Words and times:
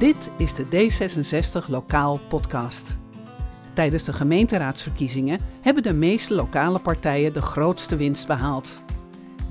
Dit 0.00 0.30
is 0.36 0.54
de 0.54 0.64
D66 0.64 1.68
Lokaal 1.68 2.20
Podcast. 2.28 2.98
Tijdens 3.72 4.04
de 4.04 4.12
gemeenteraadsverkiezingen 4.12 5.40
hebben 5.60 5.82
de 5.82 5.92
meeste 5.92 6.34
lokale 6.34 6.78
partijen 6.78 7.32
de 7.32 7.42
grootste 7.42 7.96
winst 7.96 8.26
behaald. 8.26 8.82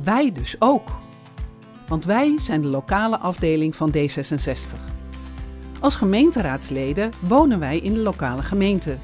Wij 0.03 0.31
dus 0.31 0.55
ook. 0.59 0.89
Want 1.87 2.05
wij 2.05 2.37
zijn 2.41 2.61
de 2.61 2.67
lokale 2.67 3.17
afdeling 3.17 3.75
van 3.75 3.93
D66. 3.97 4.75
Als 5.79 5.95
gemeenteraadsleden 5.95 7.11
wonen 7.19 7.59
wij 7.59 7.77
in 7.77 7.93
de 7.93 7.99
lokale 7.99 8.43
gemeente. 8.43 8.97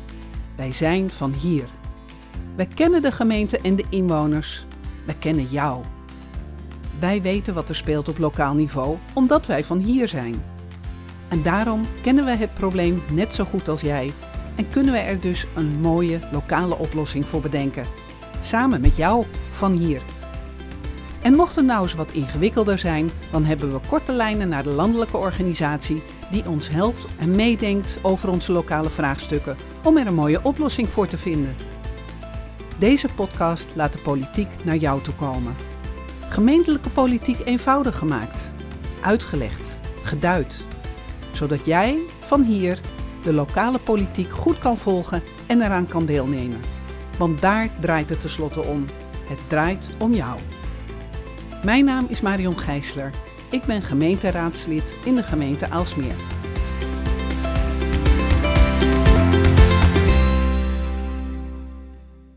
Wij 0.55 0.71
zijn 0.71 1.09
van 1.09 1.33
hier. 1.33 1.65
Wij 2.55 2.67
kennen 2.67 3.01
de 3.01 3.11
gemeente 3.11 3.59
en 3.59 3.75
de 3.75 3.85
inwoners. 3.89 4.65
Wij 5.05 5.15
kennen 5.19 5.45
jou. 5.45 5.83
Wij 6.99 7.21
weten 7.21 7.53
wat 7.53 7.69
er 7.69 7.75
speelt 7.75 8.09
op 8.09 8.17
lokaal 8.17 8.53
niveau, 8.53 8.97
omdat 9.13 9.45
wij 9.45 9.63
van 9.63 9.77
hier 9.79 10.07
zijn. 10.07 10.53
En 11.29 11.41
daarom 11.43 11.85
kennen 12.01 12.25
we 12.25 12.31
het 12.31 12.53
probleem 12.53 13.03
net 13.11 13.33
zo 13.33 13.43
goed 13.43 13.67
als 13.67 13.81
jij 13.81 14.13
en 14.55 14.69
kunnen 14.69 14.93
we 14.93 14.99
er 14.99 15.19
dus 15.19 15.45
een 15.55 15.79
mooie 15.79 16.19
lokale 16.31 16.77
oplossing 16.77 17.25
voor 17.25 17.41
bedenken. 17.41 17.85
Samen 18.41 18.81
met 18.81 18.95
jou 18.95 19.25
van 19.51 19.71
hier. 19.71 20.01
En 21.21 21.35
mocht 21.35 21.55
het 21.55 21.65
nou 21.65 21.83
eens 21.83 21.93
wat 21.93 22.11
ingewikkelder 22.11 22.79
zijn, 22.79 23.09
dan 23.31 23.45
hebben 23.45 23.71
we 23.71 23.79
korte 23.89 24.13
lijnen 24.13 24.49
naar 24.49 24.63
de 24.63 24.69
landelijke 24.69 25.17
organisatie 25.17 26.03
die 26.31 26.47
ons 26.47 26.69
helpt 26.69 27.05
en 27.19 27.35
meedenkt 27.35 27.97
over 28.01 28.29
onze 28.29 28.51
lokale 28.51 28.89
vraagstukken 28.89 29.55
om 29.83 29.97
er 29.97 30.07
een 30.07 30.15
mooie 30.15 30.39
oplossing 30.43 30.89
voor 30.89 31.07
te 31.07 31.17
vinden. 31.17 31.55
Deze 32.77 33.07
podcast 33.15 33.67
laat 33.75 33.93
de 33.93 33.99
politiek 33.99 34.47
naar 34.63 34.75
jou 34.75 35.01
toe 35.01 35.13
komen. 35.13 35.55
Gemeentelijke 36.29 36.89
politiek 36.89 37.39
eenvoudig 37.45 37.97
gemaakt, 37.97 38.51
uitgelegd, 39.01 39.77
geduid, 40.03 40.63
zodat 41.35 41.65
jij 41.65 41.99
van 42.19 42.43
hier 42.43 42.79
de 43.23 43.33
lokale 43.33 43.79
politiek 43.79 44.31
goed 44.31 44.59
kan 44.59 44.77
volgen 44.77 45.23
en 45.47 45.61
eraan 45.61 45.87
kan 45.87 46.05
deelnemen. 46.05 46.59
Want 47.17 47.41
daar 47.41 47.69
draait 47.79 48.09
het 48.09 48.21
tenslotte 48.21 48.61
om. 48.61 48.85
Het 49.27 49.39
draait 49.47 49.85
om 49.99 50.13
jou. 50.13 50.39
Mijn 51.63 51.85
naam 51.85 52.05
is 52.09 52.21
Marion 52.21 52.57
Gijsler. 52.57 53.09
Ik 53.49 53.63
ben 53.63 53.81
gemeenteraadslid 53.81 54.93
in 55.05 55.15
de 55.15 55.23
gemeente 55.23 55.69
Aalsmeer. 55.69 56.15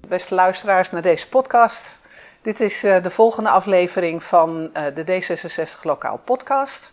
Beste 0.08 0.34
luisteraars 0.34 0.90
naar 0.90 1.02
deze 1.02 1.28
podcast. 1.28 1.98
Dit 2.42 2.60
is 2.60 2.84
uh, 2.84 3.02
de 3.02 3.10
volgende 3.10 3.48
aflevering 3.48 4.22
van 4.22 4.70
uh, 4.76 4.84
de 4.94 5.22
D66 5.22 5.80
Lokaal 5.82 6.18
Podcast. 6.18 6.92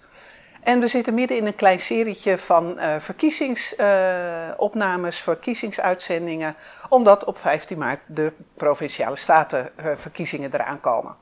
En 0.65 0.79
we 0.79 0.87
zitten 0.87 1.13
midden 1.13 1.37
in 1.37 1.45
een 1.45 1.55
klein 1.55 1.79
serietje 1.79 2.37
van 2.37 2.77
uh, 2.77 2.95
verkiezingsopnames, 2.99 5.19
verkiezingsuitzendingen, 5.19 6.55
omdat 6.89 7.23
op 7.23 7.37
15 7.37 7.77
maart 7.77 7.99
de 8.05 8.31
provinciale 8.53 9.15
statenverkiezingen 9.15 10.53
eraan 10.53 10.79
komen. 10.79 11.15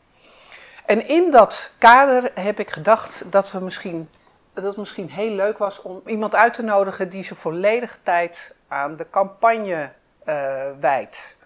En 0.85 1.07
in 1.07 1.31
dat 1.31 1.71
kader 1.77 2.31
heb 2.33 2.59
ik 2.59 2.69
gedacht 2.69 3.23
dat, 3.29 3.51
we 3.51 3.59
misschien, 3.59 4.09
dat 4.53 4.63
het 4.63 4.77
misschien 4.77 5.09
heel 5.09 5.31
leuk 5.31 5.57
was 5.57 5.81
om 5.81 6.01
iemand 6.05 6.35
uit 6.35 6.53
te 6.53 6.63
nodigen 6.63 7.09
die 7.09 7.23
zijn 7.23 7.39
volledige 7.39 7.97
tijd 8.03 8.55
aan 8.67 8.95
de 8.95 9.05
campagne 9.09 9.91
uh, 10.25 10.35
wijdt. 10.79 11.37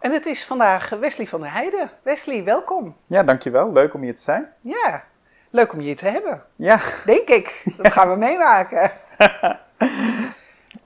En 0.00 0.12
het 0.12 0.26
is 0.26 0.44
vandaag 0.44 0.90
Wesley 0.90 1.26
van 1.26 1.40
der 1.40 1.52
Heijden. 1.52 1.90
Wesley, 2.02 2.44
welkom. 2.44 2.96
Ja, 3.06 3.22
dankjewel. 3.22 3.72
Leuk 3.72 3.94
om 3.94 4.02
hier 4.02 4.14
te 4.14 4.22
zijn. 4.22 4.52
Ja, 4.60 5.04
leuk 5.52 5.72
om 5.72 5.80
je 5.80 5.94
te 5.94 6.08
hebben. 6.08 6.42
Ja. 6.56 6.80
Denk 7.04 7.28
ik. 7.28 7.62
Dat 7.76 7.92
gaan 7.92 8.08
we 8.08 8.16
meemaken. 8.16 8.90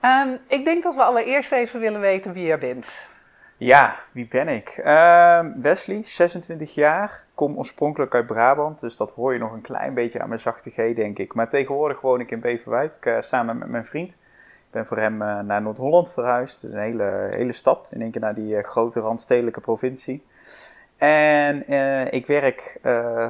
um, 0.02 0.38
ik 0.58 0.64
denk 0.64 0.82
dat 0.82 0.94
we 0.94 1.02
allereerst 1.02 1.52
even 1.52 1.80
willen 1.80 2.00
weten 2.00 2.32
wie 2.32 2.46
je 2.46 2.58
bent. 2.58 3.06
Ja, 3.58 3.96
wie 4.12 4.28
ben 4.28 4.48
ik? 4.48 4.80
Uh, 4.84 5.46
Wesley, 5.56 6.02
26 6.04 6.74
jaar, 6.74 7.24
kom 7.34 7.56
oorspronkelijk 7.56 8.14
uit 8.14 8.26
Brabant, 8.26 8.80
dus 8.80 8.96
dat 8.96 9.12
hoor 9.12 9.32
je 9.32 9.38
nog 9.38 9.52
een 9.52 9.60
klein 9.60 9.94
beetje 9.94 10.20
aan 10.20 10.28
mijn 10.28 10.40
zachte 10.40 10.70
G, 10.70 10.94
denk 10.94 11.18
ik. 11.18 11.34
Maar 11.34 11.48
tegenwoordig 11.48 12.00
woon 12.00 12.20
ik 12.20 12.30
in 12.30 12.40
Beverwijk 12.40 13.06
uh, 13.06 13.20
samen 13.20 13.58
met 13.58 13.68
mijn 13.68 13.84
vriend. 13.84 14.12
Ik 14.12 14.70
ben 14.70 14.86
voor 14.86 14.96
hem 14.96 15.22
uh, 15.22 15.40
naar 15.40 15.62
Noord-Holland 15.62 16.12
verhuisd, 16.12 16.60
dus 16.60 16.72
een 16.72 16.78
hele, 16.78 17.28
hele 17.30 17.52
stap 17.52 17.86
in 17.90 18.00
één 18.00 18.10
keer 18.10 18.20
naar 18.20 18.34
die 18.34 18.56
uh, 18.56 18.62
grote 18.62 19.00
randstedelijke 19.00 19.60
provincie. 19.60 20.24
En 20.96 21.68
ik 22.12 22.26
werk 22.26 22.78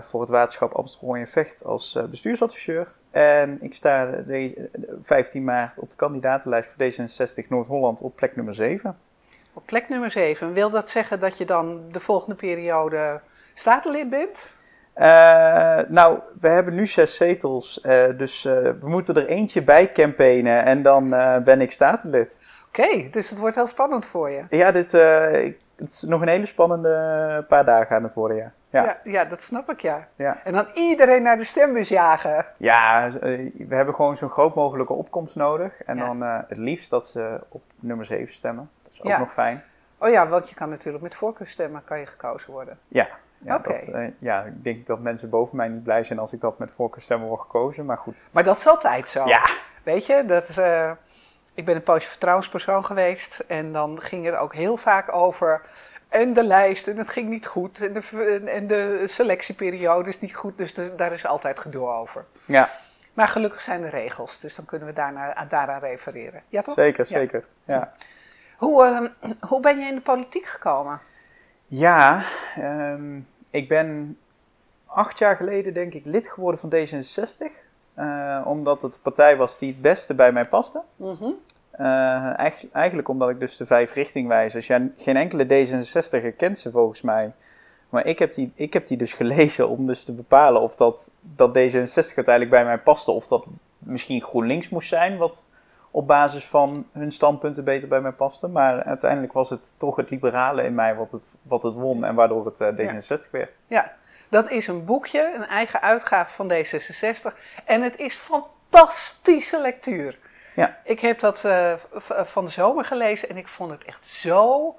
voor 0.02 0.20
het 0.20 0.30
waterschap 0.30 0.72
Amsterdam 0.72 1.14
en 1.14 1.26
Vecht 1.26 1.64
als 1.64 1.98
bestuursadviseur. 2.10 2.96
En 3.10 3.58
ik 3.60 3.74
sta 3.74 4.06
de, 4.06 4.68
15 5.02 5.44
maart 5.44 5.78
op 5.78 5.90
de 5.90 5.96
kandidatenlijst 5.96 6.74
voor 6.76 6.86
D66 6.86 7.48
Noord-Holland 7.48 8.00
op 8.00 8.16
plek 8.16 8.36
nummer 8.36 8.54
7. 8.54 8.98
Op 9.52 9.62
plek 9.66 9.88
nummer 9.88 10.10
7. 10.10 10.52
Wil 10.52 10.70
dat 10.70 10.88
zeggen 10.88 11.20
dat 11.20 11.38
je 11.38 11.44
dan 11.44 11.80
de 11.90 12.00
volgende 12.00 12.34
periode 12.34 13.20
statenlid 13.54 14.10
bent? 14.10 14.50
Nou, 15.88 16.18
we 16.40 16.48
hebben 16.48 16.74
nu 16.74 16.86
zes 16.86 17.16
zetels, 17.16 17.80
dus 18.16 18.42
we 18.42 18.76
moeten 18.80 19.14
er 19.14 19.26
eentje 19.26 19.62
bij 19.62 19.92
campaignen 19.92 20.64
en 20.64 20.82
dan 20.82 21.10
ben 21.44 21.60
ik 21.60 21.70
statenlid. 21.70 22.40
Oké, 22.68 22.80
okay, 22.82 23.10
dus 23.10 23.30
het 23.30 23.38
wordt 23.38 23.56
heel 23.56 23.66
spannend 23.66 24.06
voor 24.06 24.30
je. 24.30 24.44
Ja, 24.48 24.70
dit, 24.70 24.92
ik, 25.44 25.58
het 25.76 25.88
is 25.88 26.02
nog 26.02 26.20
een 26.20 26.28
hele 26.28 26.46
spannende 26.46 27.44
paar 27.48 27.64
dagen 27.64 27.96
aan 27.96 28.02
het 28.02 28.14
worden, 28.14 28.36
ja. 28.36 28.52
Ja, 28.70 28.84
ja, 28.84 28.98
ja 29.04 29.24
dat 29.24 29.42
snap 29.42 29.70
ik, 29.70 29.80
ja. 29.80 30.08
ja. 30.16 30.40
En 30.44 30.52
dan 30.52 30.66
iedereen 30.74 31.22
naar 31.22 31.36
de 31.36 31.44
stembus 31.44 31.88
jagen. 31.88 32.46
Ja, 32.56 33.10
we 33.20 33.74
hebben 33.74 33.94
gewoon 33.94 34.16
zo'n 34.16 34.30
groot 34.30 34.54
mogelijke 34.54 34.92
opkomst 34.92 35.36
nodig. 35.36 35.82
En 35.82 35.96
dan 35.96 36.20
het 36.22 36.56
liefst 36.56 36.90
dat 36.90 37.06
ze 37.06 37.40
op 37.48 37.62
nummer 37.80 38.06
7 38.06 38.34
stemmen. 38.34 38.70
Dat 38.82 38.92
is 38.92 39.02
ook 39.02 39.18
nog 39.18 39.32
fijn. 39.32 39.62
Oh 39.98 40.08
ja, 40.08 40.26
want 40.26 40.48
je 40.48 40.54
kan 40.54 40.68
natuurlijk 40.68 41.02
met 41.02 41.14
voorkeurstemmen 41.14 41.84
kan 41.84 41.98
je 41.98 42.06
gekozen 42.06 42.52
worden. 42.52 42.78
Ja, 42.88 43.08
ja, 43.38 43.56
okay. 43.56 43.72
dat, 43.72 43.88
uh, 43.94 44.08
ja, 44.18 44.42
ik 44.44 44.64
denk 44.64 44.86
dat 44.86 45.00
mensen 45.00 45.30
boven 45.30 45.56
mij 45.56 45.68
niet 45.68 45.82
blij 45.82 46.04
zijn 46.04 46.18
als 46.18 46.32
ik 46.32 46.40
dat 46.40 46.58
met 46.58 46.70
voorkeurstemmen 46.70 47.28
word 47.28 47.40
gekozen, 47.40 47.84
maar 47.84 47.98
goed. 47.98 48.28
Maar 48.30 48.44
dat 48.44 48.56
is 48.56 48.66
altijd 48.66 49.08
zo. 49.08 49.24
Ja. 49.24 49.48
Weet 49.82 50.06
je, 50.06 50.24
dat 50.26 50.48
is, 50.48 50.58
uh, 50.58 50.90
ik 51.56 51.64
ben 51.64 51.76
een 51.76 51.82
poosje 51.82 52.08
vertrouwenspersoon 52.08 52.84
geweest 52.84 53.38
en 53.38 53.72
dan 53.72 54.00
ging 54.00 54.24
het 54.24 54.34
ook 54.34 54.54
heel 54.54 54.76
vaak 54.76 55.14
over 55.14 55.62
en 56.08 56.32
de 56.32 56.44
lijst 56.44 56.88
en 56.88 56.96
het 56.96 57.10
ging 57.10 57.28
niet 57.28 57.46
goed 57.46 57.80
en 57.80 57.92
de, 57.92 58.40
en 58.44 58.66
de 58.66 59.02
selectieperiode 59.06 60.08
is 60.08 60.20
niet 60.20 60.34
goed, 60.34 60.58
dus 60.58 60.74
de, 60.74 60.94
daar 60.94 61.12
is 61.12 61.26
altijd 61.26 61.60
gedoe 61.60 61.88
over. 61.88 62.24
Ja. 62.44 62.70
Maar 63.12 63.28
gelukkig 63.28 63.60
zijn 63.60 63.82
er 63.82 63.90
regels, 63.90 64.40
dus 64.40 64.54
dan 64.54 64.64
kunnen 64.64 64.88
we 64.88 64.94
daarna, 64.94 65.44
daaraan 65.48 65.80
refereren. 65.80 66.42
Ja, 66.48 66.62
toch? 66.62 66.74
Zeker, 66.74 67.06
zeker. 67.06 67.44
Ja. 67.64 67.92
Hoe, 68.56 69.10
uh, 69.22 69.30
hoe 69.40 69.60
ben 69.60 69.78
je 69.78 69.86
in 69.86 69.94
de 69.94 70.00
politiek 70.00 70.46
gekomen? 70.46 71.00
Ja, 71.66 72.22
um, 72.58 73.28
ik 73.50 73.68
ben 73.68 74.18
acht 74.86 75.18
jaar 75.18 75.36
geleden 75.36 75.74
denk 75.74 75.94
ik 75.94 76.04
lid 76.04 76.28
geworden 76.28 76.60
van 76.60 76.72
D66. 76.74 77.65
Uh, 77.98 78.42
omdat 78.44 78.82
het 78.82 78.92
de 78.92 78.98
partij 79.02 79.36
was 79.36 79.58
die 79.58 79.68
het 79.68 79.80
beste 79.80 80.14
bij 80.14 80.32
mij 80.32 80.46
paste. 80.48 80.82
Mm 80.96 81.16
-hmm. 81.18 81.34
uh, 81.80 82.38
eigenlijk, 82.38 82.74
eigenlijk 82.74 83.08
omdat 83.08 83.28
ik 83.28 83.40
dus 83.40 83.56
de 83.56 83.66
vijf 83.66 83.92
richtingwijzers... 83.92 84.66
Ja, 84.66 84.88
geen 84.96 85.16
enkele 85.16 85.44
D66 85.44 86.36
kent 86.36 86.58
ze 86.58 86.70
volgens 86.70 87.02
mij. 87.02 87.32
Maar 87.88 88.06
ik 88.06 88.18
heb, 88.18 88.32
die, 88.32 88.52
ik 88.54 88.72
heb 88.72 88.86
die 88.86 88.96
dus 88.96 89.12
gelezen 89.12 89.68
om 89.68 89.86
dus 89.86 90.04
te 90.04 90.12
bepalen 90.12 90.60
of 90.62 90.76
dat, 90.76 91.12
dat 91.20 91.48
D66 91.48 91.94
uiteindelijk 91.94 92.50
bij 92.50 92.64
mij 92.64 92.78
paste. 92.78 93.10
Of 93.10 93.26
dat 93.26 93.44
misschien 93.78 94.22
GroenLinks 94.22 94.68
moest 94.68 94.88
zijn, 94.88 95.16
wat 95.16 95.44
op 95.90 96.06
basis 96.06 96.46
van 96.46 96.86
hun 96.92 97.12
standpunten 97.12 97.64
beter 97.64 97.88
bij 97.88 98.00
mij 98.00 98.12
paste. 98.12 98.48
Maar 98.48 98.82
uiteindelijk 98.82 99.32
was 99.32 99.50
het 99.50 99.74
toch 99.76 99.96
het 99.96 100.10
liberale 100.10 100.62
in 100.62 100.74
mij 100.74 100.96
wat 100.96 101.10
het, 101.10 101.26
wat 101.42 101.62
het 101.62 101.74
won 101.74 102.04
en 102.04 102.14
waardoor 102.14 102.46
het 102.46 102.60
uh, 102.60 102.68
D66 102.68 103.08
ja. 103.08 103.28
werd. 103.30 103.58
Ja, 103.66 103.92
dat 104.28 104.50
is 104.50 104.66
een 104.66 104.84
boekje, 104.84 105.32
een 105.34 105.46
eigen 105.46 105.82
uitgave 105.82 106.34
van 106.34 106.52
D66. 106.52 107.38
En 107.64 107.82
het 107.82 107.96
is 107.96 108.14
fantastische 108.14 109.60
lectuur. 109.60 110.18
Ja. 110.54 110.78
Ik 110.84 111.00
heb 111.00 111.20
dat 111.20 111.44
uh, 111.44 111.72
van 112.24 112.44
de 112.44 112.50
zomer 112.50 112.84
gelezen 112.84 113.28
en 113.28 113.36
ik 113.36 113.48
vond 113.48 113.70
het 113.70 113.84
echt 113.84 114.06
zo, 114.06 114.74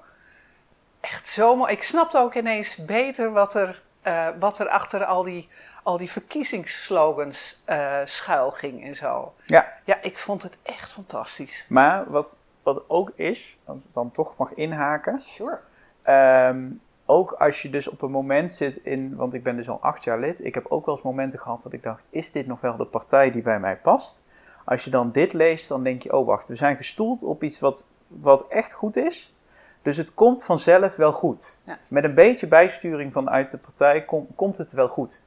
echt 1.00 1.26
zo 1.26 1.56
mooi. 1.56 1.72
Ik 1.72 1.82
snapte 1.82 2.18
ook 2.18 2.34
ineens 2.34 2.76
beter 2.76 3.32
wat 3.32 3.54
er, 3.54 3.82
uh, 4.02 4.28
wat 4.38 4.58
er 4.58 4.68
achter 4.68 5.04
al 5.04 5.22
die, 5.22 5.48
al 5.82 5.96
die 5.96 6.10
verkiezingsslogans 6.10 7.62
uh, 7.66 7.98
schuil 8.04 8.50
ging 8.50 8.84
en 8.84 8.96
zo. 8.96 9.34
Ja. 9.46 9.72
Ja, 9.84 9.98
ik 10.02 10.18
vond 10.18 10.42
het 10.42 10.56
echt 10.62 10.90
fantastisch. 10.90 11.66
Maar 11.68 12.10
wat, 12.10 12.36
wat 12.62 12.82
ook 12.88 13.12
is, 13.14 13.56
dan 13.92 14.10
toch 14.10 14.36
mag 14.36 14.54
inhaken. 14.54 15.20
Sure. 15.20 15.60
Um, 16.04 16.80
ook 17.08 17.32
als 17.32 17.62
je 17.62 17.70
dus 17.70 17.88
op 17.88 18.02
een 18.02 18.10
moment 18.10 18.52
zit 18.52 18.76
in, 18.76 19.16
want 19.16 19.34
ik 19.34 19.42
ben 19.42 19.56
dus 19.56 19.68
al 19.68 19.80
acht 19.80 20.04
jaar 20.04 20.18
lid. 20.18 20.44
Ik 20.44 20.54
heb 20.54 20.66
ook 20.68 20.86
wel 20.86 20.94
eens 20.94 21.04
momenten 21.04 21.38
gehad 21.38 21.62
dat 21.62 21.72
ik 21.72 21.82
dacht, 21.82 22.08
is 22.10 22.32
dit 22.32 22.46
nog 22.46 22.60
wel 22.60 22.76
de 22.76 22.84
partij 22.84 23.30
die 23.30 23.42
bij 23.42 23.60
mij 23.60 23.78
past? 23.78 24.22
Als 24.64 24.84
je 24.84 24.90
dan 24.90 25.12
dit 25.12 25.32
leest, 25.32 25.68
dan 25.68 25.82
denk 25.82 26.02
je, 26.02 26.12
oh 26.12 26.26
wacht, 26.26 26.48
we 26.48 26.54
zijn 26.54 26.76
gestoeld 26.76 27.22
op 27.22 27.42
iets 27.42 27.60
wat, 27.60 27.86
wat 28.06 28.46
echt 28.48 28.72
goed 28.72 28.96
is. 28.96 29.34
Dus 29.82 29.96
het 29.96 30.14
komt 30.14 30.44
vanzelf 30.44 30.96
wel 30.96 31.12
goed. 31.12 31.58
Ja. 31.62 31.78
Met 31.88 32.04
een 32.04 32.14
beetje 32.14 32.46
bijsturing 32.46 33.12
vanuit 33.12 33.50
de 33.50 33.58
partij 33.58 34.04
kom, 34.04 34.26
komt 34.34 34.56
het 34.56 34.72
wel 34.72 34.88
goed. 34.88 35.22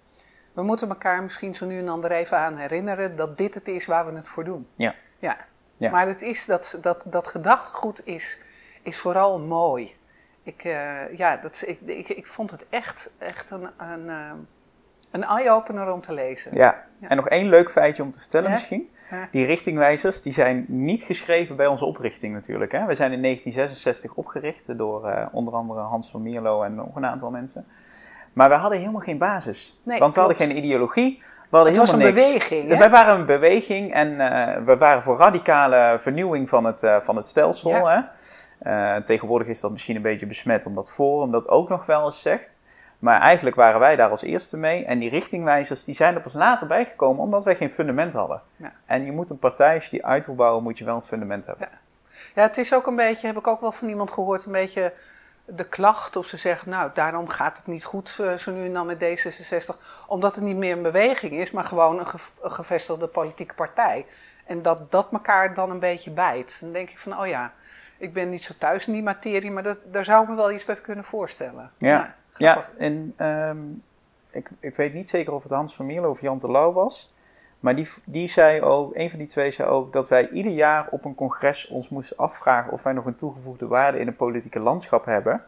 We 0.54 0.64
moeten 0.64 0.90
elkaar 0.90 1.24
misschien 1.24 1.56
zo 1.56 1.66
nu 1.66 1.80
en 1.80 1.86
dan 1.86 2.04
er 2.04 2.12
even 2.12 2.38
aan 2.38 2.56
herinneren 2.56 3.16
dat 3.16 3.38
dit 3.38 3.54
het 3.54 3.68
is 3.68 3.86
waar 3.86 4.06
we 4.06 4.16
het 4.16 4.28
voor 4.28 4.44
doen. 4.44 4.68
Ja. 4.76 4.96
Ja. 5.20 5.38
Ja. 5.78 5.92
Maar 5.92 6.08
het 6.08 6.22
is 6.22 6.46
dat, 6.46 6.78
dat, 6.82 7.04
dat 7.06 7.28
gedachtegoed 7.28 8.06
is, 8.06 8.40
is 8.82 8.98
vooral 8.98 9.40
mooi. 9.40 9.96
Ik, 10.44 10.64
eh, 10.64 11.18
ja, 11.18 11.38
dat, 11.38 11.64
ik, 11.66 11.80
ik, 11.86 12.10
ik 12.10 12.28
vond 12.28 12.52
het 12.52 12.66
echt, 12.70 13.12
echt 13.18 13.52
een, 13.52 13.70
een, 13.78 14.10
eh, 14.10 14.32
een 15.12 15.24
eye-opener 15.24 15.94
om 15.94 16.02
te 16.02 16.14
lezen. 16.14 16.54
Ja. 16.56 16.84
Ja. 17.00 17.08
En 17.08 17.16
nog 17.16 17.28
één 17.28 17.50
leuk 17.50 17.72
feitje 17.72 18.04
om 18.04 18.12
te 18.12 18.20
vertellen 18.20 18.50
Ja? 18.50 18.56
misschien. 18.56 18.90
Ja. 19.10 19.28
Die 19.32 19.46
richtingwijzers 19.46 20.22
die 20.22 20.34
zijn 20.34 20.66
niet 20.68 21.04
geschreven 21.04 21.56
bij 21.56 21.68
onze 21.68 21.86
oprichting 21.86 22.34
natuurlijk. 22.34 22.72
Hè? 22.72 22.86
We 22.86 22.96
zijn 22.96 23.12
in 23.12 23.22
1966 23.22 24.14
opgericht 24.14 24.78
door 24.78 25.08
eh, 25.08 25.28
onder 25.32 25.54
andere 25.54 25.80
Hans 25.80 26.12
van 26.12 26.22
Mierlo 26.22 26.64
en 26.64 26.76
nog 26.76 26.96
een 26.96 27.06
aantal 27.06 27.32
mensen. 27.32 27.66
Maar 28.34 28.50
we 28.50 28.56
hadden 28.56 28.80
helemaal 28.80 29.02
geen 29.02 29.18
basis. 29.18 29.80
Nee, 29.84 30.00
Want 30.00 30.14
we 30.14 30.20
hadden 30.20 30.38
geen 30.38 30.58
ideologie. 30.58 31.24
We 31.50 31.58
hadden 31.58 31.74
Het 31.74 31.82
was 31.82 31.92
een 31.92 31.98
niks. 31.98 32.10
beweging, 32.14 32.70
hè? 32.70 32.78
Wij 32.78 32.90
waren 32.90 33.20
een 33.20 33.26
beweging 33.26 33.94
en 33.94 34.18
we 34.66 34.76
waren 34.78 35.04
voor 35.04 35.18
radicale 35.18 36.00
vernieuwing 36.00 36.50
van 36.50 36.66
het, 36.66 36.88
van 37.00 37.16
het 37.16 37.28
stelsel. 37.28 37.88
Hè? 37.90 38.00
Eh, 38.62 38.96
tegenwoordig 38.96 39.48
is 39.48 39.60
dat 39.60 39.72
misschien 39.72 39.96
een 39.96 40.02
beetje 40.02 40.26
besmet 40.26 40.66
omdat 40.66 40.92
Forum 40.92 41.32
dat 41.32 41.48
ook 41.48 41.70
nog 41.70 41.86
wel 41.86 42.06
eens 42.06 42.22
zegt. 42.22 42.60
Maar 43.00 43.20
eigenlijk 43.22 43.56
waren 43.56 43.80
wij 43.80 43.96
daar 43.96 44.10
als 44.10 44.22
eerste 44.22 44.58
mee. 44.58 44.86
En 44.86 45.00
die 45.00 45.10
richtingwijzers 45.10 45.84
die 45.84 45.96
zijn 45.96 46.16
er 46.16 46.22
pas 46.22 46.34
later 46.34 46.68
bijgekomen 46.68 47.24
omdat 47.24 47.44
wij 47.44 47.56
geen 47.56 47.70
fundament 47.70 48.14
hadden. 48.14 48.42
Ja. 48.56 48.74
En 48.86 49.06
je 49.06 49.12
moet 49.12 49.30
een 49.30 49.40
partij, 49.40 49.76
als 49.76 49.84
je 49.84 49.90
die 49.90 50.06
uit 50.06 50.26
wil 50.26 50.36
bouwen, 50.36 50.64
moet 50.64 50.78
je 50.78 50.86
wel 50.86 50.96
een 50.96 51.02
fundament 51.02 51.46
hebben. 51.46 51.70
Ja, 52.36 52.42
het 52.42 52.58
is 52.58 52.74
ook 52.74 52.88
een 52.88 52.96
beetje, 52.96 53.28
heb 53.28 53.38
ik 53.38 53.48
ook 53.48 53.62
wel 53.62 53.72
van 53.72 53.88
iemand 53.88 54.12
gehoord, 54.12 54.46
een 54.46 54.52
beetje 54.52 54.94
de 55.46 55.66
klacht. 55.66 56.16
Of 56.16 56.26
ze 56.26 56.38
zeggen, 56.38 56.70
nou, 56.70 56.92
daarom 56.94 57.28
gaat 57.28 57.58
het 57.58 57.68
niet 57.68 57.84
goed 57.84 58.18
eh, 58.20 58.34
zo 58.34 58.52
nu 58.52 58.66
en 58.66 58.74
dan 58.74 58.86
met 58.86 59.04
D66. 59.04 59.78
Omdat 60.08 60.36
het 60.36 60.44
niet 60.44 60.58
meer 60.58 60.76
een 60.76 60.82
beweging 60.82 61.32
is, 61.34 61.52
maar 61.52 61.64
gewoon 61.64 62.00
een, 62.00 62.06
een 62.42 62.52
gevestigde 62.52 63.08
politieke 63.08 63.54
partij. 63.54 64.06
En 64.46 64.62
dat 64.62 64.92
dat 64.92 65.08
elkaar 65.12 65.54
dan 65.54 65.70
een 65.70 65.80
beetje 65.80 66.12
bijt. 66.12 66.58
Dan 66.62 66.72
denk 66.72 66.90
ik 66.90 67.00
van, 67.00 67.20
oh 67.20 67.28
ja, 67.28 67.54
ik 68.02 68.14
ben 68.14 68.30
niet 68.30 68.44
zo 68.44 68.54
thuis 68.58 68.88
in 68.88 68.94
die 68.94 69.04
materie, 69.04 69.52
maar 69.52 69.64
dat, 69.64 69.78
daar 69.92 70.06
zou 70.06 70.24
ik 70.24 70.30
me 70.30 70.36
wel 70.36 70.52
iets 70.52 70.66
bij 70.66 70.76
kunnen 70.76 71.06
voorstellen. 71.06 71.72
Ja. 71.78 72.16
grappig. 72.34 72.70
Ja, 72.78 72.86
en 72.86 73.14
ehm, 73.16 73.58
ik, 74.30 74.50
ik 74.60 74.76
weet 74.76 74.94
niet 74.94 75.10
zeker 75.10 75.34
of 75.34 75.44
het 75.44 75.52
Hans 75.52 75.76
van 75.76 75.86
Mierlo 75.86 76.10
of 76.10 76.22
Jan 76.22 76.38
Terlouw 76.38 76.72
was. 76.72 77.14
Maar 77.60 77.76
die, 77.76 77.88
die 78.04 78.30
zei 78.30 78.62
ook, 78.62 78.96
een 78.96 79.10
van 79.10 79.20
die 79.20 79.28
twee 79.28 79.52
zei 79.52 79.70
ook, 79.70 79.94
dat 79.94 80.10
wij 80.10 80.30
ieder 80.30 80.52
jaar 80.52 80.88
op 80.90 81.06
een 81.06 81.16
congres 81.16 81.68
ons 81.68 81.90
moesten 81.90 82.18
afvragen 82.18 82.72
of 82.72 82.84
wij 82.84 82.94
nog 82.94 83.06
een 83.06 83.16
toegevoegde 83.16 83.68
waarde 83.68 84.00
in 84.00 84.08
het 84.08 84.18
politieke 84.18 84.60
landschap 84.60 85.06
hebben. 85.06 85.44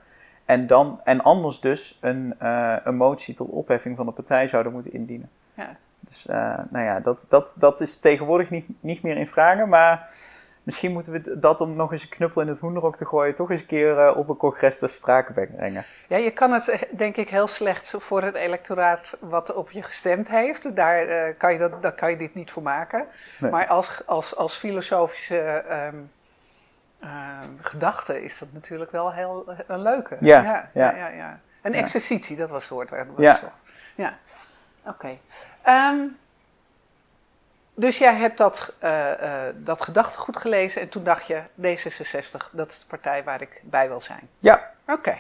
En, 0.45 0.67
dan, 0.67 1.01
en 1.03 1.21
anders 1.21 1.59
dus 1.59 1.97
een, 2.01 2.35
eh, 2.39 2.75
een 2.83 2.95
motie 2.95 3.33
tot 3.33 3.49
opheffing 3.49 3.95
van 3.97 4.05
de 4.05 4.11
partij 4.11 4.47
zouden 4.47 4.73
moeten 4.73 4.93
indienen. 4.93 5.29
Ja. 5.53 5.75
Dus 5.99 6.27
eh, 6.27 6.59
nou 6.69 6.85
ja, 6.85 6.99
dat, 6.99 7.25
dat, 7.29 7.53
dat 7.55 7.81
is 7.81 7.97
tegenwoordig 7.97 8.49
niet, 8.49 8.65
niet 8.79 9.01
meer 9.01 9.17
in 9.17 9.27
vragen. 9.27 9.69
Maar 9.69 10.09
misschien 10.63 10.91
moeten 10.91 11.11
we 11.11 11.39
dat 11.39 11.61
om 11.61 11.75
nog 11.75 11.91
eens 11.91 12.03
een 12.03 12.09
knuppel 12.09 12.41
in 12.41 12.47
het 12.47 12.59
hoenderok 12.59 12.95
te 12.95 13.05
gooien, 13.05 13.35
toch 13.35 13.51
eens 13.51 13.59
een 13.59 13.65
keer 13.65 13.97
eh, 13.99 14.17
op 14.17 14.29
een 14.29 14.37
congres 14.37 14.79
ter 14.79 14.89
sprake 14.89 15.33
brengen. 15.33 15.85
Ja, 16.07 16.17
je 16.17 16.31
kan 16.31 16.51
het 16.51 16.67
eh, 16.67 16.81
denk 16.91 17.15
ik 17.15 17.29
heel 17.29 17.47
slecht 17.47 17.93
voor 17.97 18.21
het 18.21 18.35
electoraat 18.35 19.17
wat 19.19 19.53
op 19.53 19.71
je 19.71 19.81
gestemd 19.83 20.27
heeft. 20.29 20.75
Daar, 20.75 21.05
eh, 21.05 21.37
kan, 21.37 21.53
je 21.53 21.59
dat, 21.59 21.81
daar 21.81 21.91
kan 21.93 22.09
je 22.09 22.17
dit 22.17 22.35
niet 22.35 22.51
voor 22.51 22.63
maken. 22.63 23.05
Nee. 23.39 23.51
Maar 23.51 23.67
als, 23.67 24.01
als, 24.05 24.35
als 24.35 24.55
filosofische 24.55 25.39
ehm, 25.67 25.95
gedachte 27.61 28.23
is 28.23 28.37
dat 28.37 28.47
natuurlijk 28.51 28.91
wel 28.91 29.13
heel 29.13 29.53
een 29.67 29.81
leuke. 29.81 30.17
Ja, 30.19 30.41
ja, 30.43 30.69
ja. 30.73 30.95
ja, 30.95 31.07
ja. 31.07 31.39
Een 31.61 31.73
exercitie, 31.73 32.35
dat 32.37 32.49
was 32.49 32.63
het 32.63 32.71
woord 32.71 32.89
waar 32.89 33.15
we 33.15 33.21
Ja. 33.21 33.35
zocht. 33.35 33.63
Ja, 33.95 34.17
oké. 34.85 35.17
Ehm, 35.61 35.97
dus 37.75 37.97
jij 37.97 38.15
hebt 38.15 38.37
dat, 38.37 38.73
eh, 38.79 39.11
dat 39.55 39.81
gedachtegoed 39.81 40.37
gelezen 40.37 40.81
en 40.81 40.89
toen 40.89 41.03
dacht 41.03 41.27
je, 41.27 41.41
D66, 41.61 42.49
dat 42.51 42.71
is 42.71 42.79
de 42.79 42.85
partij 42.87 43.23
waar 43.23 43.41
ik 43.41 43.61
bij 43.63 43.87
wil 43.87 44.01
zijn. 44.01 44.29
Ja, 44.37 44.71
Oké. 44.87 45.17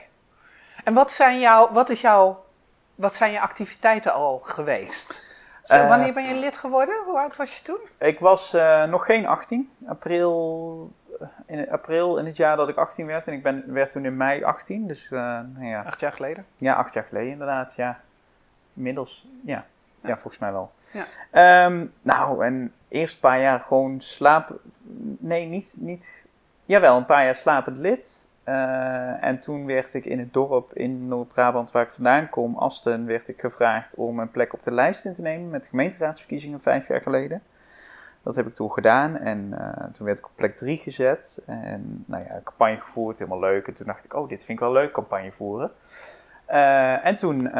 En 0.83 0.93
wat 0.93 1.11
zijn, 1.11 1.39
jouw, 1.39 1.71
wat, 1.71 1.89
is 1.89 2.01
jouw, 2.01 2.45
wat 2.95 3.15
zijn 3.15 3.31
je 3.31 3.39
activiteiten 3.39 4.13
al 4.13 4.39
geweest? 4.43 5.23
Zo, 5.65 5.73
Eh, 5.73 5.87
wanneer 5.89 6.13
ben 6.13 6.23
je 6.27 6.35
lid 6.35 6.57
geworden? 6.57 7.03
Hoe 7.05 7.19
oud 7.19 7.35
was 7.35 7.57
je 7.57 7.63
toen? 7.63 7.79
Ik 7.97 8.19
was 8.19 8.55
nog 8.89 9.05
geen 9.05 9.25
18. 9.27 9.71
April, 9.87 10.91
in 11.45 11.69
april 11.71 12.17
in 12.17 12.25
het 12.25 12.37
jaar 12.37 12.55
dat 12.57 12.69
ik 12.69 12.75
18 12.77 13.05
werd. 13.05 13.27
En 13.27 13.33
ik 13.33 13.43
ben, 13.43 13.63
werd 13.73 13.91
toen 13.91 14.05
in 14.05 14.17
mei 14.17 14.43
18. 14.43 14.87
Dus 14.87 15.07
nou 15.09 15.65
ja, 15.65 15.81
Acht 15.81 15.99
jaar 15.99 16.13
geleden. 16.13 16.45
ja, 16.55 16.73
acht 16.73 16.93
jaar 16.93 17.03
geleden 17.03 17.31
inderdaad. 17.31 17.73
Ja, 17.75 17.99
inmiddels. 18.73 19.27
Ja, 19.43 19.65
ja. 20.03 20.17
volgens 20.17 20.37
mij 20.37 20.51
wel. 20.51 20.71
Ja. 20.91 21.03
Ehm, 21.31 21.85
nou, 22.01 22.45
en 22.45 22.73
eerst 22.87 23.13
een 23.13 23.19
paar 23.19 23.41
jaar 23.41 23.59
gewoon 23.59 24.01
slapen. 24.01 24.57
Nee, 25.19 25.45
niet, 25.45 25.77
niet. 25.79 26.23
Jawel, 26.65 26.97
een 26.97 27.05
paar 27.05 27.23
jaar 27.23 27.35
slapend 27.35 27.77
lid. 27.77 28.27
Eh, 28.43 29.23
en 29.23 29.39
toen 29.39 29.65
werd 29.65 29.93
ik 29.93 30.05
in 30.05 30.19
het 30.19 30.33
dorp 30.33 30.73
in 30.73 31.07
Noord-Brabant, 31.07 31.71
waar 31.71 31.83
ik 31.83 31.91
vandaan 31.91 32.29
kom, 32.29 32.57
Asten, 32.57 33.05
werd 33.05 33.27
ik 33.27 33.39
gevraagd 33.39 33.95
om 33.95 34.19
een 34.19 34.31
plek 34.31 34.53
op 34.53 34.63
de 34.63 34.71
lijst 34.71 35.05
in 35.05 35.13
te 35.13 35.21
nemen 35.21 35.49
met 35.49 35.67
gemeenteraadsverkiezingen 35.67 36.61
vijf 36.61 36.87
jaar 36.87 37.01
geleden. 37.01 37.41
Dat 38.23 38.35
heb 38.35 38.47
ik 38.47 38.53
toen 38.53 38.71
gedaan 38.71 39.17
en 39.17 39.53
eh, 39.57 39.85
toen 39.91 40.05
werd 40.05 40.17
ik 40.17 40.25
op 40.25 40.31
plek 40.35 40.57
drie 40.57 40.77
gezet. 40.77 41.41
En 41.45 42.03
nou 42.07 42.23
ja, 42.23 42.41
campagne 42.43 42.79
gevoerd, 42.79 43.17
helemaal 43.17 43.39
leuk. 43.39 43.67
En 43.67 43.73
toen 43.73 43.87
dacht 43.87 44.05
ik, 44.05 44.13
oh, 44.13 44.29
dit 44.29 44.43
vind 44.43 44.59
ik 44.59 44.65
wel 44.65 44.73
leuk, 44.73 44.91
campagne 44.91 45.31
voeren. 45.31 45.71
Eh, 46.45 47.05
en 47.05 47.17
toen 47.17 47.51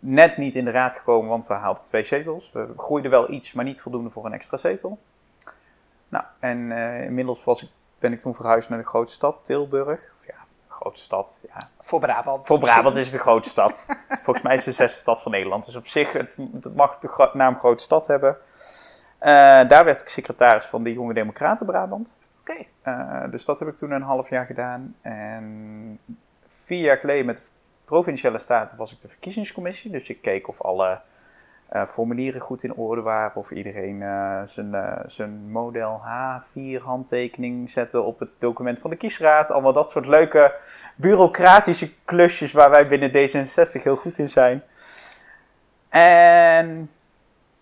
net 0.00 0.36
niet 0.36 0.54
in 0.54 0.64
de 0.64 0.70
raad 0.70 0.96
gekomen, 0.96 1.30
want 1.30 1.46
we 1.46 1.54
haalden 1.54 1.84
twee 1.84 2.04
zetels. 2.04 2.52
We 2.52 2.68
groeiden 2.76 3.10
wel 3.10 3.30
iets, 3.30 3.52
maar 3.52 3.64
niet 3.64 3.80
voldoende 3.80 4.10
voor 4.10 4.26
een 4.26 4.32
extra 4.32 4.56
zetel. 4.56 4.98
Nou, 6.08 6.24
en 6.38 6.72
eh, 6.72 7.04
inmiddels 7.04 7.44
was 7.44 7.62
ik, 7.62 7.68
ben 7.98 8.12
ik 8.12 8.20
toen 8.20 8.34
verhuisd 8.34 8.68
naar 8.68 8.78
de 8.78 8.84
grote 8.84 9.12
stad, 9.12 9.44
Tilburg. 9.44 10.14
Of 10.20 10.26
ja, 10.26 10.34
grote 10.68 11.00
stad, 11.00 11.40
ja. 11.48 11.68
Voor 11.78 12.00
Brabant. 12.00 12.46
Voor 12.46 12.58
Brabant 12.58 12.96
is 12.96 13.04
het 13.04 13.12
de 13.12 13.18
grote 13.18 13.48
stad. 13.48 13.86
Volgens 14.24 14.42
mij 14.42 14.54
is 14.54 14.66
het 14.66 14.76
de 14.76 14.82
zesde 14.82 15.00
stad 15.00 15.22
van 15.22 15.32
Nederland. 15.32 15.64
Dus 15.64 15.76
op 15.76 15.86
zich, 15.86 16.12
het, 16.12 16.28
het 16.52 16.74
mag 16.74 16.98
de 16.98 17.30
naam 17.32 17.58
grote 17.58 17.82
stad 17.82 18.06
hebben. 18.06 18.36
Eh, 19.18 19.30
daar 19.68 19.84
werd 19.84 20.00
ik 20.00 20.08
secretaris 20.08 20.66
van 20.66 20.82
de 20.82 20.92
Jonge 20.92 21.14
Democraten 21.14 21.66
Brabant. 21.66 22.18
Oké. 22.40 22.64
Eh, 22.82 23.24
dus 23.30 23.44
dat 23.44 23.58
heb 23.58 23.68
ik 23.68 23.76
toen 23.76 23.90
een 23.90 24.02
half 24.02 24.30
jaar 24.30 24.46
gedaan. 24.46 24.96
En 25.00 26.00
vier 26.46 26.80
jaar 26.80 26.98
geleden 26.98 27.26
met 27.26 27.36
de 27.36 27.42
Provinciale 27.90 28.38
Staten 28.38 28.76
was 28.76 28.92
ik 28.92 29.00
de 29.00 29.08
verkiezingscommissie. 29.08 29.90
Dus 29.90 30.08
ik 30.08 30.22
keek 30.22 30.48
of 30.48 30.62
alle 30.62 31.00
eh, 31.68 31.86
formulieren 31.86 32.40
goed 32.40 32.62
in 32.62 32.74
orde 32.74 33.02
waren. 33.02 33.36
Of 33.36 33.50
iedereen 33.50 34.02
eh, 34.02 34.42
zijn, 34.44 34.74
eh, 34.74 34.98
zijn 35.06 35.50
model 35.50 36.00
H4 36.04 36.82
handtekening 36.82 37.70
zette 37.70 38.00
op 38.00 38.18
het 38.18 38.28
document 38.38 38.80
van 38.80 38.90
de 38.90 38.96
kiesraad. 38.96 39.50
Allemaal 39.50 39.72
dat 39.72 39.90
soort 39.90 40.06
leuke 40.06 40.54
bureaucratische 40.96 41.92
klusjes 42.04 42.52
waar 42.52 42.70
wij 42.70 42.88
binnen 42.88 43.10
D66 43.10 43.82
heel 43.82 43.96
goed 43.96 44.18
in 44.18 44.28
zijn. 44.28 44.62
En 45.88 46.90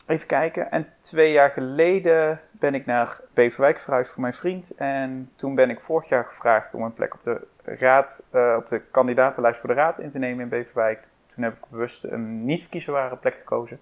even 0.07 0.27
kijken. 0.27 0.71
En 0.71 0.93
twee 1.01 1.33
jaar 1.33 1.51
geleden 1.51 2.41
ben 2.51 2.75
ik 2.75 2.87
naar 2.87 3.21
Beverwijk 3.35 3.79
verhuisd 3.79 4.11
voor 4.11 4.23
mijn 4.23 4.35
vriend. 4.35 4.75
En 4.75 5.31
toen 5.37 5.55
ben 5.55 5.71
ik 5.71 5.81
vorig 5.81 6.09
jaar 6.09 6.25
gevraagd 6.25 6.75
om 6.75 6.83
een 6.83 6.95
plek 6.95 7.15
op 7.15 7.23
de 7.23 7.47
raad, 7.75 8.23
eh, 8.31 8.55
op 8.57 8.69
de 8.69 8.81
kandidatenlijst 8.81 9.61
voor 9.61 9.69
de 9.69 9.75
raad 9.75 9.99
in 9.99 10.11
te 10.11 10.19
nemen 10.19 10.43
in 10.43 10.49
Beverwijk. 10.49 11.09
Toen 11.35 11.45
heb 11.45 11.53
ik 11.53 11.69
bewust 11.69 12.05
een 12.05 12.45
niet 12.45 12.61
verkiesbare 12.61 13.17
plek 13.17 13.35
gekozen. 13.35 13.81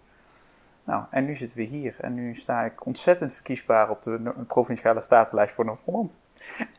Nou, 0.84 1.04
en 1.10 1.24
nu 1.24 1.34
zitten 1.34 1.58
we 1.58 1.64
hier. 1.64 1.94
En 2.00 2.14
nu 2.14 2.34
sta 2.34 2.62
ik 2.62 2.86
ontzettend 2.86 3.32
verkiesbaar 3.32 3.90
op 3.90 4.02
de 4.02 4.32
provinciale 4.46 5.00
statenlijst 5.00 5.54
voor 5.54 5.64
Noord-Holland. 5.64 6.20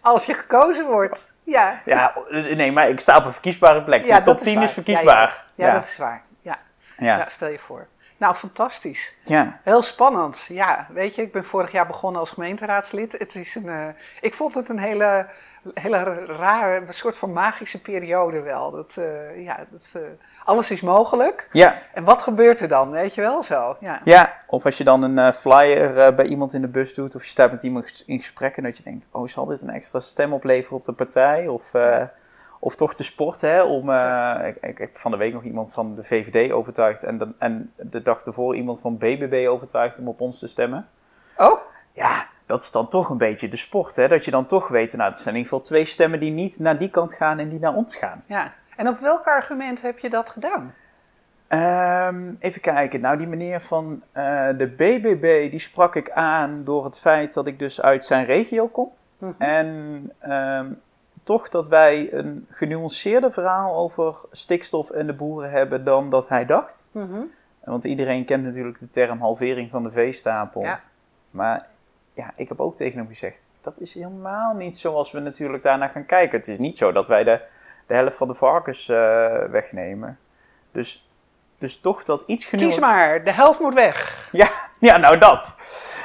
Als 0.01 0.25
je 0.25 0.33
gekozen 0.33 0.85
wordt. 0.85 1.33
Ja. 1.43 1.81
Ja, 1.85 2.13
nee, 2.31 2.71
maar 2.71 2.89
ik 2.89 2.99
sta 2.99 3.17
op 3.17 3.25
een 3.25 3.31
verkiesbare 3.31 3.83
plek. 3.83 4.05
Ja, 4.05 4.17
de 4.17 4.23
top 4.23 4.35
dat 4.37 4.43
10 4.43 4.55
waar. 4.55 4.63
is 4.63 4.71
verkiesbaar. 4.71 5.45
Ja, 5.55 5.65
ja. 5.65 5.67
ja, 5.67 5.73
dat 5.73 5.87
is 5.87 5.97
waar. 5.97 6.23
Ja. 6.41 6.59
ja. 6.97 7.17
Ja. 7.17 7.29
stel 7.29 7.47
je 7.47 7.59
voor. 7.59 7.87
Nou, 8.17 8.35
fantastisch. 8.35 9.15
ja. 9.23 9.59
Heel 9.63 9.81
spannend. 9.81 10.45
Ja, 10.49 10.87
weet 10.93 11.15
je, 11.15 11.21
ik 11.21 11.31
ben 11.31 11.45
vorig 11.45 11.71
jaar 11.71 11.87
begonnen 11.87 12.19
als 12.19 12.31
gemeenteraadslid. 12.31 13.11
Het 13.11 13.35
is 13.35 13.55
een, 13.55 13.69
eh, 13.69 13.87
ik 14.21 14.33
vond 14.33 14.53
het 14.53 14.69
een 14.69 14.79
hele, 14.79 15.25
hele 15.73 16.25
rare, 16.25 16.85
een 16.87 16.93
soort 16.93 17.15
van 17.15 17.33
magische 17.33 17.81
periode 17.81 18.41
wel. 18.41 18.71
Dat, 18.71 18.95
eh, 18.97 19.43
ja, 19.43 19.65
dat, 19.69 19.87
eh, 19.93 20.01
alles 20.43 20.71
is 20.71 20.81
mogelijk. 20.81 21.47
ja. 21.51 21.81
En 21.93 22.03
wat 22.03 22.21
gebeurt 22.21 22.61
er 22.61 22.67
dan, 22.67 22.91
weet 22.91 23.15
je 23.15 23.21
wel 23.21 23.43
zo? 23.43 23.77
Ja. 23.79 24.01
Ja, 24.03 24.37
of 24.47 24.65
als 24.65 24.77
je 24.77 24.83
dan 24.83 25.03
een 25.03 25.33
flyer 25.33 26.13
bij 26.15 26.25
iemand 26.25 26.53
in 26.53 26.61
de 26.61 26.67
bus 26.67 26.93
doet, 26.93 27.15
of 27.15 27.23
je 27.23 27.29
staat 27.29 27.51
met 27.51 27.63
iemand 27.63 28.03
in 28.05 28.19
gesprek 28.19 28.57
en 28.57 28.63
dat 28.63 28.77
je 28.77 28.83
denkt, 28.83 29.09
oh, 29.11 29.27
zal 29.27 29.45
dit 29.45 29.61
een 29.61 29.69
extra 29.69 29.99
stem 29.99 30.33
opleveren 30.33 30.77
op 30.77 30.85
de 30.85 30.93
partij? 30.93 31.47
Of, 31.47 31.71
of 32.59 32.75
toch 32.75 32.93
de 32.93 33.03
sport, 33.03 33.41
hè? 33.41 33.61
Om, 33.61 33.89
eh, 33.89 34.47
ik, 34.47 34.57
ik 34.61 34.77
heb 34.77 34.97
van 34.97 35.11
de 35.11 35.17
week 35.17 35.33
nog 35.33 35.43
iemand 35.43 35.73
van 35.73 35.95
de 35.95 36.03
VVD 36.03 36.51
overtuigd 36.51 37.03
en, 37.03 37.17
dan, 37.17 37.33
en 37.37 37.73
de 37.75 38.01
dag 38.01 38.21
ervoor 38.21 38.55
iemand 38.55 38.79
van 38.79 38.97
BBB 38.97 39.47
overtuigd 39.49 39.99
om 39.99 40.07
op 40.07 40.21
ons 40.21 40.39
te 40.39 40.47
stemmen. 40.47 40.87
Oh, 41.37 41.59
Ja, 41.91 42.27
dat 42.45 42.61
is 42.61 42.71
dan 42.71 42.87
toch 42.87 43.09
een 43.09 43.17
beetje 43.17 43.49
de 43.49 43.57
sport, 43.57 43.95
hè? 43.95 44.07
Dat 44.07 44.25
je 44.25 44.31
dan 44.31 44.45
toch 44.45 44.67
weet, 44.67 44.93
nou, 44.93 45.09
het 45.09 45.19
zijn 45.19 45.35
in 45.35 45.41
ieder 45.41 45.53
geval 45.53 45.65
twee 45.65 45.85
stemmen 45.85 46.19
die 46.19 46.31
niet 46.31 46.59
naar 46.59 46.77
die 46.77 46.89
kant 46.89 47.13
gaan 47.13 47.39
en 47.39 47.49
die 47.49 47.59
naar 47.59 47.75
ons 47.75 47.95
gaan. 47.95 48.23
ja. 48.25 48.53
En 48.75 48.87
op 48.87 48.99
welk 48.99 49.25
argument 49.25 49.81
heb 49.81 49.99
je 49.99 50.09
dat 50.09 50.29
gedaan? 50.29 50.73
Ehm, 51.47 52.33
even 52.39 52.61
kijken. 52.61 53.01
Nou, 53.01 53.17
die 53.17 53.27
meneer 53.27 53.61
van 53.61 54.01
uh, 54.13 54.47
de 54.57 54.67
BBB, 54.67 55.51
die 55.51 55.59
sprak 55.59 55.95
ik 55.95 56.11
aan 56.11 56.63
door 56.63 56.85
het 56.85 56.99
feit 56.99 57.33
dat 57.33 57.47
ik 57.47 57.59
dus 57.59 57.81
uit 57.81 58.05
zijn 58.05 58.25
regio 58.25 58.67
kom. 58.67 58.89
Mhm. 59.17 59.31
En 59.37 59.67
um, 60.31 60.81
toch 61.27 61.49
dat 61.49 61.67
wij 61.67 62.13
een 62.13 62.45
genuanceerder 62.49 63.31
verhaal 63.31 63.75
over 63.75 64.15
stikstof 64.31 64.89
en 64.89 65.07
de 65.07 65.13
boeren 65.13 65.51
hebben 65.51 65.83
dan 65.83 66.09
dat 66.09 66.29
hij 66.29 66.45
dacht. 66.45 66.83
Mhm. 66.91 67.21
Want 67.63 67.85
iedereen 67.85 68.25
kent 68.25 68.43
natuurlijk 68.43 68.79
de 68.79 68.89
term 68.89 69.19
halvering 69.19 69.69
van 69.69 69.83
de 69.83 69.91
veestapel. 69.91 70.61
Ja. 70.61 70.81
Maar 71.29 71.67
ja, 72.13 72.31
ik 72.35 72.47
heb 72.47 72.59
ook 72.59 72.75
tegen 72.75 72.97
hem 72.97 73.07
gezegd, 73.07 73.47
dat 73.61 73.79
is 73.79 73.93
helemaal 73.93 74.53
niet 74.53 74.77
zoals 74.77 75.11
we 75.11 75.19
natuurlijk 75.19 75.63
daarna 75.63 75.87
gaan 75.87 76.05
kijken. 76.05 76.37
Het 76.37 76.47
is 76.47 76.57
niet 76.57 76.77
zo 76.77 76.91
dat 76.91 77.07
wij 77.07 77.23
de, 77.23 77.41
de 77.87 77.93
helft 77.93 78.17
van 78.17 78.27
de 78.27 78.33
varkens 78.33 78.87
uh, 78.87 78.97
wegnemen. 79.43 80.19
Dus, 80.71 81.09
dus 81.57 81.79
toch 81.79 82.03
dat 82.03 82.23
iets 82.27 82.45
genoeg... 82.45 82.69
Kies 82.69 82.79
maar, 82.79 83.23
de 83.23 83.31
helft 83.31 83.59
moet 83.59 83.73
weg. 83.73 84.29
Ja, 84.31 84.51
ja 84.79 84.97
nou 84.97 85.17
dat. 85.17 85.55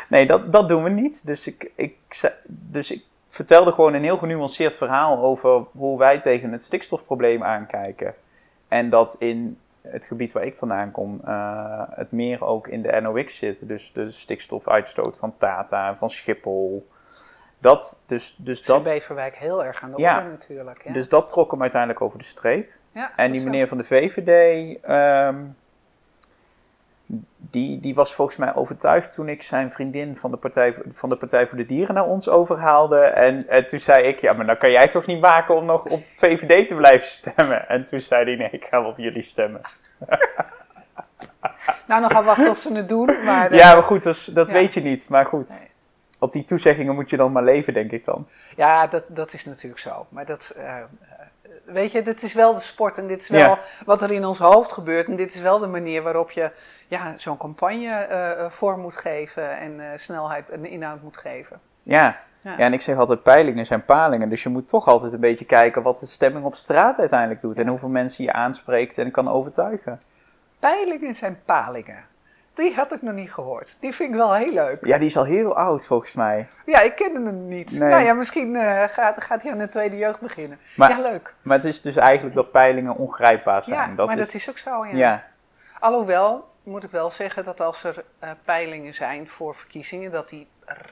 Nee, 0.09 0.27
dat, 0.27 0.53
dat 0.53 0.69
doen 0.69 0.83
we 0.83 0.91
niet. 0.91 1.27
Dus 1.27 1.47
ik, 1.47 1.71
ik, 1.75 1.97
dus 2.47 2.91
ik 2.91 3.05
vertelde 3.33 3.73
gewoon 3.73 3.95
een 3.95 4.03
heel 4.03 4.17
genuanceerd 4.17 4.77
verhaal 4.77 5.19
over 5.19 5.65
hoe 5.73 5.99
wij 5.99 6.19
tegen 6.19 6.53
het 6.53 6.65
stikstofprobleem 6.65 7.43
aankijken. 7.43 8.15
En 8.69 8.91
dat 8.91 9.17
in 9.19 9.59
het 9.81 10.07
gebied 10.07 10.33
waar 10.33 10.45
ik 10.45 10.57
vandaan 10.57 10.91
kom, 10.91 11.21
uh, 11.25 11.83
het 11.89 12.13
meer 12.13 12.45
ook 12.45 12.69
in 12.69 12.83
de 12.83 13.01
NOx 13.01 13.37
zit. 13.37 13.69
Dus 13.69 13.93
de 13.93 14.11
stikstofuitstoot 14.11 15.19
van 15.19 15.35
Tata 15.37 15.97
van 15.97 16.11
Schiphol. 16.11 16.87
Dat, 17.59 18.03
dus, 18.07 18.35
dus 18.39 18.63
dat... 18.63 18.83
Beverwijk 18.83 19.37
heel 19.37 19.65
erg 19.65 19.83
aan 19.83 19.91
de 19.91 19.97
orde 19.97 20.29
natuurlijk. 20.29 20.83
Ja. 20.85 20.93
Dus 20.93 21.09
dat 21.09 21.29
trok 21.29 21.51
hem 21.51 21.61
uiteindelijk 21.61 22.01
over 22.01 22.19
de 22.19 22.25
streep. 22.25 22.71
Ja, 22.91 23.13
en 23.17 23.33
die 23.33 23.43
meneer 23.43 23.69
van 23.69 23.79
de 23.79 23.85
VVD, 23.85 24.79
um, 24.89 25.57
die, 27.53 27.81
die 27.81 27.95
was 27.95 28.15
volgens 28.15 28.37
mij 28.37 28.55
overtuigd 28.55 29.13
toen 29.13 29.29
ik 29.29 29.43
zijn 29.43 29.71
vriendin 29.71 30.17
van 30.17 30.31
de 30.31 30.37
Partij, 30.37 30.75
van 30.89 31.09
de 31.09 31.17
Partij 31.17 31.47
voor 31.47 31.59
de 31.59 31.67
Dieren 31.67 31.95
naar 31.95 32.07
ons 32.07 32.29
overhaalde. 32.29 32.99
En, 32.99 33.49
en 33.49 33.67
toen 33.67 33.81
zei 33.81 34.05
ik, 34.05 34.19
ja, 34.19 34.33
maar 34.33 34.47
dan 34.47 34.57
kan 34.57 34.71
jij 34.71 34.89
toch 34.89 35.07
niet 35.07 35.21
maken 35.21 35.55
om 35.55 35.65
nog 35.65 35.85
op 35.85 36.01
VVD 36.17 36.69
te 36.69 36.75
blijven 36.75 37.09
stemmen? 37.09 37.69
En 37.69 37.87
toen 37.87 38.01
zei 38.01 38.25
hij, 38.25 38.37
nee, 38.37 38.51
ik 38.51 38.65
ga 38.65 38.87
op 38.87 38.99
jullie 38.99 39.23
stemmen. 39.23 39.61
nou, 41.89 42.01
nog 42.01 42.13
gaan 42.13 42.25
wachten 42.25 42.51
of 42.51 42.59
ze 42.59 42.73
het 42.73 42.89
doen. 42.89 43.25
Maar, 43.25 43.55
ja, 43.55 43.75
maar 43.75 43.83
goed, 43.83 44.03
dat, 44.03 44.31
dat 44.33 44.51
weet 44.51 44.75
je 44.75 44.81
niet. 44.81 45.09
Maar 45.09 45.27
goed, 45.27 45.63
op 46.19 46.33
die 46.33 46.45
toezeggingen 46.45 46.95
moet 46.95 47.11
je 47.11 47.17
dan 47.17 47.33
maar 47.33 47.45
leven, 47.45 47.75
denk 47.75 47.91
ik 47.91 48.05
dan. 48.05 48.29
Ja, 48.57 48.87
dat, 48.87 49.05
dat 49.09 49.33
is 49.33 49.45
natuurlijk 49.45 49.81
zo. 49.81 50.07
Maar 50.09 50.27
dat, 50.27 50.55
uh, 50.59 50.77
weet 51.73 51.93
je, 51.93 52.03
dit 52.03 52.23
is 52.23 52.33
wel 52.33 52.55
de 52.55 52.61
sport 52.61 52.99
en 52.99 53.07
dit 53.07 53.23
is 53.23 53.29
wel 53.29 53.59
wat 53.85 54.03
er 54.03 54.11
in 54.11 54.25
ons 54.25 54.39
hoofd 54.39 54.73
gebeurt. 54.73 55.07
En 55.07 55.17
dit 55.17 55.35
is 55.35 55.41
wel 55.41 55.59
de 55.59 55.67
manier 55.67 56.03
waarop 56.03 56.31
je 56.31 56.51
ja, 56.89 57.15
zo'n 57.17 57.37
campagne 57.37 58.09
uh, 58.11 58.49
vorm 58.49 58.81
moet 58.81 58.97
geven 58.97 59.59
en 59.59 59.73
uh, 59.73 59.87
snelheid 59.97 60.49
en 60.49 60.67
inhoud 60.67 61.03
moet 61.03 61.17
geven. 61.17 61.61
Ja. 61.83 62.03
ja. 62.03 62.21
Ja. 62.43 62.57
en 62.59 62.73
ik 62.73 62.81
zeg 62.81 62.97
altijd 62.97 63.23
peilingen 63.23 63.67
zijn 63.67 63.85
palingen. 63.85 64.29
Dus 64.29 64.43
je 64.43 64.49
moet 64.49 64.69
toch 64.69 64.87
altijd 64.87 65.13
een 65.13 65.21
beetje 65.21 65.45
kijken 65.45 65.83
wat 65.83 65.99
de 65.99 66.07
stemming 66.07 66.45
op 66.45 66.55
straat 66.55 66.99
uiteindelijk 66.99 67.41
doet. 67.41 67.59
En 67.59 67.69
hoeveel 67.69 67.89
mensen 67.89 68.25
je 68.25 68.33
aanspreekt 68.33 68.99
en 68.99 69.11
kan 69.11 69.29
overtuigen. 69.29 70.01
Peilingen 70.59 71.15
zijn 71.15 71.41
palingen. 71.45 72.05
Die 72.55 72.75
had 72.75 72.93
ik 72.93 73.03
nog 73.03 73.15
niet 73.15 73.33
gehoord. 73.33 73.77
Die 73.81 73.93
vind 73.93 74.11
ik 74.11 74.17
wel 74.17 74.35
heel 74.35 74.53
leuk. 74.53 74.87
Ja, 74.87 74.99
die 74.99 75.07
is 75.07 75.17
al 75.17 75.25
heel 75.25 75.57
oud 75.57 75.87
volgens 75.87 76.13
mij. 76.13 76.49
Ja, 76.67 76.81
ik 76.81 76.95
kende 76.95 77.23
hem 77.23 77.49
niet. 77.49 77.71
Nee. 77.71 77.91
Nou 77.91 78.05
ja, 78.05 78.13
misschien 78.13 78.55
uh, 78.55 78.83
gaat, 78.83 79.25
gaat 79.25 79.43
hij 79.43 79.53
aan 79.53 79.59
de 79.59 79.69
tweede 79.69 79.97
jeugd 79.97 80.21
beginnen. 80.21 80.59
Maar, 80.77 80.91
ja, 80.91 81.01
leuk. 81.01 81.35
Maar 81.43 81.57
het 81.57 81.67
is 81.67 81.81
dus 81.81 81.97
eigenlijk 81.97 82.35
dat 82.35 82.51
peilingen 82.51 82.97
ongrijpbaar 82.97 83.63
zijn. 83.63 83.91
Ja, 83.91 83.95
dat 83.95 84.07
maar 84.07 84.19
is... 84.19 84.25
dat 84.25 84.35
is 84.35 84.51
ook 84.51 84.59
zo, 84.59 84.87
ja. 84.87 84.97
ja. 84.97 85.25
Alhoewel, 85.81 86.49
moet 86.63 86.85
ik 86.85 86.91
wel 86.91 87.11
zeggen 87.11 87.45
dat 87.45 87.61
als 87.61 87.85
er 87.85 88.05
uh, 88.25 88.31
peilingen 88.45 88.95
zijn 88.95 89.29
voor 89.29 89.55
verkiezingen, 89.55 90.11
dat 90.11 90.29
die 90.29 90.49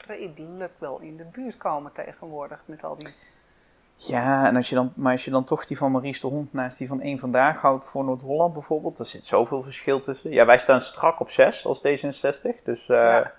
redelijk 0.07 0.73
wel 0.79 0.99
in 1.01 1.17
de 1.17 1.25
buurt 1.25 1.57
komen 1.57 1.93
tegenwoordig 1.93 2.63
met 2.65 2.85
al 2.85 2.97
die 2.99 3.15
ja, 4.07 4.47
en 4.47 4.57
als 4.57 4.69
je 4.69 4.75
dan, 4.75 4.93
maar 4.97 5.13
als 5.13 5.25
je 5.25 5.31
dan 5.31 5.45
toch 5.45 5.67
die 5.67 5.77
van 5.77 5.91
Maurice 5.93 6.21
de 6.21 6.27
Hond 6.27 6.53
naast 6.53 6.79
die 6.79 6.89
van 6.89 7.01
één 7.01 7.19
vandaag 7.19 7.61
houdt 7.61 7.89
voor 7.89 8.05
Noord-Holland 8.05 8.53
bijvoorbeeld, 8.53 8.99
er 8.99 9.07
zit 9.07 9.25
zoveel 9.25 9.63
verschil 9.63 10.01
tussen. 10.01 10.31
Ja, 10.31 10.47
wij 10.47 10.59
staan 10.59 10.81
strak 10.81 11.21
op 11.21 11.31
6 11.31 11.67
als 11.67 11.79
D66, 11.79 12.63
dus 12.65 12.89
uh, 12.89 12.97
ja. 12.97 13.33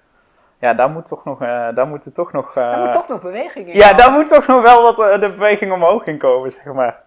ja. 0.60 0.74
daar 0.74 0.90
moet 0.90 1.06
toch 1.06 1.26
nog, 1.26 1.42
uh, 1.42 1.48
daar 1.76 1.88
moet 1.88 2.06
er 2.06 2.14
toch 2.14 2.32
nog... 2.32 2.50
Uh, 2.50 2.56
daar 2.56 2.86
moet 2.86 2.94
toch 2.94 3.08
nog 3.08 3.22
beweging 3.22 3.68
in 3.68 3.76
Ja, 3.76 3.94
daar 3.94 4.12
moet 4.12 4.30
toch 4.30 4.48
nog 4.48 4.62
wel 4.62 4.82
wat 4.82 5.22
de 5.22 5.32
beweging 5.32 5.72
omhoog 5.72 6.06
in 6.06 6.18
komen, 6.18 6.52
zeg 6.52 6.66
maar. 6.66 7.02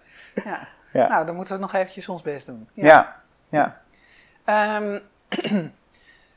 Ja. 0.45 0.69
ja. 0.93 1.09
nou 1.09 1.27
dan 1.27 1.35
moeten 1.35 1.55
we 1.55 1.61
nog 1.61 1.73
eventjes 1.73 2.09
ons 2.09 2.23
best 2.23 2.47
doen. 2.47 2.69
Ja, 2.73 3.17
ja. 3.49 3.81
ja. 4.47 4.77
Um, 4.77 5.01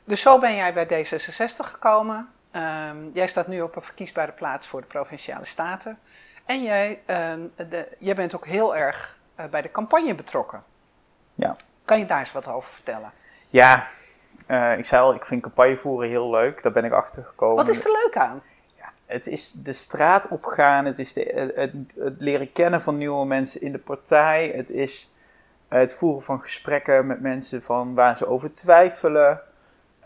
dus 0.04 0.20
zo 0.20 0.38
ben 0.38 0.54
jij 0.54 0.74
bij 0.74 0.86
D66 0.86 1.56
gekomen. 1.56 2.28
Um, 2.52 3.10
jij 3.12 3.28
staat 3.28 3.46
nu 3.46 3.60
op 3.60 3.76
een 3.76 3.82
verkiesbare 3.82 4.32
plaats 4.32 4.66
voor 4.66 4.80
de 4.80 4.86
Provinciale 4.86 5.44
Staten. 5.44 5.98
En 6.48 6.62
jij, 6.62 7.00
uh, 7.06 7.66
de, 7.68 7.88
jij 7.98 8.14
bent 8.14 8.34
ook 8.34 8.46
heel 8.46 8.76
erg 8.76 9.18
uh, 9.40 9.46
bij 9.46 9.62
de 9.62 9.70
campagne 9.70 10.14
betrokken. 10.14 10.62
Ja. 11.34 11.56
Kan 11.84 11.98
je 11.98 12.04
daar 12.04 12.18
eens 12.18 12.32
wat 12.32 12.48
over 12.48 12.70
vertellen? 12.70 13.12
Ja, 13.48 13.86
uh, 14.48 14.78
ik 14.78 14.84
zei 14.84 15.02
al, 15.02 15.14
ik 15.14 15.24
vind 15.24 15.42
campagne 15.42 15.76
voeren 15.76 16.08
heel 16.08 16.30
leuk. 16.30 16.62
Daar 16.62 16.72
ben 16.72 16.84
ik 16.84 16.92
achter 16.92 17.24
gekomen. 17.24 17.56
Wat 17.56 17.68
is 17.68 17.84
er 17.84 17.90
leuk 18.04 18.16
aan? 18.16 18.42
Ja, 18.76 18.92
het 19.06 19.26
is 19.26 19.52
de 19.52 19.72
straat 19.72 20.28
opgaan. 20.28 20.84
Het 20.84 20.98
is 20.98 21.12
de, 21.12 21.52
het, 21.54 21.74
het, 21.98 22.20
leren 22.20 22.52
kennen 22.52 22.80
van 22.80 22.98
nieuwe 22.98 23.26
mensen 23.26 23.60
in 23.60 23.72
de 23.72 23.78
partij. 23.78 24.52
Het 24.54 24.70
is 24.70 25.12
het 25.68 25.94
voeren 25.94 26.22
van 26.22 26.40
gesprekken 26.42 27.06
met 27.06 27.20
mensen 27.20 27.62
van 27.62 27.94
waar 27.94 28.16
ze 28.16 28.26
over 28.26 28.52
twijfelen. 28.52 29.40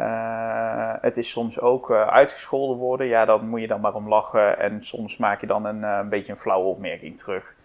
Uh, 0.02 0.92
het 1.00 1.16
is 1.16 1.30
soms 1.30 1.60
ook 1.60 1.90
uh, 1.90 2.06
uitgescholden 2.06 2.76
worden. 2.76 3.06
Ja, 3.06 3.24
dan 3.24 3.48
moet 3.48 3.60
je 3.60 3.66
dan 3.66 3.80
maar 3.80 3.94
om 3.94 4.08
lachen. 4.08 4.58
En 4.58 4.82
soms 4.82 5.16
maak 5.16 5.40
je 5.40 5.46
dan 5.46 5.64
een, 5.64 5.80
uh, 5.80 5.98
een 6.00 6.08
beetje 6.08 6.32
een 6.32 6.38
flauwe 6.38 6.68
opmerking 6.68 7.18
terug. 7.18 7.56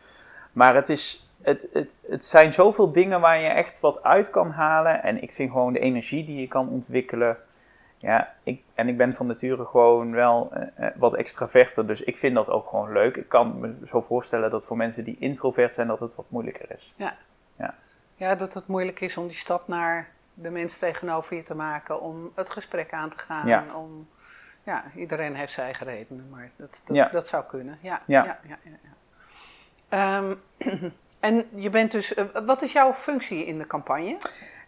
Maar 0.52 0.76
het, 0.76 0.90
is, 0.90 1.30
het, 1.42 1.70
het, 1.74 1.96
het 2.08 2.26
zijn 2.26 2.54
zoveel 2.54 2.92
dingen 2.92 3.22
waar 3.22 3.40
je 3.40 3.48
echt 3.48 3.80
wat 3.80 4.04
uit 4.04 4.30
kan 4.30 4.52
halen. 4.52 5.04
En 5.04 5.22
ik 5.22 5.32
vind 5.32 5.52
gewoon 5.52 5.74
de 5.74 5.80
energie 5.80 6.26
die 6.26 6.40
je 6.40 6.48
kan 6.48 6.70
ontwikkelen. 6.70 7.38
Ja, 7.98 8.34
ik, 8.44 8.64
en 8.74 8.88
ik 8.88 8.98
ben 8.98 9.14
van 9.14 9.28
nature 9.28 9.66
gewoon 9.66 10.12
wel 10.12 10.52
wat 10.96 11.16
extraverter. 11.16 11.88
Dus 11.88 12.02
ik 12.02 12.18
vind 12.18 12.36
dat 12.36 12.50
ook 12.50 12.68
gewoon 12.68 12.92
leuk. 12.92 13.16
Ik 13.16 13.30
kan 13.30 13.60
me 13.60 13.76
zo 13.86 14.02
voorstellen 14.02 14.50
dat 14.50 14.66
voor 14.66 14.78
mensen 14.78 15.04
die 15.04 15.16
introvert 15.20 15.74
zijn, 15.74 15.88
dat 15.88 16.00
het 16.00 16.16
wat 16.16 16.26
moeilijker 16.30 16.72
is. 16.72 16.94
Ja, 16.96 17.18
ja. 17.58 17.76
ja 18.16 18.36
dat 18.36 18.54
het 18.54 18.68
moeilijk 18.68 19.02
is 19.02 19.18
om 19.18 19.28
die 19.28 19.38
stap 19.38 19.68
naar 19.68 20.16
de 20.40 20.50
mens 20.50 20.78
tegenover 20.78 21.36
je 21.36 21.44
te 21.44 21.56
maken, 21.56 22.02
om 22.02 22.32
het 22.36 22.50
gesprek 22.50 22.94
aan 22.94 23.10
te 23.10 23.18
gaan. 23.18 23.48
Ja. 23.48 23.66
Om, 23.76 24.08
ja, 24.64 24.84
iedereen 24.96 25.36
heeft 25.36 25.52
zijn 25.52 25.66
eigen 25.66 25.86
redenen, 25.86 26.30
maar 26.30 26.52
dat, 26.56 26.82
dat, 26.86 27.12
dat 27.12 27.28
zou 27.28 27.44
kunnen. 27.46 27.78
Ja, 27.82 28.02
ja. 28.06 28.24
ja, 28.24 28.58
ja 28.64 30.18
um, 30.20 30.42
en 31.20 31.46
je 31.56 31.70
bent 31.70 31.92
dus, 31.92 32.18
uh, 32.18 32.26
wat 32.46 32.62
is 32.62 32.74
jouw 32.74 32.94
functie 32.94 33.46
in 33.46 33.58
de 33.58 33.68
campagne? 33.68 34.18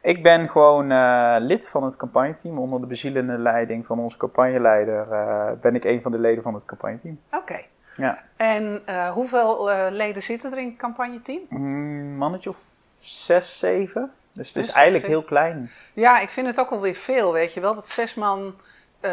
Ik 0.02 0.24
ben 0.24 0.50
gewoon 0.50 0.92
uh, 0.92 1.36
lid 1.40 1.70
van 1.70 1.84
het 1.84 1.98
campagneteam. 1.98 2.58
Onder 2.58 2.82
de 2.82 2.88
bezielende 2.88 3.38
leiding 3.38 3.86
van 3.86 4.00
onze 4.00 4.18
campagneleider 4.18 5.08
uh, 5.12 5.52
ben 5.62 5.76
ik 5.76 5.84
een 5.84 6.02
van 6.02 6.12
de 6.12 6.20
leden 6.20 6.44
van 6.44 6.54
het 6.54 6.66
campagneteam. 6.66 7.20
Oké. 7.28 7.38
Okay. 7.38 7.68
Ja. 7.96 8.24
En 8.36 8.82
hoeveel 9.14 9.70
leden 9.92 10.24
zitten 10.24 10.52
er 10.52 10.58
in 10.58 10.68
het 10.68 10.78
campagneteam? 10.78 11.40
Een 11.50 12.18
mannetje 12.18 12.50
of 12.50 12.58
zes, 13.00 13.60
zeven. 13.60 14.12
Dus 14.40 14.54
het 14.54 14.64
is, 14.64 14.72
eigenlijk 14.72 15.08
heel 15.08 15.24
klein. 15.24 15.70
Ja, 15.94 16.20
ik 16.20 16.30
vind 16.30 16.48
het 16.48 16.60
ook 16.60 16.70
wel 16.70 16.82
weer 16.82 16.96
veel, 16.96 17.34
weet 17.34 17.54
je 17.54 17.60
wel. 17.60 17.76
Dat 17.76 17.88
zes 17.88 18.16
man 18.16 18.56
uh, 19.02 19.12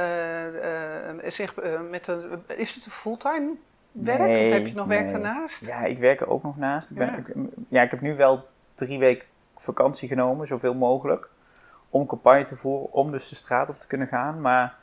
uh, 0.55 1.31
zich 1.31 1.55
uh, 1.65 1.81
met 1.91 2.07
een... 2.07 2.45
Is 2.47 2.75
het 2.75 2.85
een 2.85 2.91
fulltime 2.91 3.51
werk? 3.93 4.19
Nee, 4.19 4.47
of 4.47 4.53
heb 4.53 4.67
je 4.67 4.75
nog 4.75 4.87
werk 4.87 5.13
ernaast? 5.13 5.67
Ja, 5.67 5.85
ik 5.85 5.99
werk 5.99 6.21
er 6.21 6.29
ook 6.29 6.43
nog 6.43 6.57
naast. 6.57 6.91
Ik 6.91 6.97
ben, 6.97 7.07
ja. 7.07 7.17
Ik, 7.17 7.35
ja, 7.69 7.83
ik 7.83 7.91
heb 7.91 8.01
nu 8.01 8.17
wel 8.17 8.49
drie 8.75 8.99
weken 8.99 9.27
vakantie 9.57 10.09
genomen, 10.09 10.47
zoveel 10.47 10.75
mogelijk. 10.75 11.29
Om 11.91 12.07
campagne 12.07 12.45
te 12.45 12.57
voeren, 12.57 12.93
om 12.93 13.11
dus 13.11 13.29
de 13.29 13.35
straat 13.35 13.69
op 13.69 13.81
te 13.81 13.87
kunnen 13.87 14.09
gaan. 14.09 14.41
Maar 14.41 14.77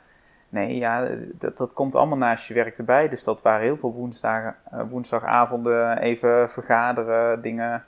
nee, 0.48 0.76
ja, 0.76 1.08
dat, 1.34 1.56
dat 1.56 1.72
komt 1.72 1.94
allemaal 1.94 2.18
naast 2.18 2.46
je 2.46 2.54
werk 2.54 2.78
erbij. 2.78 3.08
Dus 3.08 3.24
dat 3.24 3.42
waren 3.42 3.62
heel 3.62 3.76
veel 3.76 3.92
woensdagen, 3.92 4.56
woensdagavonden, 4.88 5.98
even 5.98 6.50
vergaderen, 6.50 7.42
dingen 7.42 7.84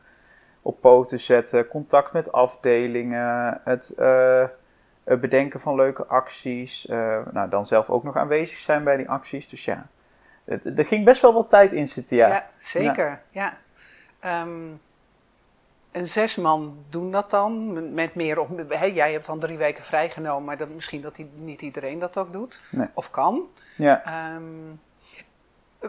op 0.66 0.80
poten 0.80 1.20
zetten, 1.20 1.68
contact 1.68 2.12
met 2.12 2.32
afdelingen, 2.32 3.61
het, 3.64 3.94
uh, 3.99 4.44
bedenken 5.04 5.61
van 5.61 5.75
leuke 5.75 6.06
acties. 6.06 6.87
Uh, 6.87 7.18
nou, 7.32 7.49
dan 7.49 7.66
zelf 7.66 7.90
ook 7.90 8.02
nog 8.02 8.16
aanwezig 8.16 8.58
zijn 8.58 8.85
bij 8.85 8.96
die 8.96 9.08
acties. 9.08 9.49
Dus 9.49 9.64
ja, 9.64 9.87
er 10.46 10.87
ging 10.87 11.04
best 11.04 11.23
wel 11.23 11.32
wat 11.32 11.50
tijd 11.50 11.73
in 11.73 11.88
zitten, 11.88 12.16
ja. 12.16 12.28
ja 12.28 12.46
zeker, 12.58 13.20
ja. 13.30 13.58
ja. 14.20 14.42
Um, 14.42 14.80
en 15.90 16.06
zes 16.06 16.37
man 16.37 16.85
doen 16.88 17.11
dat 17.11 17.30
dan, 17.30 17.94
met 17.94 18.14
meer 18.14 18.38
of 18.38 18.49
hey, 18.68 18.92
jij 18.92 19.12
hebt 19.12 19.26
dan 19.26 19.38
drie 19.38 19.58
weken 19.58 19.85
vrijgenomen, 19.85 20.44
maar 20.44 20.56
dat, 20.56 20.68
misschien 20.68 21.00
dat 21.00 21.18
niet 21.35 21.62
iedereen 21.62 21.99
dat 21.99 22.16
ook 22.16 22.32
doet, 22.32 22.61
of 22.94 23.11
kan. 23.11 23.42
Ja. 23.76 24.35
Um, 24.35 24.80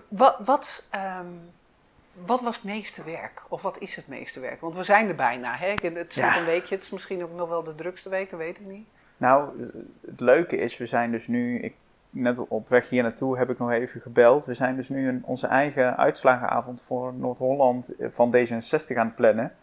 wat, 0.07 0.38
wat 0.46 0.84
um, 1.19 1.50
wat 2.26 2.42
was 2.42 2.56
het 2.56 2.64
meeste 2.66 3.04
werk? 3.04 3.42
Of 3.48 3.62
wat 3.62 3.80
is 3.80 3.96
het 3.96 4.08
meeste 4.08 4.40
werk? 4.40 4.62
Want 4.62 4.76
we 4.76 4.84
zijn 4.84 5.08
er 5.08 5.16
bijna. 5.16 5.56
Hè? 5.56 5.70
Het 5.70 6.10
is 6.10 6.16
nog 6.16 6.36
een 6.36 6.46
weekje, 6.46 6.76
het 6.76 6.84
is 6.84 6.90
misschien 6.90 7.24
ook 7.24 7.34
nog 7.34 7.50
wel 7.50 7.64
de 7.64 7.76
drukste 7.76 8.10
week, 8.10 8.30
dat 8.30 8.40
weet 8.40 8.60
ik 8.60 8.66
niet. 8.66 8.90
Nou, 9.18 9.50
het 10.06 10.20
leuke 10.20 10.58
is, 10.58 10.78
we 10.78 10.86
zijn 10.86 11.12
dus 11.12 11.28
nu, 11.28 11.60
ik, 11.60 11.76
net 12.10 12.48
op 12.48 12.70
weg 12.70 12.90
hier 12.90 13.04
naartoe 13.04 13.38
heb 13.38 13.50
ik 13.50 13.58
nog 13.58 13.72
even 13.72 14.02
gebeld. 14.02 14.46
We 14.46 14.54
zijn 14.54 14.76
dus 14.76 14.90
nu 14.90 15.08
een, 15.08 15.22
onze 15.26 15.48
eigen 15.48 15.98
uitslagenavond 15.98 16.82
voor 16.82 17.14
Noord-Holland 17.14 17.94
van 18.00 18.36
D66 18.36 18.96
aan 18.96 19.06
het 19.06 19.16
plannen. 19.16 19.54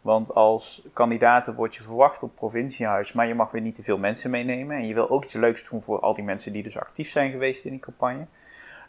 Want 0.00 0.34
als 0.34 0.86
kandidaten 0.92 1.54
word 1.54 1.74
je 1.74 1.82
verwacht 1.82 2.22
op 2.22 2.34
provinciehuis, 2.34 3.12
maar 3.12 3.26
je 3.26 3.34
mag 3.34 3.50
weer 3.50 3.62
niet 3.62 3.74
te 3.74 3.82
veel 3.82 3.98
mensen 3.98 4.30
meenemen. 4.30 4.76
En 4.76 4.86
je 4.86 4.94
wil 4.94 5.10
ook 5.10 5.24
iets 5.24 5.34
leuks 5.34 5.68
doen 5.70 5.82
voor 5.82 6.00
al 6.00 6.14
die 6.14 6.24
mensen 6.24 6.52
die 6.52 6.62
dus 6.62 6.78
actief 6.78 7.10
zijn 7.10 7.30
geweest 7.30 7.64
in 7.64 7.70
die 7.70 7.80
campagne. 7.80 8.26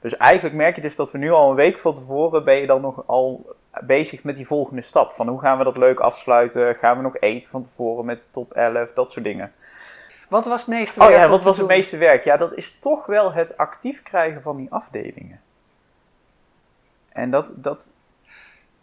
Dus 0.03 0.17
eigenlijk 0.17 0.55
merk 0.55 0.75
je 0.75 0.81
dus 0.81 0.95
dat 0.95 1.11
we 1.11 1.17
nu 1.17 1.31
al 1.31 1.49
een 1.49 1.55
week 1.55 1.77
van 1.77 1.93
tevoren 1.93 2.43
ben 2.43 2.55
je 2.55 2.67
dan 2.67 2.81
nog 2.81 3.03
al 3.07 3.55
bezig 3.81 4.23
met 4.23 4.35
die 4.35 4.47
volgende 4.47 4.81
stap. 4.81 5.11
Van 5.11 5.27
hoe 5.27 5.39
gaan 5.39 5.57
we 5.57 5.63
dat 5.63 5.77
leuk 5.77 5.99
afsluiten? 5.99 6.75
Gaan 6.75 6.97
we 6.97 7.03
nog 7.03 7.17
eten 7.17 7.49
van 7.49 7.63
tevoren 7.63 8.05
met 8.05 8.21
de 8.21 8.27
top 8.31 8.53
11? 8.53 8.93
Dat 8.93 9.11
soort 9.11 9.25
dingen. 9.25 9.53
Wat 10.29 10.45
was 10.45 10.59
het 10.59 10.69
meeste 10.69 10.99
werk? 10.99 11.11
Oh 11.11 11.17
ja, 11.17 11.29
wat 11.29 11.43
was 11.43 11.57
het 11.57 11.67
meeste 11.67 11.97
werk? 11.97 12.23
Ja, 12.23 12.37
dat 12.37 12.53
is 12.53 12.79
toch 12.79 13.05
wel 13.05 13.33
het 13.33 13.57
actief 13.57 14.01
krijgen 14.01 14.41
van 14.41 14.57
die 14.57 14.71
afdelingen. 14.71 15.41
En 17.09 17.31
dat, 17.31 17.53
dat, 17.55 17.91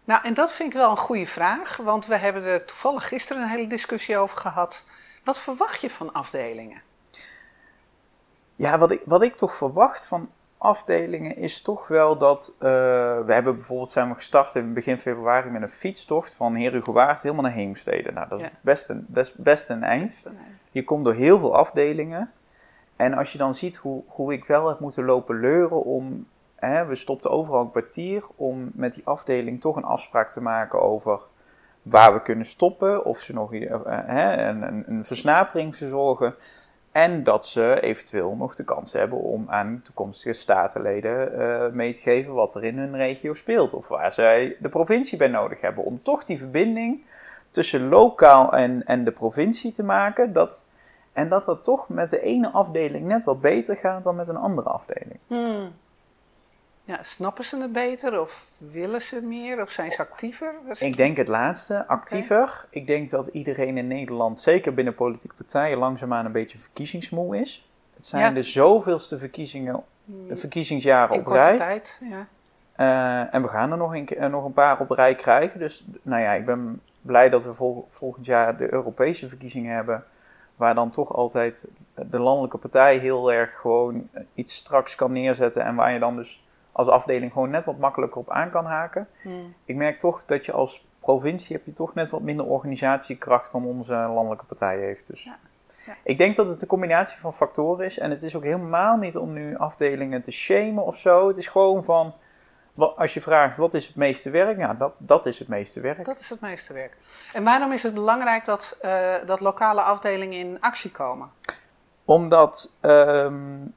nou, 0.04 0.24
en 0.24 0.34
dat 0.34 0.52
vind 0.52 0.72
ik 0.72 0.78
wel 0.78 0.90
een 0.90 0.96
goede 0.96 1.26
vraag, 1.26 1.76
want 1.76 2.06
we 2.06 2.16
hebben 2.16 2.42
er 2.42 2.64
toevallig 2.64 3.08
gisteren 3.08 3.42
een 3.42 3.48
hele 3.48 3.66
discussie 3.66 4.18
over 4.18 4.36
gehad. 4.36 4.84
Wat 5.24 5.38
verwacht 5.38 5.80
je 5.80 5.90
van 5.90 6.12
afdelingen? 6.12 6.82
Ja, 8.56 8.78
wat 8.78 8.90
ik, 8.90 9.02
wat 9.04 9.22
ik 9.22 9.36
toch 9.36 9.54
verwacht 9.54 10.06
van 10.06 10.30
afdelingen 10.60 11.36
is 11.36 11.62
toch 11.62 11.88
wel 11.88 12.18
dat. 12.18 12.52
Uh, 12.54 12.60
we 13.20 13.32
hebben 13.32 13.54
bijvoorbeeld 13.54 13.88
zijn 13.88 14.08
we 14.08 14.14
gestart 14.14 14.54
in 14.54 14.74
begin 14.74 14.98
februari 14.98 15.50
met 15.50 15.62
een 15.62 15.68
fietstocht 15.68 16.34
van 16.34 16.56
Herugewaard 16.56 17.22
helemaal 17.22 17.42
naar 17.42 17.52
Heemstede. 17.52 18.12
Nou, 18.12 18.28
dat 18.28 18.40
is 18.40 18.48
best, 18.60 18.88
een, 18.88 19.04
best, 19.08 19.38
best 19.38 19.68
een 19.68 19.82
eind. 19.82 20.26
Je 20.70 20.84
komt 20.84 21.04
door 21.04 21.14
heel 21.14 21.38
veel 21.38 21.54
afdelingen. 21.54 22.30
En 22.96 23.14
als 23.14 23.32
je 23.32 23.38
dan 23.38 23.54
ziet 23.54 23.76
hoe, 23.76 24.02
hoe 24.06 24.32
ik 24.32 24.44
wel 24.44 24.68
heb 24.68 24.80
moeten 24.80 25.04
lopen 25.04 25.40
leuren 25.40 25.84
om 25.84 26.26
we 26.60 26.94
stopten 26.94 27.30
overal 27.30 27.60
een 27.60 27.70
kwartier 27.70 28.24
om 28.36 28.70
met 28.74 28.94
die 28.94 29.06
afdeling 29.06 29.60
toch 29.60 29.76
een 29.76 29.84
afspraak 29.84 30.32
te 30.32 30.40
maken 30.40 30.82
over 30.82 31.20
waar 31.82 32.12
we 32.12 32.22
kunnen 32.22 32.46
stoppen, 32.46 33.04
of 33.04 33.18
ze 33.18 33.32
nog 33.32 33.52
uh, 33.54 33.70
een, 34.06 34.62
een, 34.62 34.84
een, 34.86 35.04
versnapering 35.04 35.76
verzorgen. 35.76 36.34
En 36.92 37.24
dat 37.24 37.46
ze 37.46 37.80
eventueel 37.80 38.36
nog 38.36 38.54
de 38.54 38.64
kans 38.64 38.92
hebben 38.92 39.18
om 39.18 39.44
aan 39.48 39.80
toekomstige 39.84 40.32
statenleden 40.32 41.32
uh, 41.38 41.66
mee 41.72 41.92
te 41.92 42.00
geven 42.00 42.34
wat 42.34 42.54
er 42.54 42.64
in 42.64 42.78
hun 42.78 42.96
regio 42.96 43.32
speelt. 43.32 43.74
Of 43.74 43.88
waar 43.88 44.12
zij 44.12 44.56
de 44.60 44.68
provincie 44.68 45.18
bij 45.18 45.28
nodig 45.28 45.60
hebben. 45.60 45.84
Om 45.84 45.98
toch 45.98 46.24
die 46.24 46.38
verbinding 46.38 47.04
tussen 47.50 47.88
lokaal 47.88 48.52
en, 48.52 48.86
en 48.86 49.04
de 49.04 49.12
provincie 49.12 49.72
te 49.72 49.82
maken. 49.82 50.32
Dat, 50.32 50.66
en 51.12 51.28
dat 51.28 51.44
dat 51.44 51.64
toch 51.64 51.88
met 51.88 52.10
de 52.10 52.20
ene 52.20 52.50
afdeling 52.50 53.06
net 53.06 53.24
wat 53.24 53.40
beter 53.40 53.76
gaat 53.76 54.04
dan 54.04 54.16
met 54.16 54.28
een 54.28 54.36
andere 54.36 54.68
afdeling. 54.68 55.18
Hmm. 55.26 55.72
Ja, 56.90 57.02
snappen 57.02 57.44
ze 57.44 57.60
het 57.60 57.72
beter 57.72 58.20
of 58.20 58.46
willen 58.58 59.02
ze 59.02 59.20
meer 59.20 59.62
of 59.62 59.70
zijn 59.70 59.92
ze 59.92 59.98
actiever? 59.98 60.54
Ik 60.78 60.96
denk 60.96 61.16
het 61.16 61.28
laatste, 61.28 61.86
actiever. 61.86 62.64
Ik 62.70 62.86
denk 62.86 63.10
dat 63.10 63.26
iedereen 63.26 63.78
in 63.78 63.86
Nederland, 63.86 64.38
zeker 64.38 64.74
binnen 64.74 64.94
politieke 64.94 65.34
partijen, 65.34 65.78
langzaamaan 65.78 66.24
een 66.24 66.32
beetje 66.32 66.58
verkiezingsmoe 66.58 67.36
is. 67.36 67.68
Het 67.94 68.06
zijn 68.06 68.34
de 68.34 68.42
zoveelste 68.42 69.18
verkiezingen, 69.18 69.82
mm. 70.04 70.36
verkiezingsjaren 70.36 71.14
in 71.14 71.20
op 71.20 71.26
rij. 71.26 71.56
tijd, 71.56 72.00
ja. 72.00 72.26
Uh, 72.76 73.34
en 73.34 73.42
we 73.42 73.48
gaan 73.48 73.70
er 73.70 73.76
nog 73.76 73.94
een, 73.94 74.08
uh, 74.18 74.26
nog 74.26 74.44
een 74.44 74.52
paar 74.52 74.80
op 74.80 74.90
rij 74.90 75.14
krijgen. 75.14 75.58
Dus 75.58 75.86
nou 76.02 76.22
ja, 76.22 76.32
ik 76.32 76.46
ben 76.46 76.80
blij 77.00 77.28
dat 77.28 77.44
we 77.44 77.54
vol, 77.54 77.86
volgend 77.88 78.26
jaar 78.26 78.56
de 78.56 78.72
Europese 78.72 79.28
verkiezingen 79.28 79.74
hebben. 79.74 80.04
Waar 80.56 80.74
dan 80.74 80.90
toch 80.90 81.14
altijd 81.14 81.68
de 81.94 82.18
landelijke 82.18 82.58
partij 82.58 82.96
heel 82.96 83.32
erg 83.32 83.58
gewoon 83.58 84.08
iets 84.34 84.54
straks 84.54 84.94
kan 84.94 85.12
neerzetten. 85.12 85.64
En 85.64 85.74
waar 85.74 85.92
je 85.92 85.98
dan 85.98 86.16
dus 86.16 86.42
als 86.80 86.88
afdeling 86.88 87.32
gewoon 87.32 87.50
net 87.50 87.64
wat 87.64 87.78
makkelijker 87.78 88.20
op 88.20 88.30
aan 88.30 88.50
kan 88.50 88.64
haken. 88.64 89.08
Hmm. 89.22 89.54
Ik 89.64 89.76
merk 89.76 89.98
toch 89.98 90.24
dat 90.26 90.44
je 90.44 90.52
als 90.52 90.86
provincie 91.00 91.56
heb 91.56 91.66
je 91.66 91.72
toch 91.72 91.94
net 91.94 92.10
wat 92.10 92.20
minder 92.20 92.46
organisatiekracht 92.46 93.52
dan 93.52 93.64
onze 93.64 93.92
landelijke 93.92 94.44
partij 94.44 94.78
heeft. 94.78 95.06
Dus 95.06 95.24
ja. 95.24 95.38
Ja. 95.86 95.96
ik 96.04 96.18
denk 96.18 96.36
dat 96.36 96.48
het 96.48 96.62
een 96.62 96.68
combinatie 96.68 97.18
van 97.18 97.32
factoren 97.32 97.84
is. 97.84 97.98
En 97.98 98.10
het 98.10 98.22
is 98.22 98.36
ook 98.36 98.42
helemaal 98.42 98.96
niet 98.96 99.16
om 99.16 99.32
nu 99.32 99.56
afdelingen 99.56 100.22
te 100.22 100.30
shamen 100.30 100.84
of 100.84 100.96
zo. 100.96 101.28
Het 101.28 101.36
is 101.36 101.46
gewoon 101.46 101.84
van, 101.84 102.14
als 102.96 103.14
je 103.14 103.20
vraagt 103.20 103.56
wat 103.56 103.74
is 103.74 103.86
het 103.86 103.96
meeste 103.96 104.30
werk, 104.30 104.58
ja, 104.58 104.74
dat, 104.74 104.92
dat 104.98 105.26
is 105.26 105.38
het 105.38 105.48
meeste 105.48 105.80
werk. 105.80 106.04
Dat 106.04 106.20
is 106.20 106.30
het 106.30 106.40
meeste 106.40 106.72
werk. 106.72 106.96
En 107.32 107.44
waarom 107.44 107.72
is 107.72 107.82
het 107.82 107.94
belangrijk 107.94 108.44
dat, 108.44 108.76
uh, 108.82 109.14
dat 109.26 109.40
lokale 109.40 109.80
afdelingen 109.80 110.38
in 110.38 110.60
actie 110.60 110.90
komen? 110.90 111.30
Omdat 112.04 112.76
um, 112.80 113.74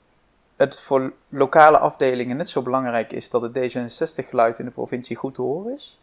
het 0.56 0.80
voor 0.80 1.14
lokale 1.30 1.78
afdelingen 1.78 2.38
net 2.38 2.50
zo 2.50 2.62
belangrijk 2.62 3.12
is 3.12 3.30
dat 3.30 3.42
het 3.42 3.58
D66-geluid 3.58 4.60
in 4.60 4.66
de 4.66 4.72
provincie 4.72 5.16
goed 5.16 5.34
te 5.34 5.42
horen 5.42 5.74
is. 5.74 6.00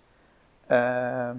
Ehm, 0.67 1.37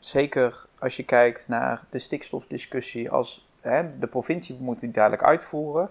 zeker 0.00 0.66
als 0.78 0.96
je 0.96 1.04
kijkt 1.04 1.48
naar 1.48 1.84
de 1.90 1.98
stikstofdiscussie, 1.98 3.10
als 3.10 3.48
hè, 3.60 3.98
de 3.98 4.06
provincie 4.06 4.56
moet 4.60 4.80
die 4.80 4.90
dadelijk 4.90 5.22
uitvoeren. 5.22 5.90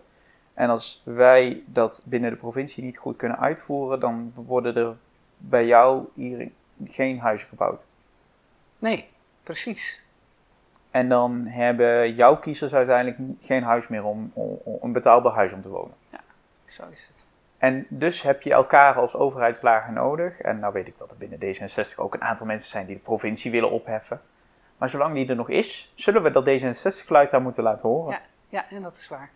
En 0.54 0.70
als 0.70 1.02
wij 1.06 1.64
dat 1.66 2.04
binnen 2.06 2.30
de 2.32 2.38
provincie 2.38 2.84
niet 2.84 2.98
goed 2.98 3.16
kunnen 3.16 3.40
uitvoeren, 3.40 4.00
dan 4.00 4.34
worden 4.36 4.76
er 4.76 4.96
bij 5.38 5.66
jou 5.66 6.06
hier 6.14 6.52
geen 6.86 7.20
huizen 7.20 7.48
gebouwd. 7.48 7.86
Nee, 8.80 9.10
precies. 9.44 10.02
En 10.92 11.10
dan 11.10 11.46
hebben 11.46 12.14
jouw 12.14 12.38
kiezers 12.38 12.74
uiteindelijk 12.74 13.18
geen 13.40 13.64
huis 13.64 13.88
meer 13.88 14.04
om, 14.04 14.32
om, 14.34 14.60
om 14.64 14.78
een 14.82 14.92
betaalbaar 14.92 15.34
huis 15.34 15.54
om 15.54 15.62
te 15.62 15.70
wonen. 15.70 15.94
Zo 16.72 16.84
is 16.92 17.08
het. 17.08 17.26
En 17.58 17.86
dus 17.90 18.22
heb 18.22 18.42
je 18.42 18.52
elkaar 18.54 18.96
als 18.96 19.16
overheidslager 19.16 19.94
nodig. 19.94 20.40
En 20.40 20.60
nou 20.60 20.74
weet 20.74 20.88
ik 20.88 20.98
dat 20.98 21.12
er 21.12 21.18
binnen 21.18 21.40
D66 21.40 21.96
ook 21.96 22.14
een 22.14 22.24
aantal 22.24 22.46
mensen 22.46 22.70
zijn 22.70 22.86
die 22.86 22.96
de 22.96 23.02
provincie 23.02 23.52
willen 23.52 23.72
opheffen. 23.72 24.22
Maar 24.78 24.90
zolang 24.90 25.16
die 25.16 25.30
er 25.30 25.36
nog 25.36 25.50
is, 25.50 25.92
zullen 25.96 26.24
we 26.24 26.30
dat 26.30 26.50
D66-geluid 26.50 27.30
daar 27.30 27.42
moeten 27.42 27.64
laten 27.64 27.90
horen. 27.90 28.12
Ja, 28.12 28.22
ja, 28.48 28.70
en 28.70 28.82
dat 28.82 28.98
is 28.98 29.08
waar. 29.08 29.30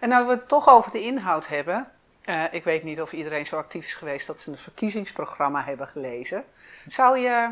En 0.00 0.08
nou 0.08 0.26
we 0.26 0.32
het 0.32 0.48
toch 0.48 0.68
over 0.68 0.92
de 0.92 1.00
inhoud 1.00 1.46
hebben. 1.46 1.88
Uh, 2.24 2.44
ik 2.50 2.64
weet 2.64 2.82
niet 2.82 3.00
of 3.00 3.12
iedereen 3.12 3.46
zo 3.46 3.56
actief 3.56 3.86
is 3.86 3.94
geweest 3.94 4.26
dat 4.26 4.40
ze 4.40 4.50
het 4.50 4.60
verkiezingsprogramma 4.60 5.62
hebben 5.62 5.88
gelezen. 5.88 6.44
Zou 6.88 7.18
je 7.18 7.50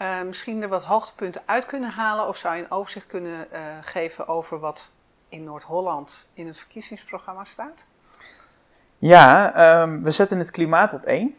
uh, 0.00 0.22
misschien 0.22 0.62
er 0.62 0.68
wat 0.68 0.82
hoogtepunten 0.82 1.42
uit 1.44 1.66
kunnen 1.66 1.90
halen? 1.90 2.28
Of 2.28 2.36
zou 2.36 2.56
je 2.56 2.62
een 2.62 2.70
overzicht 2.70 3.06
kunnen 3.06 3.48
uh, 3.52 3.58
geven 3.80 4.28
over 4.28 4.58
wat 4.58 4.90
in 5.28 5.44
Noord-Holland 5.44 6.26
in 6.34 6.46
het 6.46 6.58
verkiezingsprogramma 6.58 7.44
staat? 7.44 7.86
Ja, 9.06 9.82
um, 9.82 10.02
we 10.02 10.10
zetten 10.10 10.38
het 10.38 10.50
klimaat 10.50 10.92
op 10.92 11.02
één. 11.02 11.34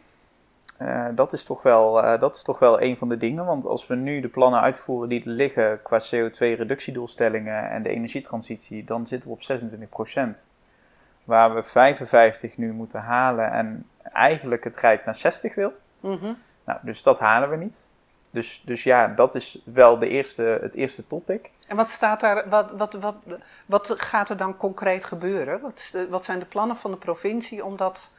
Uh, 0.81 1.07
dat, 1.15 1.33
is 1.33 1.43
toch 1.43 1.63
wel, 1.63 2.03
uh, 2.03 2.19
dat 2.19 2.35
is 2.35 2.41
toch 2.41 2.59
wel 2.59 2.81
een 2.81 2.97
van 2.97 3.09
de 3.09 3.17
dingen. 3.17 3.45
Want 3.45 3.65
als 3.65 3.87
we 3.87 3.95
nu 3.95 4.19
de 4.19 4.27
plannen 4.27 4.61
uitvoeren 4.61 5.09
die 5.09 5.23
er 5.23 5.29
liggen 5.29 5.81
qua 5.81 6.01
CO2-reductiedoelstellingen 6.01 7.69
en 7.69 7.83
de 7.83 7.89
energietransitie, 7.89 8.83
dan 8.83 9.07
zitten 9.07 9.29
we 9.29 9.35
op 9.35 9.41
26%. 9.41 10.47
Waar 11.23 11.55
we 11.55 11.63
55 11.63 12.57
nu 12.57 12.73
moeten 12.73 12.99
halen 12.99 13.51
en 13.51 13.89
eigenlijk 14.03 14.63
het 14.63 14.77
Rijk 14.77 15.05
naar 15.05 15.15
60 15.15 15.55
wil. 15.55 15.73
Mm 15.99 16.17
-hmm. 16.17 16.37
Nou, 16.65 16.79
dus 16.81 17.03
dat 17.03 17.19
halen 17.19 17.49
we 17.49 17.55
niet. 17.55 17.89
Dus, 18.35 18.61
dus 18.65 18.83
ja, 18.83 19.07
dat 19.07 19.35
is 19.35 19.61
wel 19.63 19.99
de 19.99 20.07
eerste, 20.07 20.59
het 20.61 20.75
eerste 20.75 21.07
topic. 21.07 21.51
En 21.67 21.75
wat, 21.75 21.89
staat 21.89 22.19
daar, 22.19 22.49
wat, 22.49 22.71
wat, 22.71 22.93
wat, 22.93 23.15
wat 23.65 23.93
gaat 23.97 24.29
er 24.29 24.37
dan 24.37 24.57
concreet 24.57 25.05
gebeuren? 25.05 25.61
Wat, 25.61 25.93
wat 26.09 26.25
zijn 26.25 26.39
de 26.39 26.45
plannen 26.45 26.75
van 26.75 26.91
de 26.91 26.97
provincie 26.97 27.65
om 27.65 27.77
dat, 27.77 28.09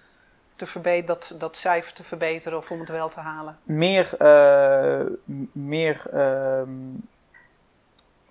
te 0.57 0.67
verbeteren, 0.67 1.07
dat, 1.07 1.35
dat 1.39 1.57
cijfer 1.57 1.93
te 1.93 2.05
verbeteren 2.05 2.59
of 2.59 2.71
om 2.71 2.81
het 2.81 2.89
wel 2.89 3.09
te 3.09 3.21
halen? 3.21 3.59
Meer, 3.63 4.11
uh, 4.23 5.07
meer 5.53 6.03
uh, 6.15 6.63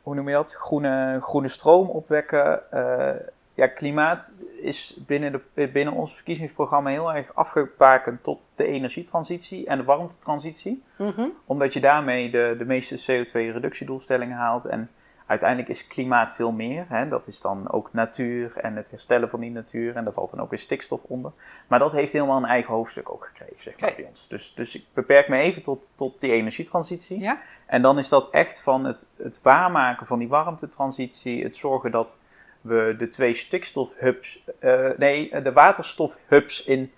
hoe 0.02 0.16
noem 0.16 0.28
je 0.28 0.34
dat? 0.34 0.54
Groene, 0.54 1.18
groene 1.22 1.48
stroom 1.48 1.90
opwekken. 1.90 2.62
Uh, 2.74 3.10
ja, 3.56 3.68
klimaat 3.68 4.36
is 4.62 4.98
binnen, 5.06 5.42
de, 5.54 5.68
binnen 5.68 5.94
ons 5.94 6.14
verkiezingsprogramma 6.16 6.90
heel 6.90 7.14
erg 7.14 7.36
afgebakend 7.36 8.24
tot 8.24 8.40
de 8.56 8.66
energietransitie 8.66 9.68
en 9.68 9.78
de 9.78 9.84
warmtetransitie. 9.84 10.84
Mm 10.98 11.34
Omdat 11.46 11.74
je 11.74 11.80
daarmee 11.80 12.30
de, 12.30 12.56
de 12.58 12.66
meeste 12.66 13.24
CO2-reductiedoelstellingen 13.26 14.38
haalt. 14.38 14.66
En 14.66 14.90
uiteindelijk 15.26 15.70
is 15.70 15.88
klimaat 15.88 16.34
veel 16.34 16.52
meer. 16.52 16.86
Hè. 16.90 17.08
Dat 17.08 17.28
is 17.28 17.42
dan 17.42 17.72
ook 17.72 17.94
natuur 17.94 18.58
en 18.58 18.76
het 18.76 18.90
herstellen 18.90 19.30
van 19.30 19.40
die 19.40 19.52
natuur. 19.52 19.96
En 19.96 20.04
daar 20.04 20.14
valt 20.14 20.30
dan 20.30 20.40
ook 20.40 20.50
weer 20.50 20.60
stikstof 20.60 21.04
onder. 21.04 21.32
Maar 21.68 21.80
dat 21.80 21.92
heeft 21.92 22.14
helemaal 22.14 22.38
een 22.38 22.46
eigen 22.46 22.74
hoofdstuk 22.74 23.12
ook 23.12 23.26
gekregen, 23.26 23.64
zeg 23.64 23.80
maar, 23.80 23.94
bij 23.96 24.06
ons. 24.06 24.28
Dus, 24.28 24.54
dus 24.54 24.76
ik 24.76 24.86
beperk 24.94 25.28
me 25.28 25.38
even 25.38 25.62
tot, 25.62 25.90
tot 25.96 26.20
die 26.20 26.32
energietransitie. 26.32 27.20
Ja? 27.20 27.38
En 27.66 27.82
dan 27.82 28.00
is 28.00 28.10
dat 28.10 28.30
echt 28.30 28.62
van 28.62 28.86
het, 28.86 29.08
het 29.18 29.42
waarmaken 29.42 30.06
van 30.06 30.20
die 30.20 30.28
warmtetransitie. 30.28 31.44
Het 31.44 31.56
zorgen 31.56 31.92
dat 31.92 32.18
we 32.66 32.96
de 32.98 33.10
twee 33.10 33.34
stikstofhubs, 33.34 34.44
uh, 34.60 34.90
nee, 34.98 35.42
de 35.42 35.52
waterstofhubs 35.52 36.64
in 36.64 36.92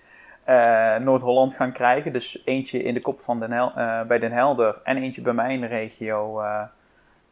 eh, 0.47 0.95
Noord-Holland 0.95 1.53
gaan 1.53 1.71
krijgen. 1.71 2.13
Dus 2.13 2.41
eentje 2.45 2.84
in 2.84 2.93
de 2.93 3.01
kop 3.01 3.21
van 3.21 3.39
Den 3.39 3.51
Hel 3.51 3.71
eh, 3.73 4.01
bij 4.01 4.19
Den 4.19 4.32
Helder 4.32 4.80
en 4.84 4.97
eentje 4.97 5.21
bij 5.21 5.34
mij 5.34 5.53
in 5.53 5.62
de 5.62 5.67
regio 5.67 6.41
eh, 6.41 6.62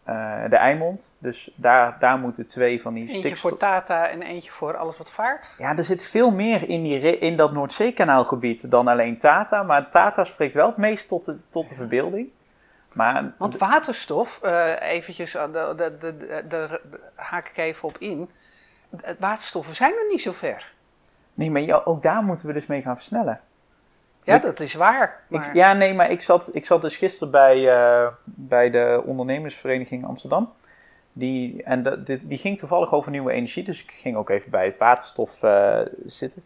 eh, 0.04 0.50
de 0.50 0.56
Eimond. 0.56 1.14
Dus 1.18 1.52
daar, 1.56 2.00
daar 2.00 2.20
moeten 2.20 2.48
twee 2.48 2.82
van 2.82 2.94
die 2.94 3.04
Eentje 3.04 3.18
stikstof... 3.18 3.50
voor 3.50 3.60
Tata 3.60 4.08
en 4.08 4.22
eentje 4.22 4.52
voor 4.52 4.78
alles 4.78 4.98
wat 4.98 5.12
vaart. 5.12 5.50
Ja, 5.58 5.78
er 5.78 5.84
zit 5.84 6.06
veel 6.06 6.32
meer 6.32 6.70
in, 6.70 6.84
die 6.84 7.20
in 7.20 7.36
dat 7.36 7.54
Noordzeekanaalgebied 7.54 8.72
dan 8.72 8.88
alleen 8.88 9.18
Tata. 9.18 9.64
Maar 9.64 9.90
Tata 9.90 10.24
spreekt 10.24 10.54
wel 10.54 10.68
het 10.68 10.78
meest 10.78 11.08
tot 11.08 11.26
de, 11.26 11.38
tot 11.50 11.68
de 11.68 11.76
verbeelding. 11.76 12.30
Maar 12.96 13.34
Want 13.38 13.58
waterstof, 13.58 14.40
eh 14.42 14.74
eventjes, 14.82 15.36
eh, 15.36 15.44
de- 16.48 16.82
haak 17.16 17.48
ik 17.48 17.58
even 17.58 17.88
op 17.88 17.98
in. 17.98 18.30
Waterstoffen 19.20 19.76
zijn 19.76 19.92
er 19.94 20.08
niet 20.10 20.22
zo 20.22 20.32
ver. 20.32 20.74
nee, 21.34 21.52
maar 21.52 21.62
ja, 21.62 21.82
ook 21.86 22.04
daar 22.04 22.24
moeten 22.24 22.48
we 22.48 22.54
dus 22.54 22.66
mee 22.66 22.82
gaan 22.82 22.96
versnellen. 22.96 23.40
Ja, 24.24 24.36
Ik- 24.36 24.42
dat 24.42 24.60
is 24.60 24.74
waar. 24.74 25.24
Ik, 25.30 25.38
maar- 25.40 25.56
ja, 25.56 25.74
nee, 25.74 25.94
maar 25.94 26.12
ik 26.12 26.22
zat, 26.22 26.50
ik 26.56 26.66
zat 26.66 26.82
dus 26.82 26.96
gisteren 26.98 27.32
bij, 27.32 27.70
eh, 27.74 28.08
bij 28.24 28.70
de 28.70 29.02
ondernemersvereniging 29.06 30.06
Amsterdam. 30.06 30.54
Die, 31.14 31.64
en 31.64 31.84
de- 31.84 32.04
dit- 32.04 32.30
die 32.30 32.38
ging 32.38 32.58
toevallig 32.60 32.94
over 32.94 33.12
nieuwe 33.12 33.32
energie, 33.32 33.64
dus 33.64 33.84
ik 33.84 33.92
ging 33.92 34.16
ook 34.16 34.30
even 34.30 34.52
bij 34.52 34.66
het 34.66 34.78
waterstof 34.78 35.44
eh, 35.44 35.80
zitten. 36.06 36.44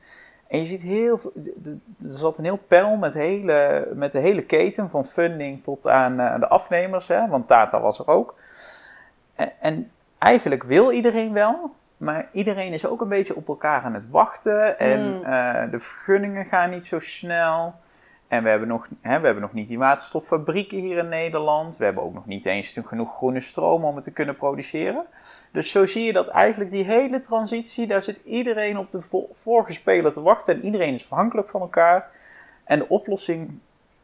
En 0.50 0.60
je 0.60 0.66
ziet 0.66 0.82
heel 0.82 1.18
veel, 1.18 1.32
er 1.64 1.78
zat 2.00 2.38
een 2.38 2.44
heel 2.44 2.60
panel 2.68 2.98
met, 2.98 3.14
hele, 3.14 3.88
met 3.94 4.12
de 4.12 4.20
hele 4.20 4.42
keten, 4.44 4.90
van 4.90 5.06
funding 5.06 5.64
tot 5.64 5.88
aan 5.88 6.20
eh, 6.20 6.40
de 6.40 6.48
afnemers, 6.48 7.08
hè, 7.08 7.28
want 7.28 7.48
Tata 7.48 7.80
was 7.80 8.00
er 8.00 8.08
ook. 8.08 8.36
En, 9.36 9.52
en 9.60 9.92
eigenlijk 10.18 10.64
wil 10.64 10.92
iedereen 10.92 11.34
wel, 11.34 11.72
maar 11.98 12.30
iedereen 12.32 12.74
is 12.74 12.86
ook 12.86 13.02
een 13.02 13.08
beetje 13.08 13.36
op 13.36 13.48
elkaar 13.48 13.82
aan 13.82 13.94
het 13.94 14.10
wachten. 14.10 14.80
En 14.80 15.00
Mm. 15.18 15.24
eh, 15.24 15.72
de 15.72 15.80
vergunningen 15.80 16.46
gaan 16.46 16.70
niet 16.70 16.86
zo 16.86 17.00
snel. 17.00 17.74
En 18.30 18.44
we 18.44 18.50
hebben, 18.50 18.68
nog, 18.68 18.88
hè, 19.02 19.20
we 19.20 19.26
hebben 19.26 19.44
nog 19.44 19.54
niet 19.54 19.68
die 19.68 19.78
waterstoffabrieken 19.78 20.78
hier 20.78 20.98
in 20.98 21.08
Nederland. 21.10 21.78
We 21.78 21.86
hebben 21.86 22.04
ook 22.04 22.14
nog 22.14 22.26
niet 22.26 22.46
eens 22.46 22.80
genoeg 22.86 23.16
groene 23.16 23.40
stroom 23.40 23.84
om 23.86 23.96
het 23.96 24.04
te 24.04 24.12
kunnen 24.12 24.36
produceren. 24.36 25.06
Dus 25.52 25.72
zo 25.72 25.86
zie 25.86 26.04
je 26.04 26.14
dat 26.14 26.28
eigenlijk 26.28 26.72
die 26.72 26.84
hele 26.84 27.20
transitie, 27.20 27.88
daar 27.88 28.02
zit 28.04 28.22
iedereen 28.24 28.78
op 28.78 28.92
de 28.92 29.02
vo- 29.02 29.30
vorige 29.34 29.74
speler 29.74 30.14
te 30.14 30.22
wachten. 30.22 30.56
En 30.56 30.66
iedereen 30.66 30.94
is 30.94 31.04
afhankelijk 31.04 31.50
van 31.50 31.62
elkaar. 31.62 32.10
En 32.64 32.80
de 32.80 32.90
oplossing 32.90 33.60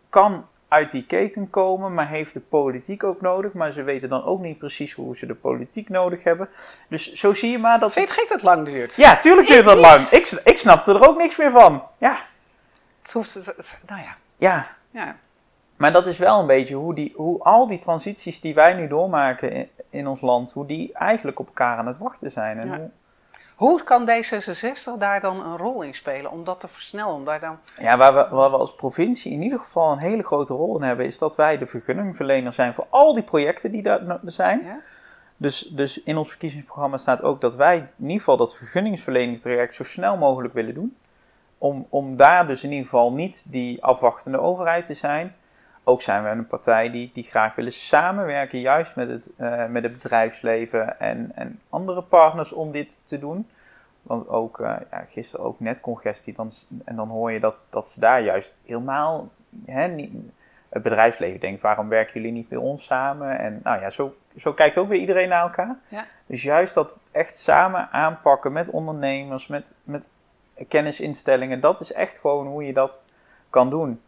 kan 0.09 0.45
uit 0.67 0.91
die 0.91 1.05
keten 1.05 1.49
komen, 1.49 1.93
maar 1.93 2.07
heeft 2.09 2.33
de 2.33 2.41
politiek 2.41 3.03
ook 3.03 3.21
nodig. 3.21 3.53
Maar 3.53 3.71
ze 3.71 3.83
weten 3.83 4.09
dan 4.09 4.23
ook 4.23 4.39
niet 4.41 4.57
precies 4.57 4.93
hoe 4.93 5.15
ze 5.17 5.25
de 5.25 5.35
politiek 5.35 5.89
nodig 5.89 6.23
hebben. 6.23 6.49
Dus 6.89 7.13
zo 7.13 7.33
zie 7.33 7.51
je 7.51 7.57
maar 7.57 7.79
dat... 7.79 7.93
Vind 7.93 8.07
je 8.07 8.13
het 8.13 8.21
gek 8.21 8.29
dat 8.29 8.41
het 8.41 8.55
lang 8.55 8.65
duurt? 8.65 8.95
Ja, 8.95 9.17
tuurlijk 9.17 9.47
duurt 9.47 9.65
dat 9.65 9.77
lang. 9.77 10.01
Ik, 10.01 10.41
ik 10.43 10.57
snapte 10.57 10.93
er 10.93 11.07
ook 11.07 11.17
niks 11.17 11.37
meer 11.37 11.51
van. 11.51 11.83
Ja, 11.97 12.17
Het 13.05 13.13
hoeft, 13.13 13.35
nou 13.87 14.01
ja, 14.01 14.15
ja. 14.37 14.65
ja. 14.89 15.15
Maar 15.75 15.91
dat 15.91 16.07
is 16.07 16.17
wel 16.17 16.39
een 16.39 16.47
beetje 16.47 16.75
hoe, 16.75 16.93
die, 16.95 17.13
hoe 17.15 17.43
al 17.43 17.67
die 17.67 17.77
transities 17.79 18.41
die 18.41 18.53
wij 18.53 18.73
nu 18.73 18.87
doormaken 18.87 19.51
in, 19.51 19.69
in 19.89 20.07
ons 20.07 20.21
land, 20.21 20.51
hoe 20.51 20.65
die 20.65 20.93
eigenlijk 20.93 21.39
op 21.39 21.47
elkaar 21.47 21.77
aan 21.77 21.87
het 21.87 21.97
wachten 21.97 22.31
zijn. 22.31 22.57
En 22.59 22.67
Ja. 22.67 22.77
hoe- 22.77 22.89
Hoe 23.55 23.83
kan 23.83 24.09
D66 24.09 24.97
daar 24.99 25.19
dan 25.19 25.45
een 25.45 25.57
rol 25.57 25.81
in 25.81 25.93
spelen 25.93 26.31
om 26.31 26.43
dat 26.43 26.59
te 26.59 26.67
versnellen? 26.67 27.13
Om 27.13 27.25
daar 27.25 27.39
dan... 27.39 27.57
ja, 27.79 27.97
waar, 27.97 28.13
we, 28.13 28.35
waar 28.35 28.49
we 28.51 28.57
als 28.57 28.75
provincie 28.75 29.31
in 29.31 29.41
ieder 29.41 29.59
geval 29.59 29.91
een 29.91 29.97
hele 29.97 30.23
grote 30.23 30.53
rol 30.53 30.75
in 30.77 30.81
hebben, 30.83 31.05
is 31.05 31.17
dat 31.17 31.35
wij 31.35 31.57
de 31.57 31.65
vergunningverlener 31.65 32.53
zijn 32.53 32.73
voor 32.73 32.87
al 32.89 33.13
die 33.13 33.23
projecten 33.23 33.71
die 33.71 33.81
daar 33.81 34.19
zijn. 34.25 34.61
Ja? 34.63 34.79
Dus, 35.37 35.61
dus 35.71 36.03
in 36.03 36.17
ons 36.17 36.29
verkiezingsprogramma 36.29 36.97
staat 36.97 37.23
ook 37.23 37.41
dat 37.41 37.55
wij 37.55 37.75
in 37.77 37.87
ieder 37.97 38.17
geval 38.17 38.37
dat 38.37 38.55
vergunningsverleningstraject 38.57 39.75
zo 39.75 39.83
snel 39.83 40.17
mogelijk 40.17 40.53
willen 40.53 40.73
doen. 40.73 40.95
Om, 41.65 41.87
om 41.89 42.15
daar 42.15 42.47
dus 42.47 42.63
in 42.63 42.69
ieder 42.69 42.85
geval 42.85 43.13
niet 43.13 43.43
die 43.47 43.83
afwachtende 43.83 44.39
overheid 44.39 44.85
te 44.85 44.93
zijn. 44.93 45.35
Ook 45.83 46.01
zijn 46.01 46.23
we 46.23 46.29
een 46.29 46.47
partij 46.47 46.91
die, 46.91 47.09
die 47.13 47.23
graag 47.23 47.55
willen 47.55 47.71
samenwerken, 47.71 48.59
juist 48.59 48.95
met 48.95 49.09
het, 49.09 49.31
eh, 49.37 49.65
met 49.65 49.83
het 49.83 49.91
bedrijfsleven 49.91 50.99
en, 50.99 51.31
en 51.35 51.61
andere 51.69 52.01
partners 52.01 52.51
om 52.51 52.71
dit 52.71 52.99
te 53.03 53.19
doen. 53.19 53.49
Want 54.01 54.27
ook 54.27 54.59
eh, 54.59 54.75
ja, 54.91 55.03
gisteren 55.07 55.45
ook 55.45 55.59
net 55.59 55.81
congestie, 55.81 56.33
dan, 56.33 56.51
en 56.85 56.95
dan 56.95 57.09
hoor 57.09 57.31
je 57.31 57.39
dat, 57.39 57.67
dat 57.69 57.89
ze 57.89 57.99
daar 57.99 58.21
juist 58.21 58.57
helemaal 58.65 59.29
hè, 59.65 59.87
niet, 59.87 60.13
het 60.69 60.83
bedrijfsleven 60.83 61.39
denkt, 61.39 61.61
waarom 61.61 61.89
werken 61.89 62.13
jullie 62.13 62.31
niet 62.31 62.49
bij 62.49 62.57
ons 62.57 62.85
samen? 62.85 63.39
En 63.39 63.59
nou 63.63 63.81
ja, 63.81 63.89
zo, 63.89 64.15
zo 64.37 64.53
kijkt 64.53 64.77
ook 64.77 64.89
weer 64.89 64.99
iedereen 64.99 65.29
naar 65.29 65.41
elkaar. 65.41 65.77
Ja. 65.87 66.05
Dus 66.25 66.43
juist 66.43 66.73
dat 66.73 67.01
echt 67.11 67.37
samen 67.37 67.91
aanpakken 67.91 68.51
met 68.51 68.69
ondernemers, 68.69 69.47
met, 69.47 69.75
met 69.83 70.05
kennisinstellingen, 70.67 71.59
dat 71.59 71.79
is 71.79 71.93
echt 71.93 72.19
gewoon 72.19 72.47
hoe 72.47 72.65
je 72.65 72.73
dat 72.73 73.03
kan 73.49 73.69
doen. 73.69 74.01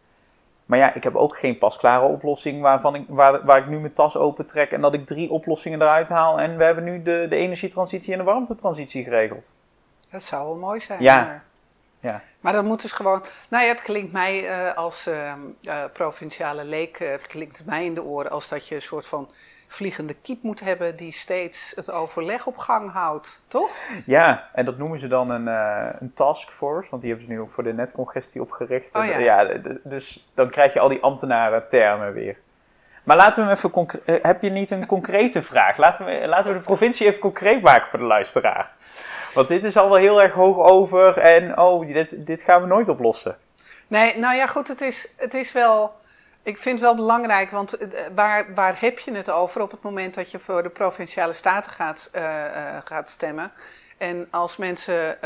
Maar 0.65 0.79
ja, 0.79 0.93
ik 0.93 1.03
heb 1.03 1.15
ook 1.15 1.37
geen 1.37 1.57
pasklare 1.57 2.05
oplossing 2.05 2.61
waarvan 2.61 2.95
ik, 2.95 3.05
waar, 3.07 3.45
waar 3.45 3.57
ik 3.57 3.67
nu 3.67 3.79
mijn 3.79 3.93
tas 3.93 4.17
opentrek 4.17 4.71
en 4.71 4.81
dat 4.81 4.93
ik 4.93 5.05
drie 5.05 5.29
oplossingen 5.29 5.81
eruit 5.81 6.09
haal. 6.09 6.39
En 6.39 6.57
we 6.57 6.63
hebben 6.63 6.83
nu 6.83 7.01
de, 7.01 7.25
de 7.29 7.35
energietransitie 7.35 8.11
en 8.11 8.17
de 8.17 8.23
warmtetransitie 8.25 9.03
geregeld. 9.03 9.53
Dat 10.11 10.23
zou 10.23 10.45
wel 10.45 10.55
mooi 10.55 10.79
zijn. 10.81 11.01
Ja. 11.01 11.15
Maar, 11.15 11.43
Ja. 11.99 12.21
maar 12.39 12.53
dat 12.53 12.63
moet 12.63 12.81
dus 12.81 12.91
gewoon... 12.91 13.23
Nou 13.49 13.63
ja, 13.63 13.69
het 13.69 13.81
klinkt 13.81 14.11
mij 14.11 14.47
eh, 14.49 14.73
als 14.77 15.07
ehm, 15.07 15.39
eh, 15.63 15.83
provinciale 15.93 16.63
leek... 16.63 16.99
eh, 16.99 17.11
het 17.11 17.27
klinkt 17.27 17.65
mij 17.65 17.85
in 17.85 17.93
de 17.93 18.03
oren 18.03 18.31
als 18.31 18.47
dat 18.49 18.67
je 18.67 18.75
een 18.75 18.81
soort 18.81 19.05
van 19.05 19.29
vliegende 19.67 20.13
kiep 20.13 20.43
moet 20.43 20.59
hebben... 20.59 20.95
die 20.95 21.11
steeds 21.11 21.73
het 21.75 21.91
overleg 21.91 22.47
op 22.47 22.57
gang 22.57 22.91
houdt. 22.91 23.41
Toch? 23.47 23.71
Ja, 24.05 24.49
en 24.53 24.65
dat 24.65 24.77
noemen 24.77 24.99
ze 24.99 25.07
dan 25.07 25.29
een, 25.29 25.47
eh, 25.47 25.89
een 25.99 26.13
taskforce, 26.13 26.89
want 26.89 27.01
die 27.01 27.11
hebben 27.11 27.29
ze 27.29 27.35
nu 27.35 27.41
ook 27.41 27.49
voor 27.49 27.63
de 27.63 27.73
netcongestie 27.73 28.41
opgericht. 28.41 28.95
Oh 28.95 29.05
ja. 29.05 29.47
dus 29.83 30.29
dan 30.33 30.49
krijg 30.49 30.73
je 30.73 30.79
al 30.79 30.89
die 30.89 31.01
ambtenaren 31.01 31.69
termen 31.69 32.13
weer. 32.13 32.37
Maar 33.03 33.17
laten 33.17 33.41
we 33.41 33.47
hem 33.47 33.57
even 33.57 33.69
concre- 33.69 34.01
eh, 34.05 34.15
Heb 34.21 34.41
je 34.41 34.49
niet 34.49 34.69
een 34.69 34.85
concrete 34.85 35.43
vraag? 35.43 35.77
Laten 35.77 36.05
we, 36.05 36.27
laten 36.27 36.51
we 36.51 36.57
de 36.57 36.63
provincie 36.63 37.07
even 37.07 37.19
concreet 37.19 37.61
maken 37.61 37.89
voor 37.89 37.99
de 37.99 38.05
luisteraar. 38.05 38.71
Want 39.33 39.47
dit 39.47 39.63
is 39.63 39.77
al 39.77 39.89
wel 39.89 39.97
heel 39.97 40.21
erg 40.21 40.33
hoog 40.33 40.57
over 40.57 41.17
en 41.17 41.59
oh, 41.59 41.87
dit, 41.87 42.25
dit 42.25 42.41
gaan 42.41 42.61
we 42.61 42.67
nooit 42.67 42.89
oplossen. 42.89 43.37
Nee, 43.87 44.17
nou 44.17 44.35
ja, 44.35 44.47
goed, 44.47 44.67
het 44.67 44.81
is, 44.81 45.13
het 45.17 45.33
is 45.33 45.51
wel. 45.51 45.95
Ik 46.47 46.57
vind 46.57 46.79
het 46.79 46.87
wel 46.87 46.95
belangrijk, 46.95 47.51
want 47.51 47.77
eh, 47.77 48.01
waar, 48.15 48.53
waar 48.53 48.81
heb 48.81 48.99
je 48.99 49.13
het 49.13 49.29
over 49.29 49.61
op 49.61 49.71
het 49.71 49.81
moment 49.81 50.13
dat 50.13 50.31
je 50.31 50.39
voor 50.39 50.63
de 50.63 50.69
provinciale 50.69 51.33
staten 51.33 51.71
gaat, 51.71 52.09
eh, 52.11 52.45
eh, 52.45 52.81
gaat 52.85 53.09
stemmen? 53.09 53.51
En 53.97 54.27
als 54.31 54.57
mensen, 54.57 55.17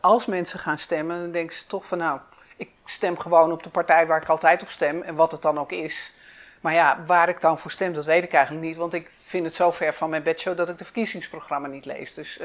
als 0.00 0.26
mensen 0.26 0.58
gaan 0.58 0.78
stemmen, 0.78 1.20
dan 1.20 1.30
denken 1.30 1.56
ze 1.56 1.66
toch 1.66 1.86
van 1.86 1.98
nou, 1.98 2.20
ik 2.56 2.70
stem 2.84 3.18
gewoon 3.18 3.52
op 3.52 3.62
de 3.62 3.70
partij 3.70 4.06
waar 4.06 4.22
ik 4.22 4.28
altijd 4.28 4.62
op 4.62 4.68
stem 4.68 5.02
en 5.02 5.14
wat 5.14 5.32
het 5.32 5.42
dan 5.42 5.58
ook 5.58 5.72
is. 5.72 6.14
Maar 6.60 6.72
ja, 6.72 7.04
waar 7.06 7.28
ik 7.28 7.40
dan 7.40 7.58
voor 7.58 7.70
stem, 7.70 7.92
dat 7.92 8.04
weet 8.04 8.24
ik 8.24 8.32
eigenlijk 8.32 8.66
niet, 8.66 8.76
want 8.76 8.94
ik 8.94 9.10
vind 9.14 9.44
het 9.44 9.54
zo 9.54 9.70
ver 9.70 9.94
van 9.94 10.10
mijn 10.10 10.22
bedshow 10.22 10.56
dat 10.56 10.68
ik 10.68 10.78
de 10.78 10.84
verkiezingsprogramma 10.84 11.68
niet 11.68 11.84
lees. 11.84 12.14
Dus, 12.14 12.40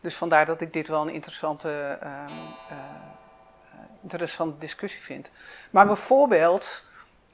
dus 0.00 0.16
vandaar 0.16 0.46
dat 0.46 0.60
ik 0.60 0.72
dit 0.72 0.88
wel 0.88 1.02
een 1.02 1.14
interessante 1.14 1.98
ehm, 2.00 2.30
eh, 2.68 2.76
interessante 4.02 4.58
discussie 4.58 5.02
vind. 5.02 5.30
Maar 5.70 5.86
bijvoorbeeld, 5.86 6.82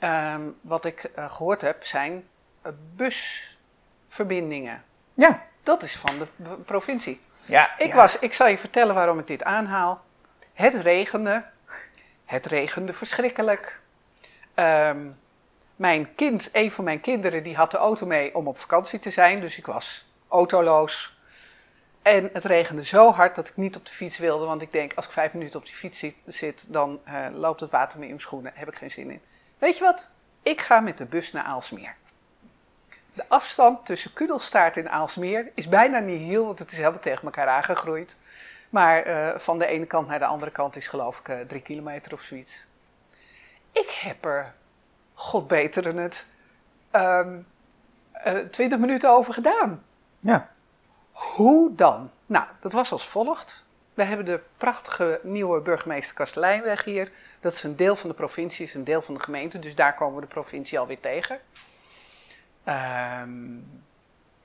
ehm, 0.06 0.42
wat 0.60 0.84
ik 0.84 1.04
eh, 1.04 1.30
gehoord 1.30 1.60
heb, 1.60 1.84
zijn 1.84 2.28
eh, 2.62 2.72
busverbindingen. 2.94 4.84
Ja. 5.14 5.44
Dat 5.62 5.82
is 5.82 5.96
van 5.96 6.18
de 6.18 6.26
provincie. 6.64 7.20
Ja, 7.44 7.78
Ik, 7.78 7.86
ja. 7.86 7.94
was, 7.94 8.18
ik 8.18 8.32
zal 8.32 8.46
je 8.46 8.58
vertellen 8.58 8.94
waarom 8.94 9.18
ik 9.18 9.26
dit 9.26 9.44
aanhaal. 9.44 10.04
Het 10.52 10.74
regende. 10.74 11.44
Het 12.24 12.46
regende 12.46 12.92
verschrikkelijk. 12.92 13.80
Ehm, 14.54 15.06
mijn 15.76 16.14
kind, 16.14 16.48
een 16.52 16.70
van 16.70 16.84
mijn 16.84 17.00
kinderen, 17.00 17.42
die 17.42 17.56
had 17.56 17.70
de 17.70 17.76
auto 17.76 18.06
mee 18.06 18.34
om 18.34 18.48
op 18.48 18.58
vakantie 18.58 18.98
te 18.98 19.10
zijn. 19.10 19.40
Dus 19.40 19.58
ik 19.58 19.66
was 19.66 20.06
autoloos. 20.28 21.18
En 22.02 22.30
het 22.32 22.44
regende 22.44 22.84
zo 22.84 23.12
hard 23.12 23.34
dat 23.34 23.48
ik 23.48 23.56
niet 23.56 23.76
op 23.76 23.86
de 23.86 23.92
fiets 23.92 24.18
wilde. 24.18 24.44
Want 24.44 24.62
ik 24.62 24.72
denk, 24.72 24.92
als 24.94 25.06
ik 25.06 25.12
vijf 25.12 25.32
minuten 25.32 25.58
op 25.58 25.66
die 25.66 25.74
fiets 25.74 25.98
zit, 25.98 26.14
zit 26.26 26.64
dan 26.68 27.00
eh, 27.04 27.26
loopt 27.32 27.60
het 27.60 27.70
water 27.70 27.98
me 27.98 28.04
in 28.04 28.10
mijn 28.10 28.22
schoenen. 28.22 28.52
Heb 28.54 28.68
ik 28.68 28.74
geen 28.74 28.90
zin 28.90 29.10
in. 29.10 29.20
Weet 29.58 29.78
je 29.78 29.84
wat? 29.84 30.06
Ik 30.42 30.60
ga 30.60 30.80
met 30.80 30.98
de 30.98 31.04
bus 31.04 31.32
naar 31.32 31.44
Aalsmeer. 31.44 31.94
De 33.12 33.24
afstand 33.28 33.86
tussen 33.86 34.12
Kudelstaart 34.12 34.76
en 34.76 34.90
Aalsmeer 34.90 35.50
is 35.54 35.68
bijna 35.68 35.98
niet 35.98 36.20
heel, 36.20 36.46
want 36.46 36.58
het 36.58 36.72
is 36.72 36.78
helemaal 36.78 37.00
tegen 37.00 37.24
elkaar 37.24 37.48
aangegroeid. 37.48 38.16
Maar 38.70 39.02
eh, 39.02 39.38
van 39.38 39.58
de 39.58 39.66
ene 39.66 39.86
kant 39.86 40.08
naar 40.08 40.18
de 40.18 40.26
andere 40.26 40.50
kant 40.50 40.76
is 40.76 40.88
geloof 40.88 41.18
ik 41.18 41.28
eh, 41.28 41.40
drie 41.40 41.62
kilometer 41.62 42.12
of 42.12 42.20
zoiets. 42.22 42.66
Ik 43.72 43.90
heb 43.90 44.24
er, 44.24 44.54
god 45.14 45.46
beteren 45.46 45.96
het, 45.96 46.26
ehm 46.90 47.38
eh, 48.12 48.38
20 48.38 48.78
minuten 48.78 49.10
over 49.10 49.34
gedaan. 49.34 49.84
Ja. 50.18 50.50
Hoe 51.12 51.74
dan? 51.74 52.10
Nou, 52.26 52.46
dat 52.60 52.72
was 52.72 52.92
als 52.92 53.06
volgt. 53.06 53.65
We 53.96 54.04
hebben 54.04 54.26
de 54.26 54.40
prachtige 54.56 55.20
nieuwe 55.22 55.60
burgemeester 55.60 56.14
Kastelijnweg 56.14 56.84
hier. 56.84 57.10
Dat 57.40 57.52
is 57.52 57.62
een 57.62 57.76
deel 57.76 57.96
van 57.96 58.10
de 58.10 58.16
provincie, 58.16 58.64
is 58.64 58.74
een 58.74 58.84
deel 58.84 59.02
van 59.02 59.14
de 59.14 59.20
gemeente. 59.20 59.58
Dus 59.58 59.74
daar 59.74 59.94
komen 59.94 60.14
we 60.14 60.20
de 60.20 60.26
provincie 60.26 60.78
alweer 60.78 61.00
tegen. 61.00 61.40
Ehm, 62.64 63.30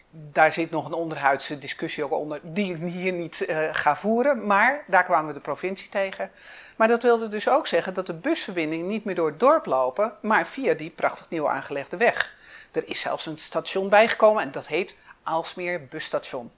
daar 0.09 0.53
zit 0.53 0.71
nog 0.71 0.85
een 0.85 0.93
onderhuidse 0.93 1.57
discussie 1.57 2.03
ook 2.03 2.11
onder, 2.11 2.39
die 2.43 2.75
ik 2.75 2.91
hier 2.93 3.11
niet 3.11 3.45
uh, 3.47 3.67
ga 3.71 3.95
voeren. 3.95 4.45
Maar 4.45 4.83
daar 4.87 5.03
kwamen 5.03 5.27
we 5.27 5.33
de 5.33 5.39
provincie 5.39 5.89
tegen. 5.89 6.31
Maar 6.75 6.87
dat 6.87 7.03
wilde 7.03 7.27
dus 7.27 7.49
ook 7.49 7.67
zeggen 7.67 7.93
dat 7.93 8.05
de 8.05 8.13
busverbindingen 8.13 8.87
niet 8.87 9.05
meer 9.05 9.15
door 9.15 9.29
het 9.29 9.39
dorp 9.39 9.65
lopen, 9.65 10.13
maar 10.21 10.47
via 10.47 10.73
die 10.73 10.89
prachtig 10.89 11.29
nieuw 11.29 11.49
aangelegde 11.49 11.97
weg. 11.97 12.35
Er 12.71 12.87
is 12.87 13.01
zelfs 13.01 13.25
een 13.25 13.37
station 13.37 13.89
bijgekomen 13.89 14.43
en 14.43 14.51
dat 14.51 14.67
heet 14.67 14.97
Aalsmeer 15.23 15.85
Busstation. 15.85 16.51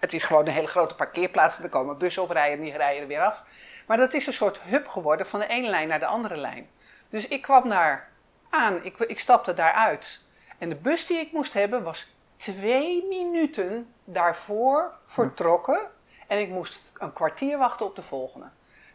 Het 0.00 0.12
is 0.12 0.24
gewoon 0.24 0.46
een 0.46 0.52
hele 0.52 0.66
grote 0.66 0.94
parkeerplaats. 0.94 1.58
Er 1.58 1.68
komen 1.68 1.98
bussen 1.98 2.22
oprijden 2.22 2.58
en 2.58 2.64
die 2.64 2.76
rijden 2.76 3.02
er 3.02 3.08
weer 3.08 3.22
af. 3.22 3.44
Maar 3.86 3.96
dat 3.96 4.14
is 4.14 4.26
een 4.26 4.32
soort 4.32 4.60
hub 4.60 4.88
geworden 4.88 5.26
van 5.26 5.40
de 5.40 5.46
ene 5.46 5.68
lijn 5.68 5.88
naar 5.88 5.98
de 5.98 6.06
andere 6.06 6.36
lijn. 6.36 6.68
Dus 7.08 7.28
ik 7.28 7.42
kwam 7.42 7.68
daar 7.68 8.10
aan, 8.50 8.84
ik, 8.84 8.98
ik 8.98 9.20
stapte 9.20 9.54
daaruit. 9.54 10.20
En 10.58 10.68
de 10.68 10.74
bus 10.76 11.06
die 11.06 11.18
ik 11.18 11.32
moest 11.32 11.52
hebben 11.52 11.82
was 11.82 12.14
twee 12.36 13.06
minuten 13.08 13.94
daarvoor 14.04 14.94
vertrokken. 15.04 15.80
En 16.26 16.38
ik 16.38 16.48
moest 16.48 16.92
een 16.98 17.12
kwartier 17.12 17.58
wachten 17.58 17.86
op 17.86 17.96
de 17.96 18.02
volgende. 18.02 18.46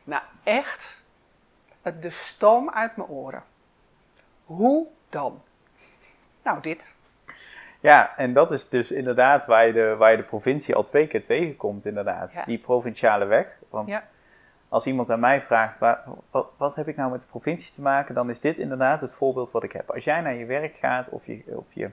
Nou, 0.04 0.24
echt 0.44 1.02
de 1.82 2.10
stoom 2.10 2.70
uit 2.70 2.96
mijn 2.96 3.10
oren. 3.10 3.44
Hoe 4.46 4.88
dan? 5.10 5.44
Nou, 6.41 6.62
dit. 6.62 6.88
Ja, 7.86 8.17
en 8.17 8.34
dat 8.34 8.52
is 8.52 8.69
dus 8.69 8.91
inderdaad 8.91 9.45
waar 9.45 9.67
je 9.67 9.74
de, 9.74 9.95
waar 9.98 10.12
je 10.12 10.17
de 10.17 10.24
provincie 10.24 10.76
al 10.76 10.84
twee 10.84 11.08
keer 11.08 11.24
tegenkomt, 11.24 11.86
inderdaad. 11.86 12.36
Die 12.45 12.58
provinciale 12.58 13.26
weg. 13.26 13.60
Want 13.69 13.89
ja. 13.89 14.08
als 14.69 14.86
iemand 14.86 15.10
aan 15.10 15.19
mij 15.19 15.41
vraagt, 15.41 15.80
waar, 15.80 16.04
wat, 16.32 16.48
wat, 16.58 16.76
heb 16.76 16.88
ik 16.88 16.95
nou 16.95 17.12
met 17.12 17.19
de 17.19 17.28
provincie 17.28 17.74
te 17.74 17.82
maken, 17.82 18.15
dan 18.15 18.30
is 18.30 18.39
dit 18.39 18.58
inderdaad 18.58 19.02
het 19.02 19.13
voorbeeld 19.13 19.52
wat 19.52 19.63
ik 19.63 19.71
heb. 19.71 19.91
Als 19.91 20.04
jij 20.04 20.21
naar 20.21 20.36
je 20.36 20.45
werk 20.45 20.76
gaat 20.76 21.10
of, 21.10 21.26
je, 21.26 21.43
of, 21.45 21.65
je, 21.69 21.89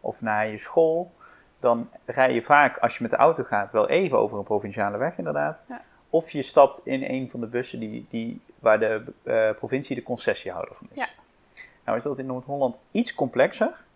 of 0.00 0.20
naar 0.20 0.46
je 0.46 0.58
school, 0.58 1.12
dan 1.58 1.90
rij 2.04 2.34
je 2.34 2.42
vaak, 2.42 2.78
als 2.78 2.96
je 2.96 3.02
met 3.02 3.10
de 3.10 3.16
auto 3.16 3.44
gaat, 3.44 3.72
wel 3.72 3.88
even 3.88 4.18
over 4.18 4.38
een 4.38 4.44
provinciale 4.44 4.96
weg, 4.96 5.18
inderdaad. 5.18 5.62
Ja. 5.68 5.82
Of 6.10 6.30
je 6.30 6.42
stapt 6.42 6.80
in 6.84 7.02
een 7.02 7.30
van 7.30 7.40
de 7.40 7.46
bussen 7.46 7.80
die, 7.80 8.06
die, 8.10 8.40
waar 8.58 8.78
de 8.78 9.02
uh, 9.22 9.50
provincie 9.50 9.96
de 9.96 10.02
concessiehouder 10.02 10.74
van 10.74 10.86
is. 10.90 10.96
Ja. 10.96 11.06
Nou 11.84 11.96
is 11.96 12.02
dat 12.02 12.18
in 12.18 12.26
Noord-Holland 12.26 12.80
iets 12.90 13.14
complexer. 13.14 13.86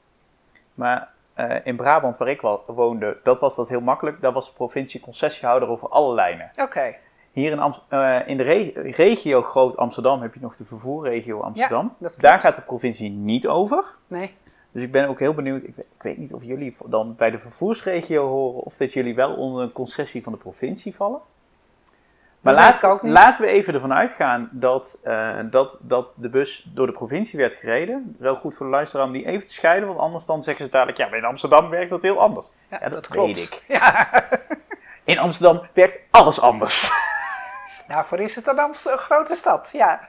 Maar 0.75 1.12
uh, 1.42 1.57
in 1.64 1.76
Brabant, 1.76 2.16
waar 2.16 2.28
ik 2.28 2.40
woonde, 2.66 3.18
dat 3.22 3.40
was 3.40 3.57
dat 3.57 3.68
heel 3.68 3.81
makkelijk. 3.81 4.20
Daar 4.20 4.33
was 4.33 4.46
de 4.46 4.52
provincie 4.52 5.00
concessiehouder 5.00 5.68
over 5.68 5.88
alle 5.88 6.14
lijnen. 6.14 6.50
Oké. 6.57 6.94
Hier 7.33 7.52
in, 7.52 7.59
Am 7.59 7.74
uh, 7.90 8.18
in 8.26 8.37
de 8.37 8.42
re 8.42 8.72
regio 8.74 9.42
Groot 9.42 9.76
Amsterdam 9.76 10.22
heb 10.22 10.35
je 10.35 10.40
nog 10.40 10.57
de 10.57 10.64
vervoerregio 10.64 11.40
Amsterdam. 11.40 11.94
Ja, 11.98 12.11
Daar 12.18 12.40
gaat 12.40 12.55
de 12.55 12.62
provincie 12.62 13.11
niet 13.11 13.48
over. 13.48 13.94
Nee. 14.07 14.35
Dus 14.72 14.83
ik 14.83 14.92
ben 14.92 15.09
ook 15.09 15.18
heel 15.18 15.35
benieuwd. 15.35 15.62
Ik 15.62 15.76
weet, 15.76 15.87
ik 15.94 16.02
weet, 16.02 16.18
niet 16.18 16.35
of 16.35 16.44
jullie 16.44 16.76
dan 16.87 17.14
bij 17.16 17.31
de 17.31 17.38
vervoersregio 17.38 18.28
horen 18.28 18.62
of 18.62 18.76
dat 18.76 18.92
jullie 18.92 19.14
wel 19.14 19.35
onder 19.35 19.62
een 19.62 19.72
concessie 19.72 20.22
van 20.22 20.33
de 20.33 20.38
provincie 20.38 20.94
vallen. 20.94 21.20
Maar 22.42 22.55
laat, 22.55 23.02
laten 23.02 23.44
we 23.44 23.50
even 23.50 23.74
ervan 23.74 23.94
uitgaan 23.94 24.48
dat, 24.52 24.98
uh, 25.05 25.31
dat, 25.44 25.76
dat 25.81 26.14
de 26.16 26.28
bus 26.28 26.70
door 26.74 26.87
de 26.87 26.92
provincie 26.92 27.38
werd 27.38 27.55
gereden. 27.55 28.16
Wel 28.18 28.35
goed 28.35 28.57
voor 28.57 28.66
de 28.66 28.72
luisteraar 28.72 29.07
om 29.07 29.12
die 29.12 29.26
even 29.26 29.46
te 29.46 29.52
scheiden, 29.52 29.88
want 29.88 30.00
anders 30.00 30.26
dan 30.26 30.42
zeggen 30.42 30.64
ze 30.64 30.70
dadelijk, 30.70 30.98
ja, 30.98 31.09
maar 31.09 31.18
in 31.18 31.24
Amsterdam 31.24 31.68
werkt 31.68 31.90
dat 31.90 32.02
heel 32.02 32.20
anders. 32.20 32.48
Ja, 32.70 32.78
dat, 32.78 32.90
dat 32.90 33.09
weet 33.09 33.38
ik. 33.38 33.62
Ja. 33.68 34.09
In 35.05 35.18
Amsterdam 35.18 35.62
werkt 35.72 35.98
alles 36.11 36.40
anders. 36.40 36.90
Nou, 37.88 38.05
voor 38.05 38.20
is 38.20 38.37
het 38.37 38.46
een, 38.46 38.59
een 38.59 38.98
grote 38.98 39.35
stad, 39.35 39.70
ja. 39.72 40.00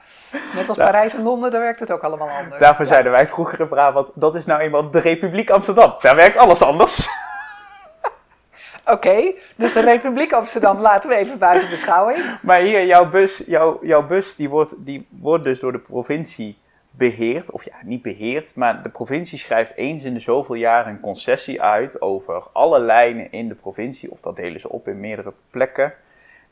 Net 0.54 0.68
als 0.68 0.78
Parijs 0.78 1.14
en 1.14 1.22
Londen, 1.22 1.50
daar 1.50 1.60
werkt 1.60 1.80
het 1.80 1.90
ook 1.90 2.02
allemaal 2.02 2.28
anders. 2.28 2.60
Daarvoor 2.60 2.86
zeiden 2.86 3.12
wij 3.12 3.28
vroeger 3.28 3.60
in 3.60 3.68
Brabant, 3.68 4.10
dat 4.14 4.34
is 4.34 4.44
nou 4.44 4.60
eenmaal 4.60 4.90
de 4.90 4.98
Republiek 4.98 5.50
Amsterdam. 5.50 5.94
Daar 6.00 6.16
werkt 6.16 6.36
alles 6.36 6.62
anders. 6.62 7.08
Oké, 8.86 9.32
dus 9.56 9.72
de 9.72 9.80
Republiek 9.80 10.32
Amsterdam 10.32 10.80
laten 10.80 11.10
we 11.10 11.16
even 11.16 11.38
buiten 11.38 11.70
beschouwing. 11.70 12.38
Maar 12.42 12.60
hier, 12.60 12.86
jouw 12.86 13.10
bus, 13.10 13.42
jouw, 13.46 13.78
jouw 13.82 14.06
bus 14.06 14.36
die 14.36 14.48
wordt, 14.48 14.74
die 14.78 15.06
wordt 15.08 15.44
dus 15.44 15.60
door 15.60 15.72
de 15.72 15.78
provincie 15.78 16.58
beheerd. 16.90 17.50
Of 17.50 17.64
ja, 17.64 17.74
niet 17.84 18.02
beheerd, 18.02 18.54
maar 18.54 18.82
de 18.82 18.88
provincie 18.88 19.38
schrijft 19.38 19.74
eens 19.74 20.02
in 20.02 20.14
de 20.14 20.20
zoveel 20.20 20.54
jaar 20.54 20.86
een 20.86 21.00
concessie 21.00 21.62
uit 21.62 22.00
over 22.00 22.46
alle 22.52 22.80
lijnen 22.80 23.32
in 23.32 23.48
de 23.48 23.54
provincie. 23.54 24.10
Of 24.10 24.20
dat 24.20 24.36
delen 24.36 24.60
ze 24.60 24.68
op 24.68 24.88
in 24.88 25.00
meerdere 25.00 25.32
plekken. 25.50 25.94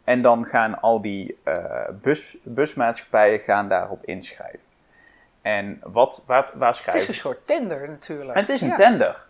En 0.04 0.22
dan 0.22 0.46
gaan 0.46 0.80
al 0.80 1.00
die 1.00 1.38
uh, 1.44 1.54
bus, 2.02 2.36
busmaatschappijen 2.42 3.40
gaan 3.40 3.68
daarop 3.68 4.04
inschrijven. 4.04 4.60
En 5.42 5.80
wat, 5.82 6.22
waar, 6.26 6.50
waar 6.54 6.74
schrijven... 6.74 7.00
Het 7.00 7.10
is 7.10 7.16
een 7.16 7.22
soort 7.22 7.46
tender 7.46 7.88
natuurlijk. 7.88 8.34
En 8.34 8.40
het 8.40 8.48
is 8.48 8.60
een 8.60 8.74
tender. 8.74 9.24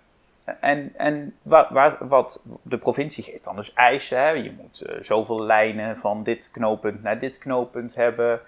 En, 0.45 0.93
en 0.97 1.37
waar, 1.43 1.97
wat 2.01 2.43
de 2.63 2.79
provincie 2.79 3.25
geeft 3.25 3.45
dan 3.45 3.57
dus 3.57 3.73
eisen. 3.73 4.19
Hè? 4.19 4.29
Je 4.29 4.53
moet 4.61 4.83
uh, 4.87 5.03
zoveel 5.03 5.43
lijnen 5.43 5.97
van 5.97 6.23
dit 6.23 6.51
knooppunt 6.51 7.03
naar 7.03 7.19
dit 7.19 7.39
knooppunt 7.39 7.95
hebben. 7.95 8.41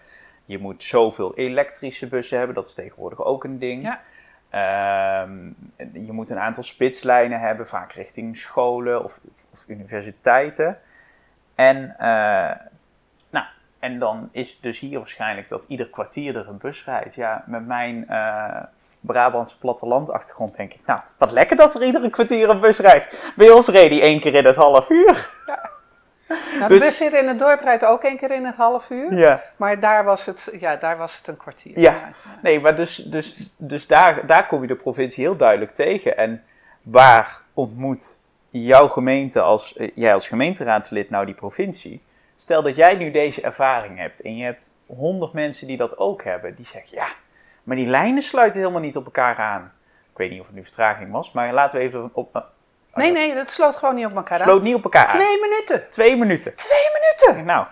Je 0.45 0.59
moet 0.59 0.83
zoveel 0.83 1.35
elektrische 1.35 2.07
bussen 2.07 2.37
hebben. 2.37 2.55
Dat 2.55 2.67
is 2.67 2.75
tegenwoordig 2.75 3.25
ook 3.25 3.45
een 3.45 3.59
ding. 3.59 3.83
Ja. 3.83 4.03
Ehm, 4.55 5.51
je 5.93 6.13
moet 6.13 6.31
een 6.31 6.39
aantal 6.39 6.63
spitslijnen 6.63 7.41
hebben, 7.41 7.67
vaak 7.67 7.93
richting 7.93 8.37
scholen 8.37 9.05
of, 9.05 9.21
of 9.53 9.65
universiteiten. 9.69 10.79
En, 11.55 11.77
uh, 11.77 12.53
nou, 13.31 13.47
en 13.79 13.99
dan 13.99 14.29
is 14.33 14.61
dus 14.61 14.79
hier 14.79 14.99
waarschijnlijk 14.99 15.49
dat 15.49 15.65
ieder 15.69 15.89
kwartier 15.89 16.37
er 16.37 16.49
een 16.49 16.59
bus 16.59 16.85
rijdt. 16.85 17.15
Ja, 17.15 17.45
met 17.47 17.67
mijn 17.67 18.07
Brabantse 19.07 19.59
plattelandachtergrond 19.59 20.57
denk 20.57 20.75
ik, 20.75 20.81
nou, 20.87 21.01
wat 21.19 21.33
lekker 21.33 21.57
dat 21.57 21.75
er 21.75 21.83
iedere 21.83 22.11
kwartier 22.11 22.49
een 22.49 22.61
bus 22.61 22.79
rijdt. 22.79 23.33
Bij 23.37 23.51
ons 23.51 23.69
reed 23.69 23.91
die 23.91 24.01
één 24.01 24.21
keer 24.21 24.35
in 24.35 24.45
het 24.45 24.57
half 24.57 24.91
uur. 24.91 25.29
Ja. 25.47 25.73
Nou, 26.59 26.69
de 26.69 26.79
dus, 26.79 26.79
bus 26.83 26.99
hier 26.99 27.19
in 27.19 27.29
het 27.29 27.39
dorp 27.39 27.61
rijdt 27.61 27.85
ook 27.85 28.03
één 28.03 28.17
keer 28.17 28.31
in 28.31 28.45
het 28.45 28.57
half 28.57 28.91
uur. 28.91 29.15
Ja. 29.19 29.41
Maar 29.57 29.81
daar 29.81 30.05
was 30.05 30.25
het, 30.25 30.49
ja, 30.59 30.77
daar 30.77 30.97
was 30.97 31.17
het 31.17 31.29
een 31.29 31.37
kwartier. 31.37 31.81
Ja, 31.81 32.11
nee, 32.43 32.61
maar 32.61 32.77
dus, 32.77 32.97
dus, 32.97 33.55
dus 33.57 33.87
daar, 33.87 34.27
daar 34.27 34.47
kom 34.47 34.61
je 34.61 34.67
de 34.67 34.77
provincie 34.77 35.25
heel 35.25 35.37
duidelijk 35.37 35.71
tegen. 35.71 36.17
En 36.17 36.43
waar 36.83 37.41
ontmoet 37.55 38.19
jouw 38.51 38.89
gemeente 38.89 39.41
als, 39.41 39.77
eh, 39.77 39.91
jij 39.95 40.15
als 40.15 40.29
gemeenteraadslid 40.29 41.11
nou 41.11 41.27
die 41.27 41.35
provincie? 41.35 42.03
Stel 42.37 42.63
dat 42.63 42.77
jij 42.77 42.95
nu 42.95 43.11
deze 43.11 43.41
ervaring 43.41 43.99
hebt 43.99 44.21
en 44.21 44.37
je 44.37 44.45
hebt 44.45 44.73
honderd 44.87 45.33
mensen 45.33 45.67
die 45.67 45.77
dat 45.77 45.99
ook 45.99 46.25
hebben. 46.25 46.55
Die 46.55 46.67
zeggen, 46.67 46.97
ja, 46.97 47.09
maar 47.65 47.77
die 47.77 47.87
lijnen 47.87 48.23
sluiten 48.23 48.61
helemaal 48.61 48.81
niet 48.81 48.97
op 48.97 49.05
elkaar 49.05 49.37
aan. 49.37 49.73
Ik 50.11 50.19
weet 50.19 50.31
niet 50.31 50.41
of 50.41 50.47
het 50.47 50.55
nu 50.55 50.63
vertraging 50.63 51.11
was, 51.11 51.33
maar 51.33 51.53
laten 51.53 51.79
we 51.79 51.85
even 51.85 52.11
op... 52.13 52.37
Uh, 52.37 52.43
nee, 52.95 53.13
nee, 53.13 53.35
dat 53.35 53.51
sloot 53.51 53.77
gewoon 53.77 53.95
niet 53.95 54.05
op 54.05 54.13
elkaar 54.13 54.39
aan. 54.39 54.45
Sloot 54.45 54.63
niet 54.63 54.75
op 54.75 54.85
elkaar 54.85 55.07
aan. 55.07 55.19
Twee 55.19 55.41
minuten. 55.41 55.91
Twee 55.91 56.17
minuten. 56.17 56.57
Twee 56.57 56.89
minuten. 56.93 57.45
Nou, 57.45 57.67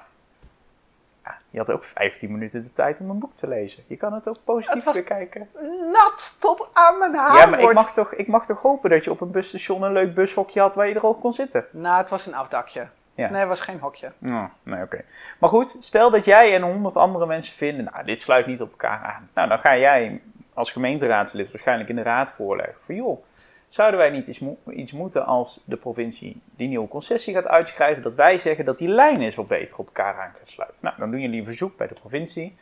je 1.53 1.59
had 1.59 1.71
ook 1.71 1.85
15 1.85 2.33
minuten 2.33 2.63
de 2.63 2.73
tijd 2.73 3.01
om 3.01 3.11
een 3.11 3.19
boek 3.19 3.37
te 3.37 3.49
lezen. 3.49 3.85
Je 3.87 3.97
kan 3.97 4.13
het 4.13 4.29
ook 4.29 4.37
positief 4.45 4.85
het 4.85 4.95
bekijken. 4.95 5.49
Nat 5.93 6.37
tot 6.41 6.69
aan 6.73 6.99
mijn 6.99 7.15
haar. 7.15 7.37
Ja, 7.37 7.47
maar 7.47 7.61
ik 7.61 7.73
mag, 7.73 7.93
toch, 7.93 8.15
ik 8.15 8.27
mag 8.27 8.47
toch 8.47 8.63
hopen 8.63 8.91
dat 8.91 9.05
je 9.05 9.11
op 9.11 9.21
een 9.21 9.31
busstation 9.31 9.83
een 9.83 9.93
leuk 9.93 10.15
bushokje 10.15 10.61
had 10.61 10.75
waar 10.75 10.89
je 10.89 10.95
er 10.95 11.07
ook 11.07 11.21
kon 11.21 11.33
zitten. 11.33 11.67
Nou, 11.71 11.97
het 11.97 12.11
was 12.11 12.27
een 12.27 12.35
afdakje. 12.35 12.89
Ja. 13.15 13.31
Nee, 13.31 13.39
het 13.41 13.49
was 13.49 13.61
geen 13.61 13.79
hokje. 13.79 14.13
Oh, 14.29 14.45
nee, 14.63 14.83
oké. 14.83 15.05
Maar 15.39 15.49
goed, 15.49 15.77
stel 15.79 16.11
dat 16.11 16.25
jij 16.25 16.55
en 16.55 16.63
honderd 16.63 16.97
andere 16.97 17.27
mensen 17.27 17.55
vinden, 17.55 17.85
nou, 17.85 18.05
dit 18.05 18.21
sluit 18.21 18.47
niet 18.47 18.61
op 18.61 18.71
elkaar 18.71 19.03
aan. 19.05 19.31
Nou, 19.35 19.49
dan 19.49 19.59
ga 19.59 19.77
jij 19.77 20.21
als 20.55 20.73
gemeenteraadslid 20.73 21.51
waarschijnlijk 21.51 21.89
in 21.89 21.97
de 21.97 22.03
raad 22.03 22.31
voorleggen 22.31 22.81
van, 22.81 22.95
joh, 22.95 23.25
zouden 23.69 23.99
wij 23.99 24.11
niet 24.11 24.27
iets, 24.27 24.41
iets, 24.67 24.93
moeten 24.93 25.27
als 25.27 25.61
de 25.65 25.77
provincie 25.77 26.41
die 26.57 26.69
nieuwe 26.69 26.89
concessie 26.89 27.35
gaat 27.35 27.47
uitschrijven, 27.47 28.03
dat 28.03 28.15
wij 28.15 28.39
zeggen 28.39 28.65
dat 28.65 28.79
die 28.79 28.89
lijnen 28.89 29.23
eens 29.23 29.35
wat 29.35 29.49
beter 29.49 29.79
op 29.79 29.87
elkaar 29.87 30.15
aan 30.15 30.33
gaan 30.37 30.47
sluiten. 30.47 30.79
Nou, 30.83 30.97
dan 30.99 31.11
doen 31.11 31.21
jullie 31.21 31.39
een 31.39 31.47
verzoek 31.47 31.77
bij 31.77 31.87
de 31.87 31.95
provincie. 31.95 32.57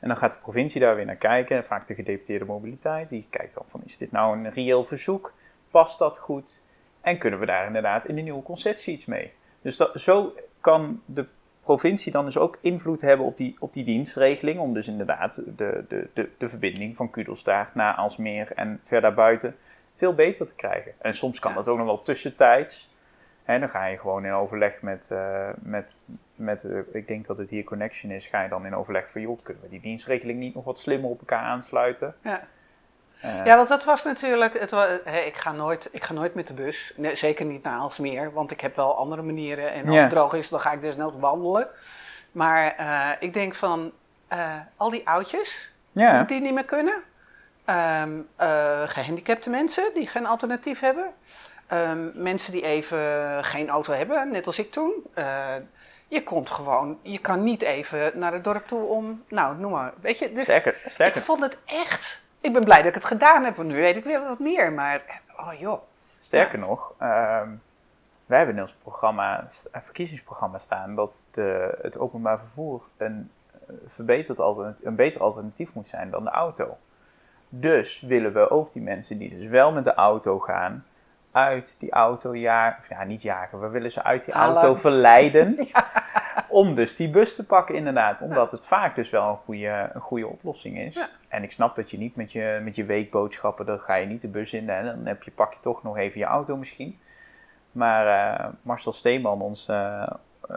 En 0.00 0.08
dan 0.08 0.16
gaat 0.16 0.32
de 0.32 0.38
provincie 0.38 0.80
daar 0.80 0.96
weer 0.96 1.04
naar 1.04 1.16
kijken. 1.16 1.64
Vaak 1.64 1.86
de 1.86 1.94
gedeputeerde 1.94 2.44
mobiliteit. 2.44 3.08
Die 3.08 3.26
kijkt 3.30 3.54
dan 3.54 3.64
van, 3.66 3.80
is 3.84 3.96
dit 3.96 4.12
nou 4.12 4.38
een 4.38 4.52
reëel 4.52 4.84
verzoek? 4.84 5.32
Past 5.70 5.98
dat 5.98 6.18
goed? 6.18 6.62
En 7.00 7.18
kunnen 7.18 7.40
we 7.40 7.46
daar 7.46 7.66
inderdaad 7.66 8.04
in 8.04 8.14
de 8.14 8.22
nieuwe 8.22 8.42
concessie 8.42 8.94
iets 8.94 9.04
mee? 9.04 9.32
Dus 9.66 9.76
dat, 9.76 10.00
zo 10.00 10.34
kan 10.60 11.02
de 11.04 11.26
provincie 11.62 12.12
dan 12.12 12.24
dus 12.24 12.38
ook 12.38 12.58
invloed 12.60 13.00
hebben 13.00 13.26
op 13.26 13.36
die, 13.36 13.56
op 13.58 13.72
die 13.72 13.84
dienstregeling. 13.84 14.58
Om 14.60 14.74
dus 14.74 14.88
inderdaad 14.88 15.42
de, 15.56 15.84
de, 15.88 16.08
de, 16.12 16.28
de 16.38 16.48
verbinding 16.48 16.96
van 16.96 17.10
Kudelstaart 17.10 17.74
naar 17.74 17.94
Alsmeer 17.94 18.52
en 18.52 18.80
verder 18.82 19.14
buiten 19.14 19.56
veel 19.94 20.14
beter 20.14 20.46
te 20.46 20.54
krijgen. 20.54 20.92
En 20.98 21.14
soms 21.14 21.38
kan 21.38 21.54
dat 21.54 21.68
ook 21.68 21.76
nog 21.76 21.86
wel 21.86 22.02
tussentijds. 22.02 22.94
En 23.44 23.60
dan 23.60 23.68
ga 23.68 23.86
je 23.86 23.98
gewoon 23.98 24.24
in 24.24 24.32
overleg 24.32 24.82
met, 24.82 25.08
uh, 25.12 25.48
met, 25.58 26.00
met 26.34 26.64
uh, 26.64 26.78
ik 26.92 27.08
denk 27.08 27.26
dat 27.26 27.38
het 27.38 27.50
hier 27.50 27.64
Connection 27.64 28.10
is, 28.10 28.26
ga 28.26 28.42
je 28.42 28.48
dan 28.48 28.66
in 28.66 28.74
overleg 28.74 29.10
van, 29.10 29.20
joh, 29.20 29.38
kunnen 29.42 29.62
we 29.62 29.68
die 29.68 29.80
dienstregeling 29.80 30.38
niet 30.38 30.54
nog 30.54 30.64
wat 30.64 30.78
slimmer 30.78 31.10
op 31.10 31.18
elkaar 31.18 31.42
aansluiten? 31.42 32.14
Ja. 32.22 32.46
Uh, 33.24 33.44
ja, 33.44 33.56
want 33.56 33.68
dat 33.68 33.84
was 33.84 34.04
natuurlijk, 34.04 34.60
het 34.60 34.72
ik, 35.26 35.36
ga 35.36 35.52
nooit, 35.52 35.88
ik 35.92 36.04
ga 36.04 36.12
nooit 36.12 36.34
met 36.34 36.46
de 36.46 36.52
bus, 36.52 36.92
nee, 36.96 37.16
zeker 37.16 37.44
niet 37.44 37.62
naar 37.62 37.78
Aalsmeer, 37.78 38.32
want 38.32 38.50
ik 38.50 38.60
heb 38.60 38.76
wel 38.76 38.96
andere 38.96 39.22
manieren. 39.22 39.72
En 39.72 39.86
als 39.86 39.94
ja. 39.94 40.00
het 40.00 40.10
droog 40.10 40.34
is, 40.34 40.48
dan 40.48 40.60
ga 40.60 40.72
ik 40.72 40.80
dus 40.80 40.96
nooit 40.96 41.18
wandelen. 41.18 41.68
Maar 42.32 42.76
ik 43.20 43.34
denk 43.34 43.54
van, 43.54 43.92
al 44.76 44.90
die 44.90 45.08
oudjes, 45.08 45.70
ja. 45.92 46.22
die 46.22 46.40
niet 46.40 46.54
meer 46.54 46.64
kunnen, 46.64 47.02
Ehm, 47.66 48.20
eh, 48.36 48.88
gehandicapte 48.88 49.50
mensen 49.50 49.90
die 49.94 50.06
geen 50.06 50.26
alternatief 50.26 50.80
hebben. 50.80 51.10
Ehm, 51.66 52.08
mensen 52.14 52.52
die 52.52 52.62
even 52.62 52.98
geen 53.44 53.68
auto 53.68 53.92
hebben, 53.92 54.30
net 54.30 54.46
als 54.46 54.58
ik 54.58 54.70
toen. 54.70 54.92
Eh, 55.14 55.54
je 56.08 56.22
komt 56.22 56.50
gewoon, 56.50 56.98
je 57.02 57.18
kan 57.18 57.42
niet 57.42 57.62
even 57.62 58.18
naar 58.18 58.32
het 58.32 58.44
dorp 58.44 58.66
toe 58.66 58.82
om, 58.82 59.24
nou, 59.28 59.56
noem 59.56 59.70
maar. 59.70 59.92
Weet 60.00 60.18
je, 60.18 60.32
dus 60.32 60.44
Sterker, 60.44 60.76
sterker. 60.86 61.16
ik 61.16 61.22
vond 61.22 61.40
het 61.40 61.56
echt. 61.64 62.20
Ik 62.40 62.52
ben 62.52 62.64
blij 62.64 62.78
dat 62.78 62.86
ik 62.86 62.94
het 62.94 63.04
gedaan 63.04 63.44
heb, 63.44 63.56
want 63.56 63.68
nu 63.68 63.74
weet 63.74 63.96
ik 63.96 64.04
weer 64.04 64.22
wat 64.22 64.38
meer. 64.38 64.72
Maar, 64.72 65.20
oh 65.36 65.52
joh. 65.58 65.82
Sterker 66.20 66.58
nog, 66.58 66.92
ehm, 66.98 67.48
wij 68.26 68.38
hebben 68.38 68.56
in 68.56 68.62
ons 68.62 68.74
programma, 68.82 69.48
een 69.72 69.82
verkiezingsprogramma 69.82 70.58
staan 70.58 70.94
dat 70.94 71.24
de, 71.30 71.78
het 71.82 71.98
openbaar 71.98 72.38
vervoer 72.38 72.82
een, 72.96 73.30
eh, 73.52 73.74
verbeterd 73.86 74.40
alternatief, 74.40 74.86
een 74.86 74.96
beter 74.96 75.20
alternatief 75.20 75.74
moet 75.74 75.86
zijn 75.86 76.10
dan 76.10 76.24
de 76.24 76.30
auto. 76.30 76.76
Dus 77.48 78.00
willen 78.00 78.32
we 78.32 78.50
ook 78.50 78.72
die 78.72 78.82
mensen 78.82 79.18
die 79.18 79.38
dus 79.38 79.46
wel 79.46 79.72
met 79.72 79.84
de 79.84 79.94
auto 79.94 80.38
gaan, 80.38 80.84
uit 81.32 81.76
die 81.78 81.90
auto 81.90 82.36
jagen, 82.36 82.78
of 82.78 82.88
ja, 82.88 83.04
niet 83.04 83.22
jagen, 83.22 83.60
we 83.60 83.68
willen 83.68 83.90
ze 83.90 84.02
uit 84.02 84.24
die 84.24 84.34
auto 84.34 84.74
verleiden. 84.74 85.58
Om 86.56 86.74
dus 86.74 86.96
die 86.96 87.10
bus 87.10 87.34
te 87.34 87.44
pakken, 87.44 87.74
inderdaad. 87.74 88.20
Omdat 88.20 88.50
het 88.50 88.66
vaak 88.66 88.94
dus 88.94 89.10
wel 89.10 89.28
een 89.28 89.36
goede, 89.36 89.90
een 89.92 90.00
goede 90.00 90.26
oplossing 90.26 90.78
is. 90.78 90.94
Ja. 90.94 91.08
En 91.28 91.42
ik 91.42 91.52
snap 91.52 91.76
dat 91.76 91.90
je 91.90 91.98
niet 91.98 92.16
met 92.16 92.32
je, 92.32 92.60
met 92.62 92.76
je 92.76 92.84
weekboodschappen, 92.84 93.66
dan 93.66 93.78
ga 93.78 93.94
je 93.94 94.06
niet 94.06 94.20
de 94.20 94.28
bus 94.28 94.52
in. 94.52 94.70
En 94.70 94.84
dan 94.84 95.06
heb 95.06 95.22
je, 95.22 95.30
pak 95.30 95.52
je 95.52 95.60
toch 95.60 95.82
nog 95.82 95.96
even 95.96 96.18
je 96.20 96.24
auto 96.26 96.56
misschien. 96.56 96.98
Maar 97.72 98.06
eh, 98.36 98.46
Marcel 98.62 98.92
Steeman, 98.92 99.42
ons 99.42 99.68
eh, 99.68 100.06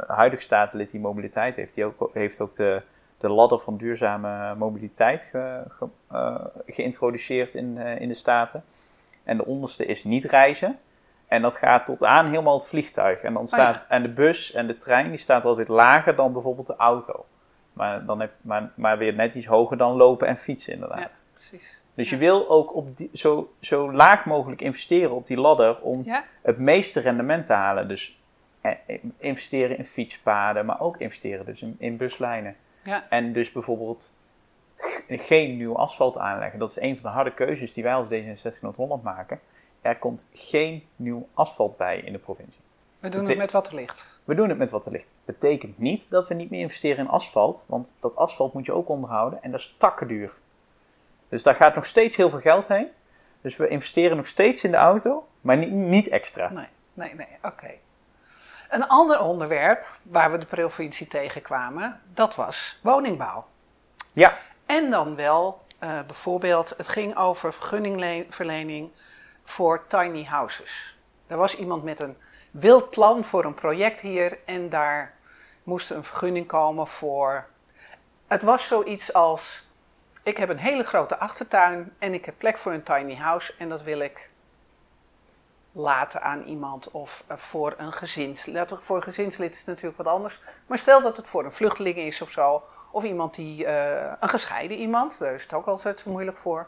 huidige 0.08 0.42
statenlid 0.42 0.92
die 0.92 1.00
mobiliteit 1.00 1.56
heeft, 1.56 1.74
die 1.74 1.86
ook, 1.86 2.10
heeft 2.14 2.42
ook 2.42 2.54
de, 2.54 2.82
de 3.18 3.30
ladder 3.30 3.60
van 3.60 3.78
duurzame 3.78 4.56
mobiliteit 4.56 5.24
ge- 5.24 5.64
ge- 5.70 5.88
eh, 6.12 6.46
geïntroduceerd 6.66 7.54
in, 7.54 7.78
eh, 7.78 8.02
in 8.02 8.08
de 8.08 8.14
Staten. 8.14 8.64
En 9.24 9.38
de 9.38 9.46
onderste 9.46 9.86
is 9.86 10.04
niet 10.04 10.24
reizen. 10.26 10.80
En 11.30 11.42
dat 11.42 11.58
gaat 11.58 11.86
tot 11.86 12.04
aan 12.04 12.28
helemaal 12.28 12.58
het 12.58 12.68
vliegtuig. 12.68 13.22
En 13.22 13.34
dan 13.34 13.48
staat 13.48 13.86
en 13.90 14.02
de 14.02 14.10
bus 14.10 14.52
en 14.52 14.68
de 14.68 14.78
trein 14.78 15.10
die 15.10 15.18
staat 15.18 15.46
altijd 15.46 15.68
lager 15.68 16.16
dan 16.16 16.34
bijvoorbeeld 16.34 16.68
de 16.68 16.76
auto. 16.76 17.26
Maar, 17.74 18.06
dan 18.06 18.20
heb, 18.20 18.32
maar, 18.42 18.72
maar 18.76 18.98
weer 18.98 19.14
net 19.14 19.36
iets 19.36 19.46
hoger 19.46 19.78
dan 19.78 19.96
lopen 19.96 20.28
en 20.28 20.38
fietsen 20.38 20.74
inderdaad. 20.74 21.26
Precies. 21.34 21.82
Dus 21.94 22.10
je 22.10 22.18
wil 22.18 22.50
ook 22.50 22.76
op 22.76 22.98
die, 22.98 23.10
zo, 23.14 23.54
zo 23.60 23.94
laag 23.94 24.26
mogelijk 24.26 24.62
investeren 24.62 25.12
op 25.12 25.26
die 25.26 25.40
ladder 25.40 25.82
om 25.82 26.06
het 26.42 26.58
meeste 26.58 27.00
rendement 27.00 27.46
te 27.46 27.54
halen. 27.54 27.88
Dus 27.88 28.20
eh, 28.62 28.72
investeren 29.18 29.78
in 29.78 29.86
fietspaden, 29.86 30.66
maar 30.66 30.80
ook 30.80 30.98
investeren 30.98 31.46
dus 31.46 31.62
in, 31.62 31.76
in 31.80 31.98
buslijnen. 31.98 32.56
Ja. 32.84 33.06
En 33.10 33.34
dus 33.34 33.52
bijvoorbeeld 33.52 34.12
geen 35.08 35.58
nieuw 35.58 35.76
asfalt 35.76 36.18
aanleggen. 36.18 36.60
Dat 36.60 36.70
is 36.70 36.80
een 36.80 36.98
van 36.98 37.10
de 37.10 37.16
harde 37.16 37.34
keuzes 37.34 37.74
die 37.74 37.84
wij 37.84 37.94
als 37.94 38.08
D66 38.08 38.60
Noord-Holland 38.62 39.04
maken. 39.04 39.40
Er 39.82 39.98
komt 39.98 40.26
geen 40.34 40.88
nieuw 40.96 41.28
asfalt 41.34 41.78
bij 41.78 41.98
in 42.00 42.12
de 42.14 42.20
provincie. 42.20 42.62
We 43.00 43.10
doen 43.10 43.20
Het- 43.20 43.30
het 43.30 43.38
met 43.38 43.52
wat 43.52 43.68
er 43.68 43.76
ligt. 43.76 44.20
We 44.24 44.36
doen 44.36 44.50
het 44.50 44.58
met 44.58 44.72
wat 44.72 44.86
er 44.86 44.92
ligt. 44.92 45.14
Betekent 45.26 45.78
niet 45.80 46.10
dat 46.10 46.28
we 46.28 46.34
niet 46.34 46.50
meer 46.50 46.60
investeren 46.60 46.98
in 47.06 47.10
asfalt, 47.12 47.64
want 47.68 47.94
dat 48.00 48.16
asfalt 48.16 48.54
moet 48.54 48.66
je 48.66 48.72
ook 48.74 48.90
onderhouden 48.90 49.44
en 49.44 49.52
dat 49.52 49.60
is 49.60 49.76
takkenduur. 49.78 50.34
Dus 51.30 51.44
daar 51.44 51.56
gaat 51.56 51.76
nog 51.76 51.86
steeds 51.86 52.16
heel 52.18 52.30
veel 52.30 52.40
geld 52.40 52.68
heen. 52.68 52.88
Dus 53.42 53.58
we 53.58 53.68
investeren 53.68 54.18
nog 54.18 54.28
steeds 54.28 54.64
in 54.64 54.72
de 54.72 54.78
auto, 54.78 55.28
maar 55.42 55.58
niet, 55.58 55.72
niet 55.72 56.08
extra. 56.08 56.50
Nee, 56.50 56.68
nee, 56.94 57.16
nee, 57.16 57.28
oké. 57.44 57.72
Een 58.70 58.88
ander 58.88 59.20
onderwerp 59.20 59.86
waar 60.04 60.32
we 60.32 60.38
de 60.38 60.46
provincie 60.46 61.08
tegenkwamen, 61.08 62.02
dat 62.14 62.36
was 62.36 62.80
woningbouw. 62.84 63.46
Ja, 64.14 64.38
En 64.66 64.90
dan 64.92 65.16
wel 65.16 65.62
eh, 65.80 66.00
bijvoorbeeld, 66.06 66.74
het 66.78 66.88
ging 66.88 67.16
over 67.18 67.54
vergunningverlening 67.54 68.90
voor 69.50 69.88
tiny 69.88 70.26
houses. 70.26 70.98
Er 71.28 71.38
was 71.38 71.56
iemand 71.56 71.84
met 71.84 72.00
een 72.00 72.18
wild 72.52 72.90
plan 72.90 73.24
voor 73.24 73.46
een 73.46 73.54
project 73.54 74.02
hier 74.02 74.38
en 74.46 74.70
daar 74.70 75.14
moest 75.64 75.90
een 75.90 76.04
vergunning 76.04 76.48
komen 76.48 76.88
voor. 76.88 77.48
Het 78.28 78.44
was 78.44 78.68
zoiets 78.68 79.14
als: 79.14 79.68
ik 80.24 80.38
heb 80.38 80.50
een 80.50 80.58
hele 80.58 80.84
grote 80.84 81.18
achtertuin 81.18 81.96
en 82.00 82.14
ik 82.14 82.26
heb 82.26 82.38
plek 82.38 82.58
voor 82.58 82.74
een 82.74 82.84
tiny 82.84 83.16
house 83.16 83.54
en 83.58 83.70
dat 83.70 83.84
wil 83.84 84.00
ik 84.00 84.30
laten 85.72 86.22
aan 86.22 86.44
iemand 86.44 86.92
of 86.92 87.24
eh, 87.28 87.38
voor 87.38 87.74
een 87.78 87.94
gezinslid. 87.94 88.74
Voor 88.80 88.96
een 88.96 89.04
gezinslid 89.04 89.56
is 89.56 89.66
natuurlijk 89.66 89.98
wat 89.98 90.08
anders. 90.08 90.40
Maar 90.68 90.78
stel 90.78 91.02
dat 91.02 91.18
het 91.18 91.28
voor 91.28 91.46
een 91.46 91.52
vluchteling 91.52 91.98
is 91.98 92.22
of 92.22 92.30
zo. 92.32 92.64
Of 92.92 93.04
iemand 93.04 93.36
die, 93.36 93.66
eh, 93.66 94.14
een 94.20 94.30
gescheiden 94.30 94.78
iemand, 94.78 95.20
daar 95.20 95.34
is 95.34 95.44
het 95.44 95.54
ook 95.54 95.66
altijd 95.66 96.00
zo 96.00 96.12
moeilijk 96.12 96.38
voor. 96.38 96.68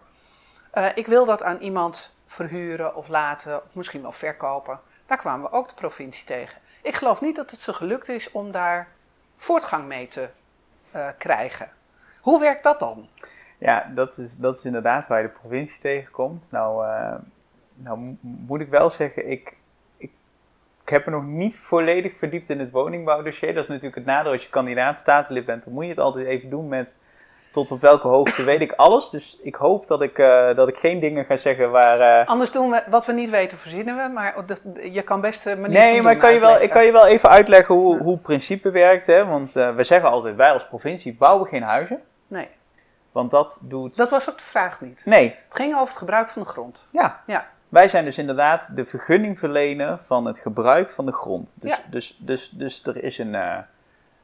Eh, 0.71 0.85
ik 0.95 1.07
wil 1.07 1.25
dat 1.25 1.43
aan 1.43 1.57
iemand 1.59 2.11
verhuren 2.31 2.95
of 2.95 3.07
laten, 3.07 3.63
of 3.63 3.75
misschien 3.75 4.01
wel 4.01 4.11
verkopen. 4.11 4.79
Daar 5.05 5.17
kwamen 5.17 5.49
we 5.49 5.55
ook 5.55 5.69
de 5.69 5.75
provincie 5.75 6.25
tegen. 6.25 6.61
Ik 6.81 6.95
geloof 6.95 7.21
niet 7.21 7.35
dat 7.35 7.51
het 7.51 7.59
ze 7.59 7.73
gelukt 7.73 8.09
is 8.09 8.31
om 8.31 8.51
daar 8.51 8.87
voortgang 9.37 9.87
mee 9.87 10.07
te 10.07 10.29
eh, 10.91 11.07
krijgen. 11.17 11.69
Hoe 12.21 12.39
werkt 12.39 12.63
dat 12.63 12.79
dan? 12.79 13.09
ja 13.57 13.91
dat, 13.93 14.17
is, 14.17 14.37
dat 14.37 14.57
is 14.57 14.65
inderdaad 14.65 15.07
waar 15.07 15.21
je 15.21 15.27
de 15.27 15.39
provincie 15.39 15.81
tegenkomt. 15.81 16.47
Nou, 16.51 16.87
eh, 16.87 17.15
nou 17.73 17.97
mo- 17.97 18.17
moet 18.21 18.61
ik 18.61 18.69
wel 18.69 18.89
zeggen, 18.89 19.29
ik, 19.29 19.57
ik, 19.97 20.11
heb 20.85 21.05
me 21.05 21.11
nog 21.11 21.25
niet 21.25 21.59
volledig 21.59 22.17
verdiept 22.17 22.49
in 22.49 22.59
het 22.59 22.71
woningbouwdossier. 22.71 23.53
Dat 23.53 23.63
is 23.63 23.69
natuurlijk 23.69 23.95
het 23.95 24.05
nadeel 24.05 24.31
als 24.31 24.43
je 24.43 24.49
kandidaat 24.49 24.99
statenlid 24.99 25.45
bent. 25.45 25.63
Dan 25.63 25.73
moet 25.73 25.83
je 25.83 25.89
het 25.89 25.99
altijd 25.99 26.25
even 26.25 26.49
doen 26.49 26.67
met 26.67 26.97
tot 27.51 27.71
op 27.71 27.81
welke 27.81 28.07
hoogte 28.07 28.43
weet 28.43 28.61
ik 28.61 28.71
alles. 28.71 29.09
Dus 29.09 29.37
ik 29.41 29.55
hoop 29.55 29.87
dat 29.87 30.01
ik, 30.01 30.17
eh, 30.17 30.55
dat 30.55 30.67
ik 30.67 30.77
geen 30.77 30.99
dingen 30.99 31.25
ga 31.25 31.35
zeggen 31.37 31.71
waar... 31.71 31.99
eh, 32.21 32.27
Anders 32.27 32.51
doen 32.51 32.69
we 32.69 32.83
wat 32.89 33.05
we 33.05 33.13
niet 33.13 33.29
weten, 33.29 33.57
verzinnen 33.57 33.95
we. 33.97 34.09
Maar 34.13 34.33
dat- 34.45 34.61
je 34.91 35.01
kan 35.01 35.21
best 35.21 35.45
manier 35.45 35.69
Nee, 35.69 36.01
maar 36.01 36.11
ik 36.11 36.19
kan, 36.19 36.33
je 36.33 36.39
wel, 36.39 36.61
ik 36.61 36.69
kan 36.69 36.85
je 36.85 36.91
wel 36.91 37.07
even 37.07 37.29
uitleggen 37.29 37.75
hoe, 37.75 37.97
hoe 37.97 38.11
het 38.13 38.21
principe 38.21 38.69
werkt. 38.71 39.05
Hè? 39.05 39.25
Want 39.25 39.55
eh, 39.55 39.75
we 39.75 39.83
zeggen 39.83 40.09
altijd, 40.09 40.35
wij 40.35 40.51
als 40.51 40.67
provincie 40.67 41.15
bouwen 41.15 41.47
geen 41.47 41.63
huizen. 41.63 42.01
Nee, 42.27 42.47
Want 43.11 43.31
dat 43.31 43.59
doet... 43.63 43.95
dat 43.97 44.09
was 44.09 44.29
ook 44.29 44.37
de 44.37 44.43
vraag 44.43 44.81
niet. 44.81 45.01
Nee, 45.05 45.23
Het 45.47 45.57
ging 45.57 45.73
over 45.73 45.87
het 45.87 45.97
gebruik 45.97 46.29
van 46.29 46.41
de 46.41 46.47
grond. 46.47 46.85
ja. 46.91 47.21
Ja, 47.25 47.47
Wij 47.69 47.87
zijn 47.89 48.05
dus 48.05 48.17
inderdaad 48.17 48.75
de 48.75 48.85
vergunning 48.85 49.39
verlenen 49.39 50.03
van 50.03 50.25
het 50.25 50.39
gebruik 50.39 50.89
van 50.89 51.05
de 51.05 51.11
grond. 51.13 51.55
Dus, 51.59 51.69
Ja. 51.71 51.77
dus, 51.89 52.17
dus, 52.19 52.49
dus 52.49 52.83
er 52.83 53.03
is 53.03 53.17
een... 53.17 53.35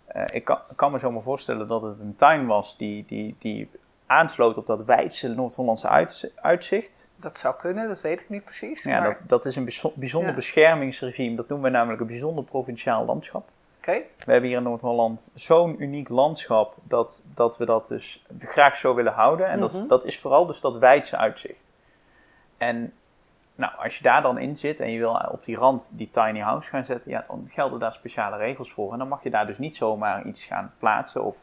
eh, 0.08 0.24
ik 0.32 0.58
kan, 0.76 0.92
me 0.92 1.00
zo 1.00 1.12
maar 1.12 1.22
voorstellen 1.22 1.68
dat 1.68 1.82
het 1.82 2.00
een 2.00 2.16
tuin 2.16 2.46
was 2.48 2.78
die, 2.78 3.06
die, 3.08 3.36
die 3.40 3.70
aansloot 4.06 4.58
op 4.58 4.66
dat 4.66 4.84
wijdse 4.86 5.28
Noord-Hollandse 5.30 5.88
uit- 5.88 6.32
uitzicht. 6.36 7.10
dat 7.16 7.40
zou 7.40 7.56
kunnen, 7.56 7.88
dat 7.88 8.02
weet 8.02 8.20
ik 8.20 8.30
niet 8.30 8.44
precies. 8.44 8.84
Ja, 8.84 9.00
maar, 9.00 9.08
dat, 9.14 9.24
dat 9.28 9.46
is 9.46 9.56
een 9.56 9.64
bijzo- 9.64 9.92
bijzonder 9.96 10.30
Ja. 10.30 10.36
beschermingsregime. 10.36 11.36
Dat 11.36 11.48
noemen 11.48 11.72
we 11.72 11.78
namelijk 11.78 12.02
een 12.02 12.08
bijzonder 12.08 12.44
provinciaal 12.44 13.06
landschap. 13.06 13.50
Oké, 13.78 13.92
We 14.26 14.32
hebben 14.32 14.50
hier 14.50 14.58
in 14.58 14.64
Noord-Holland 14.64 15.32
zo'n 15.34 15.82
uniek 15.82 16.10
landschap 16.10 16.76
dat, 16.84 17.24
dat 17.34 17.58
we 17.58 17.66
dat 17.66 17.88
dus 17.88 18.26
graag 18.40 18.76
zo 18.78 18.96
willen 18.96 19.14
houden. 19.14 19.48
En 19.48 19.60
Mhm. 19.60 19.72
dat, 19.78 19.90
dat 19.90 20.06
is 20.06 20.20
vooral 20.20 20.46
dus 20.46 20.62
dat 20.62 20.78
wijdse 20.78 21.18
uitzicht. 21.18 21.72
En 22.58 22.94
nou, 23.58 23.74
als 23.78 23.98
je 23.98 24.04
daar 24.04 24.22
dan 24.22 24.38
in 24.38 24.56
zit 24.56 24.80
en 24.80 24.92
je 24.92 24.98
wil 25.00 25.22
op 25.32 25.44
die 25.44 25.56
rand 25.58 25.90
die 25.94 26.10
tiny 26.10 26.40
house 26.40 26.70
gaan 26.70 26.86
zetten, 26.86 27.12
ja, 27.12 27.26
dan 27.28 27.48
gelden 27.50 27.80
daar 27.80 27.94
speciale 27.94 28.38
regels 28.38 28.72
voor. 28.72 28.92
En 28.92 28.98
dan 28.98 29.08
mag 29.08 29.24
je 29.24 29.30
daar 29.30 29.48
dus 29.48 29.58
niet 29.58 29.78
zomaar 29.78 30.26
iets 30.26 30.46
gaan 30.46 30.74
plaatsen 30.80 31.24
of 31.24 31.38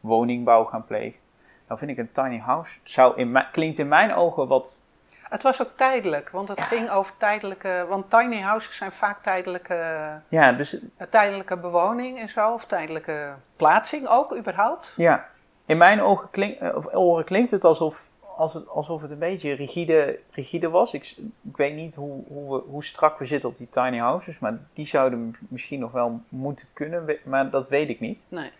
woningbouw 0.00 0.64
gaan 0.64 0.84
plegen. 0.84 1.18
Nou 1.66 1.78
vind 1.78 1.90
ik 1.90 1.98
een 1.98 2.12
tiny 2.12 2.38
house, 2.38 2.78
zou 2.82 3.16
in 3.16 3.44
klinkt 3.52 3.78
in 3.78 3.88
mijn 3.88 4.14
ogen 4.14 4.48
wat... 4.48 4.82
het 5.22 5.42
was 5.42 5.62
ook 5.62 5.70
tijdelijk, 5.76 6.30
want 6.30 6.48
het 6.48 6.58
Ja. 6.58 6.64
ging 6.64 6.90
over 6.90 7.16
tijdelijke... 7.16 7.86
Want 7.88 8.10
tiny 8.10 8.40
houses 8.40 8.76
zijn 8.76 8.92
vaak 8.92 9.22
tijdelijke, 9.22 10.20
Ja, 10.28 10.52
dus 10.52 10.78
eh, 10.96 11.06
tijdelijke 11.10 11.56
bewoning 11.56 12.18
en 12.18 12.28
zo. 12.28 12.52
Of 12.52 12.64
tijdelijke 12.66 13.34
plaatsing 13.56 14.08
ook, 14.08 14.36
überhaupt. 14.36 14.92
Ja, 14.96 15.28
in 15.66 15.78
mijn 15.78 16.02
ogen 16.02 16.30
klink, 16.30 16.58
eh, 16.58 16.76
of 16.76 16.94
oren 16.94 17.24
klinkt 17.24 17.50
het 17.50 17.64
alsof, 17.64 18.09
als 18.40 18.54
het 18.54 18.68
alsof 18.68 19.02
het 19.02 19.10
een 19.10 19.18
beetje 19.18 19.52
rigide, 19.52 20.18
rigide 20.30 20.70
was. 20.70 20.92
Ik, 20.94 21.14
ik 21.50 21.56
weet 21.56 21.74
niet 21.74 21.94
hoe, 21.94 22.22
hoe, 22.28 22.54
we, 22.54 22.62
hoe 22.70 22.84
strak 22.84 23.18
we 23.18 23.24
zitten 23.24 23.48
op 23.48 23.56
die 23.56 23.68
tiny 23.68 23.98
houses, 23.98 24.38
maar 24.38 24.58
die 24.72 24.86
zouden 24.86 25.36
misschien 25.48 25.80
nog 25.80 25.92
wel 25.92 26.20
moeten 26.28 26.66
kunnen, 26.72 27.16
maar 27.24 27.50
dat 27.50 27.68
weet 27.68 27.88
ik 27.88 28.00
niet. 28.00 28.26
Nee. 28.28 28.50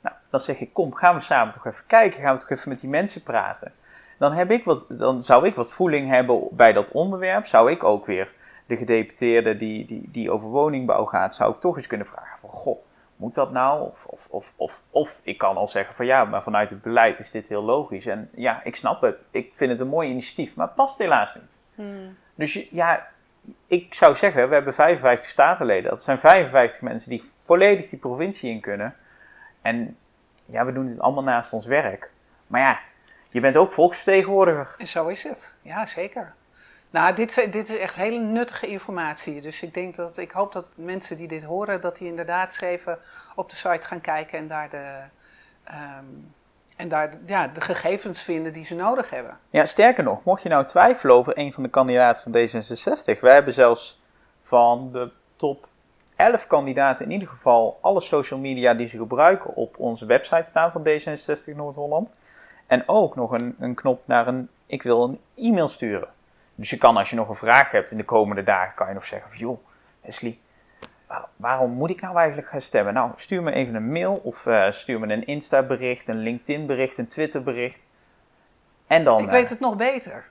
Nou, 0.00 0.16
dan 0.30 0.40
zeg 0.40 0.60
ik: 0.60 0.72
Kom, 0.72 0.94
gaan 0.94 1.14
we 1.14 1.20
samen 1.20 1.54
toch 1.54 1.66
even 1.66 1.86
kijken, 1.86 2.20
gaan 2.20 2.34
we 2.34 2.40
toch 2.40 2.50
even 2.50 2.68
met 2.68 2.80
die 2.80 2.90
mensen 2.90 3.22
praten. 3.22 3.72
Dan, 4.18 4.32
heb 4.32 4.50
ik 4.50 4.64
wat, 4.64 4.86
dan 4.88 5.22
zou 5.22 5.46
ik 5.46 5.54
wat 5.54 5.72
voeling 5.72 6.08
hebben 6.08 6.42
bij 6.50 6.72
dat 6.72 6.92
onderwerp. 6.92 7.46
Zou 7.46 7.70
ik 7.70 7.84
ook 7.84 8.06
weer 8.06 8.32
de 8.66 8.76
gedeputeerde 8.76 9.56
die, 9.56 9.84
die, 9.84 10.08
die 10.10 10.30
over 10.30 10.48
woningbouw 10.48 11.04
gaat, 11.04 11.34
zou 11.34 11.54
ik 11.54 11.60
toch 11.60 11.76
eens 11.76 11.86
kunnen 11.86 12.06
vragen: 12.06 12.38
van, 12.38 12.50
Goh, 12.50 12.78
moet 13.16 13.34
dat 13.34 13.50
nou? 13.50 13.90
Of, 13.90 14.06
of, 14.06 14.26
of, 14.30 14.52
of, 14.56 14.82
of 14.90 15.20
ik 15.24 15.38
kan 15.38 15.56
al 15.56 15.68
zeggen 15.68 15.94
van 15.94 16.06
ja, 16.06 16.24
maar 16.24 16.42
vanuit 16.42 16.70
het 16.70 16.82
beleid 16.82 17.18
is 17.18 17.30
dit 17.30 17.48
heel 17.48 17.62
logisch. 17.62 18.06
En 18.06 18.30
ja, 18.34 18.60
ik 18.64 18.76
snap 18.76 19.00
het. 19.00 19.26
Ik 19.30 19.54
vind 19.56 19.70
het 19.70 19.80
een 19.80 19.88
mooi 19.88 20.10
initiatief, 20.10 20.56
maar 20.56 20.66
het 20.66 20.74
past 20.74 20.98
helaas 20.98 21.34
niet. 21.34 21.58
Hmm. 21.74 22.16
Dus 22.34 22.66
ja, 22.70 23.06
ik 23.66 23.94
zou 23.94 24.16
zeggen, 24.16 24.48
we 24.48 24.54
hebben 24.54 24.74
55 24.74 25.30
statenleden. 25.30 25.90
Dat 25.90 26.02
zijn 26.02 26.18
55 26.18 26.80
mensen 26.82 27.10
die 27.10 27.22
volledig 27.42 27.88
die 27.88 27.98
provincie 27.98 28.50
in 28.50 28.60
kunnen. 28.60 28.94
En 29.62 29.96
ja, 30.44 30.64
we 30.64 30.72
doen 30.72 30.86
dit 30.86 31.00
allemaal 31.00 31.22
naast 31.22 31.52
ons 31.52 31.66
werk. 31.66 32.10
Maar 32.46 32.60
ja, 32.60 32.80
je 33.34 33.40
bent 33.40 33.56
ook 33.56 33.72
volksvertegenwoordiger. 33.72 34.74
En 34.78 34.88
zo 34.88 35.06
is 35.06 35.22
het. 35.22 35.54
Ja, 35.62 35.86
zeker. 35.86 36.34
Nou, 36.90 37.14
dit, 37.14 37.52
dit 37.52 37.68
is 37.68 37.76
echt 37.76 37.94
hele 37.94 38.18
nuttige 38.18 38.66
informatie. 38.66 39.40
Dus 39.40 39.62
ik 39.62 39.74
denk 39.74 39.94
dat, 39.94 40.16
ik 40.16 40.30
hoop 40.30 40.52
dat 40.52 40.66
mensen 40.74 41.16
die 41.16 41.28
dit 41.28 41.42
horen, 41.42 41.80
dat 41.80 41.96
die 41.96 42.08
inderdaad 42.08 42.46
eens 42.46 42.60
even 42.60 42.98
op 43.34 43.50
de 43.50 43.56
site 43.56 43.86
gaan 43.86 44.00
kijken 44.00 44.38
en 44.38 44.48
daar 44.48 44.70
de, 44.70 45.00
ehm, 45.64 46.04
en 46.76 46.88
daar 46.88 47.18
ja, 47.26 47.46
de 47.48 47.60
gegevens 47.60 48.22
vinden 48.22 48.52
die 48.52 48.64
ze 48.64 48.74
nodig 48.74 49.10
hebben. 49.10 49.38
Ja, 49.50 49.66
sterker 49.66 50.04
nog, 50.04 50.24
mocht 50.24 50.42
je 50.42 50.48
nou 50.48 50.64
twijfelen 50.64 51.14
over 51.14 51.38
een 51.38 51.52
van 51.52 51.62
de 51.62 51.68
kandidaten 51.68 52.22
van 52.22 52.32
D66, 52.32 53.20
wij 53.20 53.34
hebben 53.34 53.52
zelfs 53.52 54.02
van 54.40 54.92
de 54.92 55.10
top 55.36 55.68
11 56.16 56.46
kandidaten 56.46 57.04
in 57.04 57.10
ieder 57.10 57.28
geval 57.28 57.78
alle 57.80 58.00
social 58.00 58.40
media 58.40 58.74
die 58.74 58.88
ze 58.88 58.96
gebruiken 58.96 59.54
op 59.54 59.78
onze 59.78 60.06
website 60.06 60.48
staan 60.48 60.72
van 60.72 60.88
D66 60.88 61.56
Noord-Holland. 61.56 62.12
En 62.66 62.88
ook 62.88 63.16
nog 63.16 63.30
een, 63.30 63.56
een 63.58 63.74
knop 63.74 64.02
naar 64.06 64.26
een, 64.26 64.48
ik 64.66 64.82
wil 64.82 65.04
een 65.04 65.20
e-mail 65.36 65.68
sturen. 65.68 66.08
Dus 66.54 66.70
je 66.70 66.78
kan 66.78 66.96
als 66.96 67.10
je 67.10 67.16
nog 67.16 67.28
een 67.28 67.34
vraag 67.34 67.70
hebt 67.70 67.90
in 67.90 67.96
de 67.96 68.04
komende 68.04 68.42
dagen, 68.42 68.74
kan 68.74 68.88
je 68.88 68.94
nog 68.94 69.04
zeggen 69.04 69.30
van 69.30 69.38
joh, 69.38 69.58
Wesley, 70.00 70.38
waarom 71.36 71.70
moet 71.70 71.90
ik 71.90 72.00
nou 72.00 72.16
eigenlijk 72.16 72.48
gaan 72.48 72.60
stemmen? 72.60 72.94
Nou, 72.94 73.10
stuur 73.16 73.42
me 73.42 73.52
even 73.52 73.74
een 73.74 73.92
mail 73.92 74.14
of 74.14 74.46
uh, 74.46 74.70
stuur 74.70 75.00
me 75.00 75.12
een 75.12 75.26
Insta-bericht, 75.26 76.08
een 76.08 76.18
LinkedIn-bericht, 76.18 76.98
een 76.98 77.08
Twitter-bericht. 77.08 77.84
En 78.86 79.04
dan... 79.04 79.22
Ik 79.22 79.30
weet 79.30 79.48
het 79.48 79.60
nog 79.60 79.76
beter. 79.76 80.24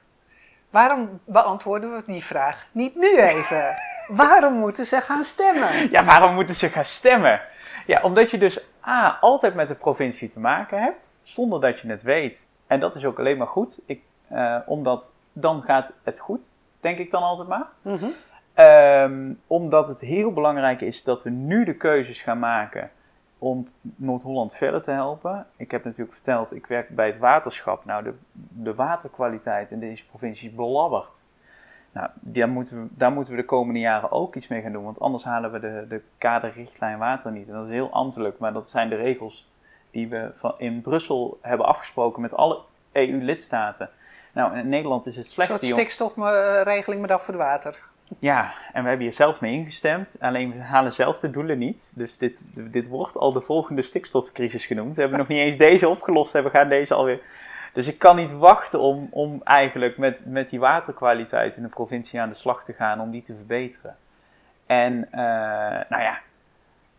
Waarom 0.69 1.19
beantwoorden 1.25 1.95
we 1.95 2.03
die 2.05 2.23
vraag 2.23 2.65
niet 2.71 2.95
nu 2.95 3.17
even? 3.17 3.75
waarom 4.25 4.53
moeten 4.53 4.85
ze 4.85 5.01
gaan 5.01 5.23
stemmen? 5.23 5.91
Ja, 5.91 6.03
waarom 6.03 6.33
moeten 6.33 6.55
ze 6.55 6.69
gaan 6.69 6.85
stemmen? 6.85 7.41
Ja, 7.85 8.01
omdat 8.01 8.31
je 8.31 8.37
dus 8.37 8.59
A, 8.87 9.17
altijd 9.21 9.53
met 9.55 9.67
de 9.67 9.75
provincie 9.75 10.29
te 10.29 10.39
maken 10.39 10.81
hebt, 10.81 11.11
zonder 11.23 11.61
dat 11.61 11.79
je 11.79 11.87
het 11.87 12.03
weet. 12.03 12.47
En 12.67 12.79
dat 12.79 12.95
is 12.95 13.05
ook 13.05 13.19
alleen 13.19 13.37
maar 13.37 13.47
goed, 13.47 13.79
ik, 13.85 14.01
uh, 14.31 14.57
omdat 14.65 15.13
dan 15.33 15.61
gaat 15.61 15.93
het 16.03 16.19
goed, 16.19 16.49
denk 16.79 16.97
ik 16.97 17.11
dan 17.11 17.23
altijd 17.23 17.47
maar. 17.47 17.67
Mm 17.81 18.13
Um, 18.59 19.39
omdat 19.47 19.87
het 19.87 19.99
heel 19.99 20.33
belangrijk 20.33 20.81
is 20.81 21.03
dat 21.03 21.23
we 21.23 21.29
nu 21.29 21.65
de 21.65 21.75
keuzes 21.75 22.21
gaan 22.21 22.39
maken 22.39 22.91
om 23.37 23.67
Noord-Holland 23.81 24.53
verder 24.53 24.81
te 24.81 24.91
helpen. 24.91 25.47
Ik 25.55 25.71
heb 25.71 25.83
natuurlijk 25.83 26.13
verteld, 26.13 26.55
ik 26.55 26.65
werk 26.65 26.89
bij 26.89 27.07
het 27.07 27.17
waterschap. 27.17 27.85
Nou, 27.85 28.03
de, 28.03 28.13
de 28.49 28.75
waterkwaliteit 28.75 29.71
in 29.71 29.79
deze 29.79 30.05
provincie 30.05 30.49
is 30.49 30.55
belabberd. 30.55 31.21
Nou, 31.91 32.09
daar 32.19 32.49
moeten, 32.49 32.81
we, 32.81 32.87
daar 32.91 33.11
moeten 33.11 33.33
we 33.33 33.39
de 33.39 33.45
komende 33.45 33.79
jaren 33.79 34.11
ook 34.11 34.35
iets 34.35 34.47
mee 34.47 34.61
gaan 34.61 34.71
doen, 34.71 34.83
want 34.83 34.99
anders 34.99 35.23
halen 35.23 35.51
we 35.51 35.59
de, 35.59 35.85
de 35.89 36.01
kaderrichtlijn 36.17 36.97
water 36.97 37.31
niet. 37.31 37.47
En 37.47 37.53
dat 37.53 37.65
is 37.65 37.71
heel 37.71 37.91
ambtelijk, 37.91 38.39
maar 38.39 38.53
dat 38.53 38.69
zijn 38.69 38.89
de 38.89 38.95
regels 38.95 39.51
die 39.93 40.07
we 40.07 40.31
van, 40.35 40.53
in 40.57 40.81
Brussel 40.81 41.37
hebben 41.41 41.65
afgesproken 41.65 42.21
met 42.21 42.33
alle 42.33 42.59
EU-lidstaten. 42.91 43.89
Nou, 44.33 44.57
in 44.57 44.69
Nederland 44.69 45.05
is 45.05 45.15
het 45.15 45.27
slechtste... 45.27 45.59
Een 45.61 45.67
soort 45.67 45.79
stikstofregeling, 45.79 46.99
maar 46.99 47.09
dan 47.09 47.19
voor 47.19 47.33
het 47.33 47.43
water. 47.43 47.79
Ja, 48.19 48.53
en 48.73 48.83
we 48.83 48.89
hebben 48.89 49.05
hier 49.05 49.15
zelf 49.15 49.41
mee 49.41 49.53
ingestemd. 49.53 50.15
Alleen 50.19 50.51
we 50.51 50.63
halen 50.63 50.93
zelf 50.93 51.19
de 51.19 51.29
doelen 51.29 51.57
niet. 51.57 51.93
Dus 51.95 52.17
dit, 52.17 52.49
dit 52.71 52.87
wordt 52.87 53.17
al 53.17 53.33
de 53.33 53.41
volgende 53.41 53.81
stikstofcrisis 53.81 54.65
genoemd. 54.65 54.95
We 54.95 55.01
hebben 55.01 55.19
nog 55.19 55.27
niet 55.27 55.39
eens 55.39 55.57
deze 55.57 55.87
opgelost 55.89 56.35
en 56.35 56.43
we 56.43 56.49
gaan 56.49 56.69
deze 56.69 56.93
alweer. 56.93 57.21
Dus 57.73 57.87
ik 57.87 57.99
kan 57.99 58.15
niet 58.15 58.31
wachten 58.31 58.79
om, 58.79 59.07
om 59.11 59.41
eigenlijk 59.43 59.97
met, 59.97 60.25
met 60.25 60.49
die 60.49 60.59
waterkwaliteit 60.59 61.55
in 61.55 61.63
de 61.63 61.69
provincie 61.69 62.21
aan 62.21 62.29
de 62.29 62.35
slag 62.35 62.63
te 62.63 62.73
gaan 62.73 63.01
om 63.01 63.11
die 63.11 63.21
te 63.21 63.35
verbeteren. 63.35 63.97
En 64.65 64.93
uh, 65.11 65.19
nou 65.89 66.01
ja, 66.01 66.19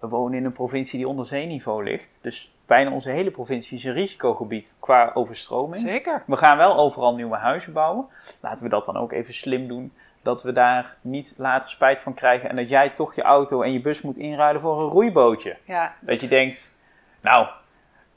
we 0.05 0.17
wonen 0.17 0.39
in 0.39 0.45
een 0.45 0.53
provincie 0.53 0.99
die 0.99 1.09
onder 1.09 1.27
zeeniveau 1.27 1.85
ligt. 1.85 2.19
Dus 2.23 2.55
bijna 2.67 2.91
onze 2.91 3.11
hele 3.11 3.31
provincie 3.31 3.79
is 3.79 3.85
een 3.85 3.93
risicogebied 3.93 4.75
qua 4.79 5.11
overstroming. 5.15 5.83
Zeker. 5.83 6.23
We 6.27 6.37
gaan 6.37 6.57
wel 6.57 6.79
overal 6.79 7.15
nieuwe 7.15 7.37
huizen 7.37 7.73
bouwen. 7.73 8.07
Laten 8.41 8.65
we 8.65 8.71
dat 8.71 8.85
dan 8.85 8.97
ook 8.97 9.13
even 9.13 9.35
slim 9.35 9.69
doen 9.69 9.93
dat 10.23 10.43
we 10.43 10.53
daar 10.53 10.97
niet 11.01 11.35
later 11.37 11.71
spijt 11.71 12.03
van 12.03 12.15
krijgen 12.15 12.49
en 12.49 12.57
dat 12.57 12.69
jij 12.69 12.91
toch 12.91 13.15
je 13.15 13.23
auto 13.23 13.63
en 13.63 13.73
je 13.73 13.81
bus 13.81 14.03
moet 14.03 14.17
inruilen 14.17 14.61
voor 14.61 14.81
een 14.81 14.89
roeibootje. 14.89 15.57
Ja. 15.65 15.95
Dat 16.01 16.21
je 16.21 16.29
denkt, 16.29 16.73
nou, 17.21 17.47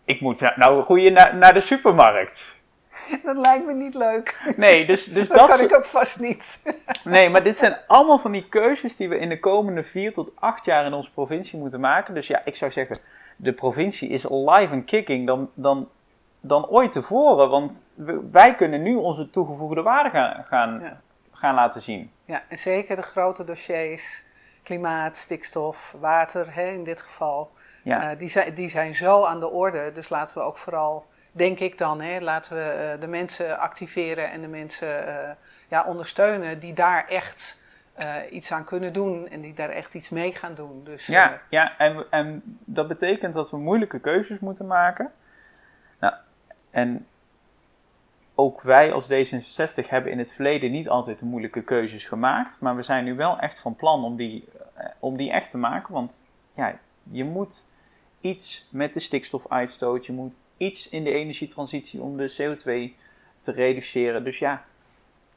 ik 0.06 0.22
moet 0.22 0.54
nou 0.56 0.82
roeien 0.82 1.14
naar, 1.14 1.36
naar 1.36 1.54
de 1.54 1.60
supermarkt. 1.60 2.57
Dat 3.24 3.38
lijkt 3.38 3.66
me 3.66 3.74
niet 3.74 3.94
leuk. 3.94 4.54
Nee, 4.56 4.86
dus, 4.86 5.06
dus 5.14 5.28
dat, 5.28 5.38
dat 5.38 5.50
kan 5.50 5.60
ik 5.60 5.76
ook 5.76 5.86
vast 5.86 6.20
niet. 6.20 6.62
Nee, 7.04 7.30
maar 7.30 7.44
dit 7.44 7.58
zijn 7.58 7.78
allemaal 7.88 8.20
van 8.20 8.32
die 8.32 8.50
keuzes 8.50 8.96
die 8.96 9.10
we 9.10 9.18
in 9.18 9.30
de 9.30 9.40
komende 9.40 9.84
vier 9.84 10.14
tot 10.14 10.32
acht 10.36 10.66
jaar 10.66 10.86
in 10.86 10.94
onze 10.94 11.12
provincie 11.12 11.60
moeten 11.60 11.80
maken. 11.80 12.14
Dus 12.14 12.28
ja, 12.28 12.42
ik 12.46 12.56
zou 12.56 12.72
zeggen, 12.72 12.98
de 13.36 13.54
provincie 13.54 14.10
is 14.10 14.30
alive 14.30 14.74
and 14.74 14.86
kicking 14.86 15.28
dan, 15.28 15.50
dan, 15.54 15.90
dan 16.40 16.68
ooit 16.68 16.92
tevoren. 16.92 17.50
Want 17.50 17.84
wij 18.32 18.56
kunnen 18.56 18.82
nu 18.82 18.96
onze 18.96 19.30
toegevoegde 19.30 19.82
waarde 19.82 20.10
gaan, 20.10 20.46
gaan 20.50 20.80
ja 20.82 21.02
gaan 21.38 21.56
laten 21.56 21.82
zien. 21.82 22.12
Ja, 22.26 22.44
en 22.48 22.60
zeker 22.60 22.96
de 22.96 23.02
grote 23.02 23.44
dossiers, 23.44 24.24
klimaat, 24.64 25.18
stikstof, 25.18 25.96
water 26.00 26.54
hè, 26.54 26.68
in 26.68 26.84
dit 26.84 27.02
geval, 27.02 27.52
ja. 27.84 28.12
Uh, 28.12 28.20
die, 28.20 28.30
zijn, 28.30 28.54
die 28.54 28.70
zijn 28.70 28.96
zo 28.96 29.24
aan 29.24 29.40
de 29.40 29.50
orde. 29.50 29.92
Dus 29.92 30.10
laten 30.10 30.38
we 30.38 30.44
ook 30.44 30.58
vooral, 30.58 31.06
denk 31.38 31.60
ik 31.60 31.78
dan, 31.78 32.02
hè, 32.02 32.20
laten 32.20 32.56
we 32.56 32.94
uh, 32.94 33.02
de 33.02 33.08
mensen 33.08 33.60
activeren 33.60 34.32
en 34.32 34.42
de 34.42 34.48
mensen 34.48 35.08
uh, 35.08 35.30
ja, 35.68 35.84
ondersteunen 35.86 36.60
die 36.60 36.74
daar 36.74 37.08
echt 37.08 37.66
iets 38.32 38.52
aan 38.52 38.64
kunnen 38.64 38.94
doen 38.94 39.28
en 39.28 39.42
die 39.42 39.54
daar 39.54 39.70
echt 39.70 39.94
iets 39.94 40.10
mee 40.10 40.32
gaan 40.32 40.56
doen. 40.56 40.84
Dus, 40.84 41.06
ja, 41.06 41.42
ja 41.50 41.78
en, 41.78 42.06
en 42.10 42.42
dat 42.66 42.88
betekent 42.88 43.34
dat 43.34 43.52
we 43.52 43.58
moeilijke 43.58 44.00
keuzes 44.00 44.40
moeten 44.40 44.68
maken. 44.68 45.12
Nou, 46.00 46.14
en 46.72 47.08
ook 48.40 48.62
wij 48.62 48.94
als 48.94 49.10
D66 49.10 49.90
hebben 49.90 50.12
in 50.12 50.18
het 50.18 50.32
verleden 50.32 50.72
niet 50.72 50.90
altijd 50.90 51.20
de 51.20 51.26
moeilijke 51.26 51.62
keuzes 51.62 52.06
gemaakt. 52.06 52.60
Maar 52.60 52.76
we 52.76 52.84
zijn 52.84 53.04
nu 53.04 53.16
wel 53.16 53.40
echt 53.40 53.60
van 53.60 53.76
plan 53.76 54.04
om 54.04 54.16
die, 54.16 54.48
eh, 54.74 54.86
om 55.00 55.18
die 55.18 55.32
echt 55.32 55.50
te 55.50 55.58
maken. 55.58 55.94
Want 55.94 56.26
ja, 56.54 56.80
je 57.04 57.24
moet 57.24 57.66
iets 58.22 58.68
met 58.72 58.94
de 58.94 59.00
stikstofuitstoot. 59.00 60.06
Je 60.06 60.14
moet 60.14 60.38
iets 60.58 60.90
in 60.90 61.04
de 61.04 61.12
energietransitie 61.12 62.02
om 62.02 62.18
de 62.18 62.32
CO2 62.42 62.96
te 63.40 63.52
reduceren. 63.52 64.24
Dus 64.24 64.40
ja, 64.40 64.62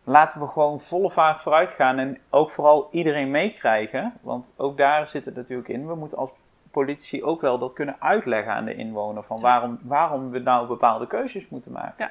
laten 0.04 0.40
we 0.40 0.46
gewoon 0.46 0.80
volle 0.80 1.10
vaart 1.10 1.40
vooruit 1.40 1.70
gaan. 1.70 1.98
En 1.98 2.18
ook 2.30 2.50
vooral 2.50 2.88
iedereen 2.90 3.30
meekrijgen. 3.30 4.12
Want 4.20 4.52
ook 4.56 4.76
daar 4.76 5.06
zit 5.06 5.24
het 5.24 5.34
natuurlijk 5.34 5.68
in. 5.68 5.86
We 5.86 5.94
moeten 5.94 6.18
als 6.18 6.30
politici 6.70 7.24
ook 7.24 7.40
wel 7.40 7.58
dat 7.58 7.72
kunnen 7.72 7.96
uitleggen 7.98 8.52
aan 8.52 8.64
de 8.64 8.74
inwoner. 8.74 9.22
Van 9.22 9.40
waarom, 9.40 9.78
waarom 9.82 10.30
we 10.30 10.38
nou 10.38 10.66
bepaalde 10.66 11.06
keuzes 11.06 11.48
moeten 11.48 11.72
maken. 11.72 12.04
Ja. 12.04 12.10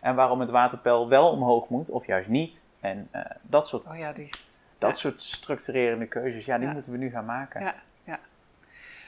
En 0.00 0.14
waarom 0.14 0.40
het 0.40 0.50
waterpeil 0.50 1.08
wel 1.08 1.30
omhoog 1.30 1.68
moet 1.68 1.90
of 1.90 2.06
juist 2.06 2.28
niet. 2.28 2.62
En 2.80 3.08
eh, 3.10 3.22
dat, 3.42 3.68
soort, 3.68 3.86
Oh 3.86 3.96
ja, 3.98 4.12
die. 4.12 4.28
dat 4.78 4.90
Ja. 4.90 4.96
soort 4.96 5.22
structurerende 5.22 6.06
keuzes, 6.06 6.44
ja, 6.44 6.58
die 6.58 6.68
moeten 6.68 6.92
we 6.92 6.98
nu 6.98 7.10
gaan 7.10 7.24
maken. 7.24 7.74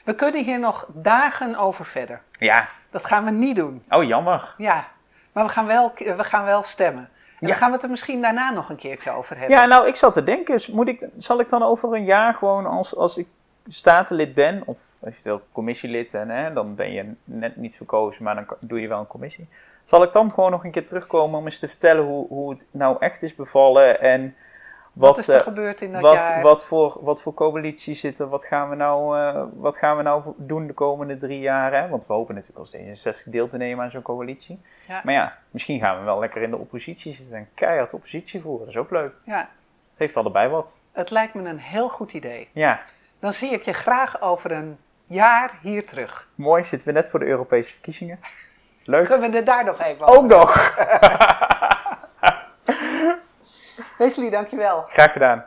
We 0.03 0.15
kunnen 0.15 0.43
hier 0.43 0.59
nog 0.59 0.85
dagen 0.93 1.55
over 1.55 1.85
verder. 1.85 2.21
Ja. 2.31 2.67
Dat 2.91 3.05
gaan 3.05 3.23
we 3.25 3.31
niet 3.31 3.55
doen. 3.55 3.83
Oh, 3.89 4.03
jammer. 4.03 4.53
Ja, 4.57 4.87
maar 5.31 5.43
we 5.45 5.49
gaan 5.49 5.65
wel, 5.65 5.91
we 5.95 6.23
gaan 6.23 6.45
wel 6.45 6.63
stemmen. 6.63 7.03
En 7.39 7.47
Ja. 7.47 7.47
dan 7.47 7.55
gaan 7.55 7.67
we 7.67 7.73
het 7.73 7.83
er 7.83 7.89
misschien 7.89 8.21
daarna 8.21 8.51
nog 8.51 8.69
een 8.69 8.75
keertje 8.75 9.11
over 9.11 9.37
hebben. 9.37 9.57
Ja, 9.57 9.65
nou, 9.65 9.87
ik 9.87 9.95
zat 9.95 10.13
te 10.13 10.23
denken, 10.23 10.61
moet 10.71 10.87
ik, 10.87 11.07
zal 11.17 11.39
ik 11.39 11.49
dan 11.49 11.63
over 11.63 11.93
een 11.93 12.03
jaar 12.05 12.33
gewoon 12.33 12.65
als, 12.65 12.95
als 12.95 13.17
ik 13.17 13.27
statenlid 13.67 14.33
ben, 14.33 14.61
of 14.65 14.79
eventueel 15.03 15.41
commissielid, 15.51 16.13
en 16.13 16.29
hè, 16.29 16.53
dan 16.53 16.75
ben 16.75 16.91
je 16.91 17.13
net 17.23 17.55
niet 17.55 17.75
verkozen, 17.75 18.23
maar 18.23 18.35
dan 18.35 18.45
doe 18.59 18.81
je 18.81 18.87
wel 18.87 18.99
een 18.99 19.07
commissie. 19.07 19.47
Zal 19.83 20.03
ik 20.03 20.11
dan 20.11 20.31
gewoon 20.31 20.51
nog 20.51 20.63
een 20.63 20.71
keer 20.71 20.85
terugkomen 20.85 21.39
om 21.39 21.45
eens 21.45 21.59
te 21.59 21.67
vertellen 21.67 22.03
hoe, 22.03 22.27
hoe 22.27 22.49
het 22.49 22.65
nou 22.71 22.97
echt 22.99 23.21
is 23.21 23.35
bevallen 23.35 24.01
en 24.01 24.35
wat, 24.93 25.09
wat, 25.09 25.17
is 25.17 25.27
er 25.27 25.35
eh, 25.35 25.41
gebeurd 25.41 25.81
in 25.81 25.91
dat 25.91 26.01
wat, 26.01 26.13
jaar? 26.13 26.41
wat, 26.41 26.65
voor, 26.65 26.97
wat 27.01 27.21
voor 27.21 27.33
coalities 27.33 27.99
zitten, 27.99 28.29
wat 28.29 28.45
gaan 28.45 28.69
we 28.69 28.75
nou, 28.75 29.17
eh, 29.19 29.43
wat 29.53 29.77
gaan 29.77 29.97
we 29.97 30.03
nou 30.03 30.33
doen 30.37 30.67
de 30.67 30.73
komende 30.73 31.17
drie 31.17 31.39
jaar? 31.39 31.73
Hè? 31.73 31.87
Want 31.89 32.07
we 32.07 32.13
hopen 32.13 32.35
natuurlijk 32.35 32.59
als 32.59 32.75
D66 32.75 33.23
deel 33.29 33.47
te 33.47 33.57
nemen 33.57 33.83
aan 33.83 33.91
zo'n 33.91 34.01
coalitie. 34.01 34.61
Ja. 34.87 35.01
Maar 35.03 35.13
ja, 35.13 35.37
misschien 35.51 35.79
gaan 35.79 35.97
we 35.99 36.03
wel 36.03 36.19
lekker 36.19 36.41
in 36.41 36.49
de 36.49 36.57
oppositie 36.57 37.13
zitten 37.13 37.35
en 37.35 37.49
keihard 37.53 37.93
oppositie 37.93 38.41
voeren. 38.41 38.59
Dat 38.65 38.75
is 38.75 38.81
ook 38.81 38.91
leuk. 38.91 39.13
Ja, 39.23 39.39
Het 39.39 39.47
heeft 39.97 40.17
allebei 40.17 40.49
wat. 40.49 40.77
het 40.91 41.09
lijkt 41.09 41.33
me 41.33 41.49
een 41.49 41.59
heel 41.59 41.89
goed 41.89 42.13
idee. 42.13 42.49
Ja, 42.51 42.81
Dan 43.19 43.33
zie 43.33 43.51
ik 43.51 43.63
je 43.63 43.73
graag 43.73 44.21
over 44.21 44.51
een 44.51 44.77
jaar 45.05 45.59
hier 45.61 45.85
terug. 45.85 46.27
mooi. 46.35 46.63
Zitten 46.63 46.87
we 46.87 46.93
net 46.93 47.09
voor 47.09 47.19
de 47.19 47.25
Europese 47.25 47.71
verkiezingen. 47.71 48.19
Leuk. 48.83 49.07
Kunnen 49.07 49.31
we 49.31 49.37
het 49.37 49.45
daar 49.45 49.63
nog 49.65 49.79
even 49.81 50.07
over 50.07 50.17
Ook 50.17 50.27
nog. 50.29 50.75
Wesley, 53.99 54.29
dankjewel. 54.29 54.83
Graag 54.87 55.11
gedaan. 55.11 55.45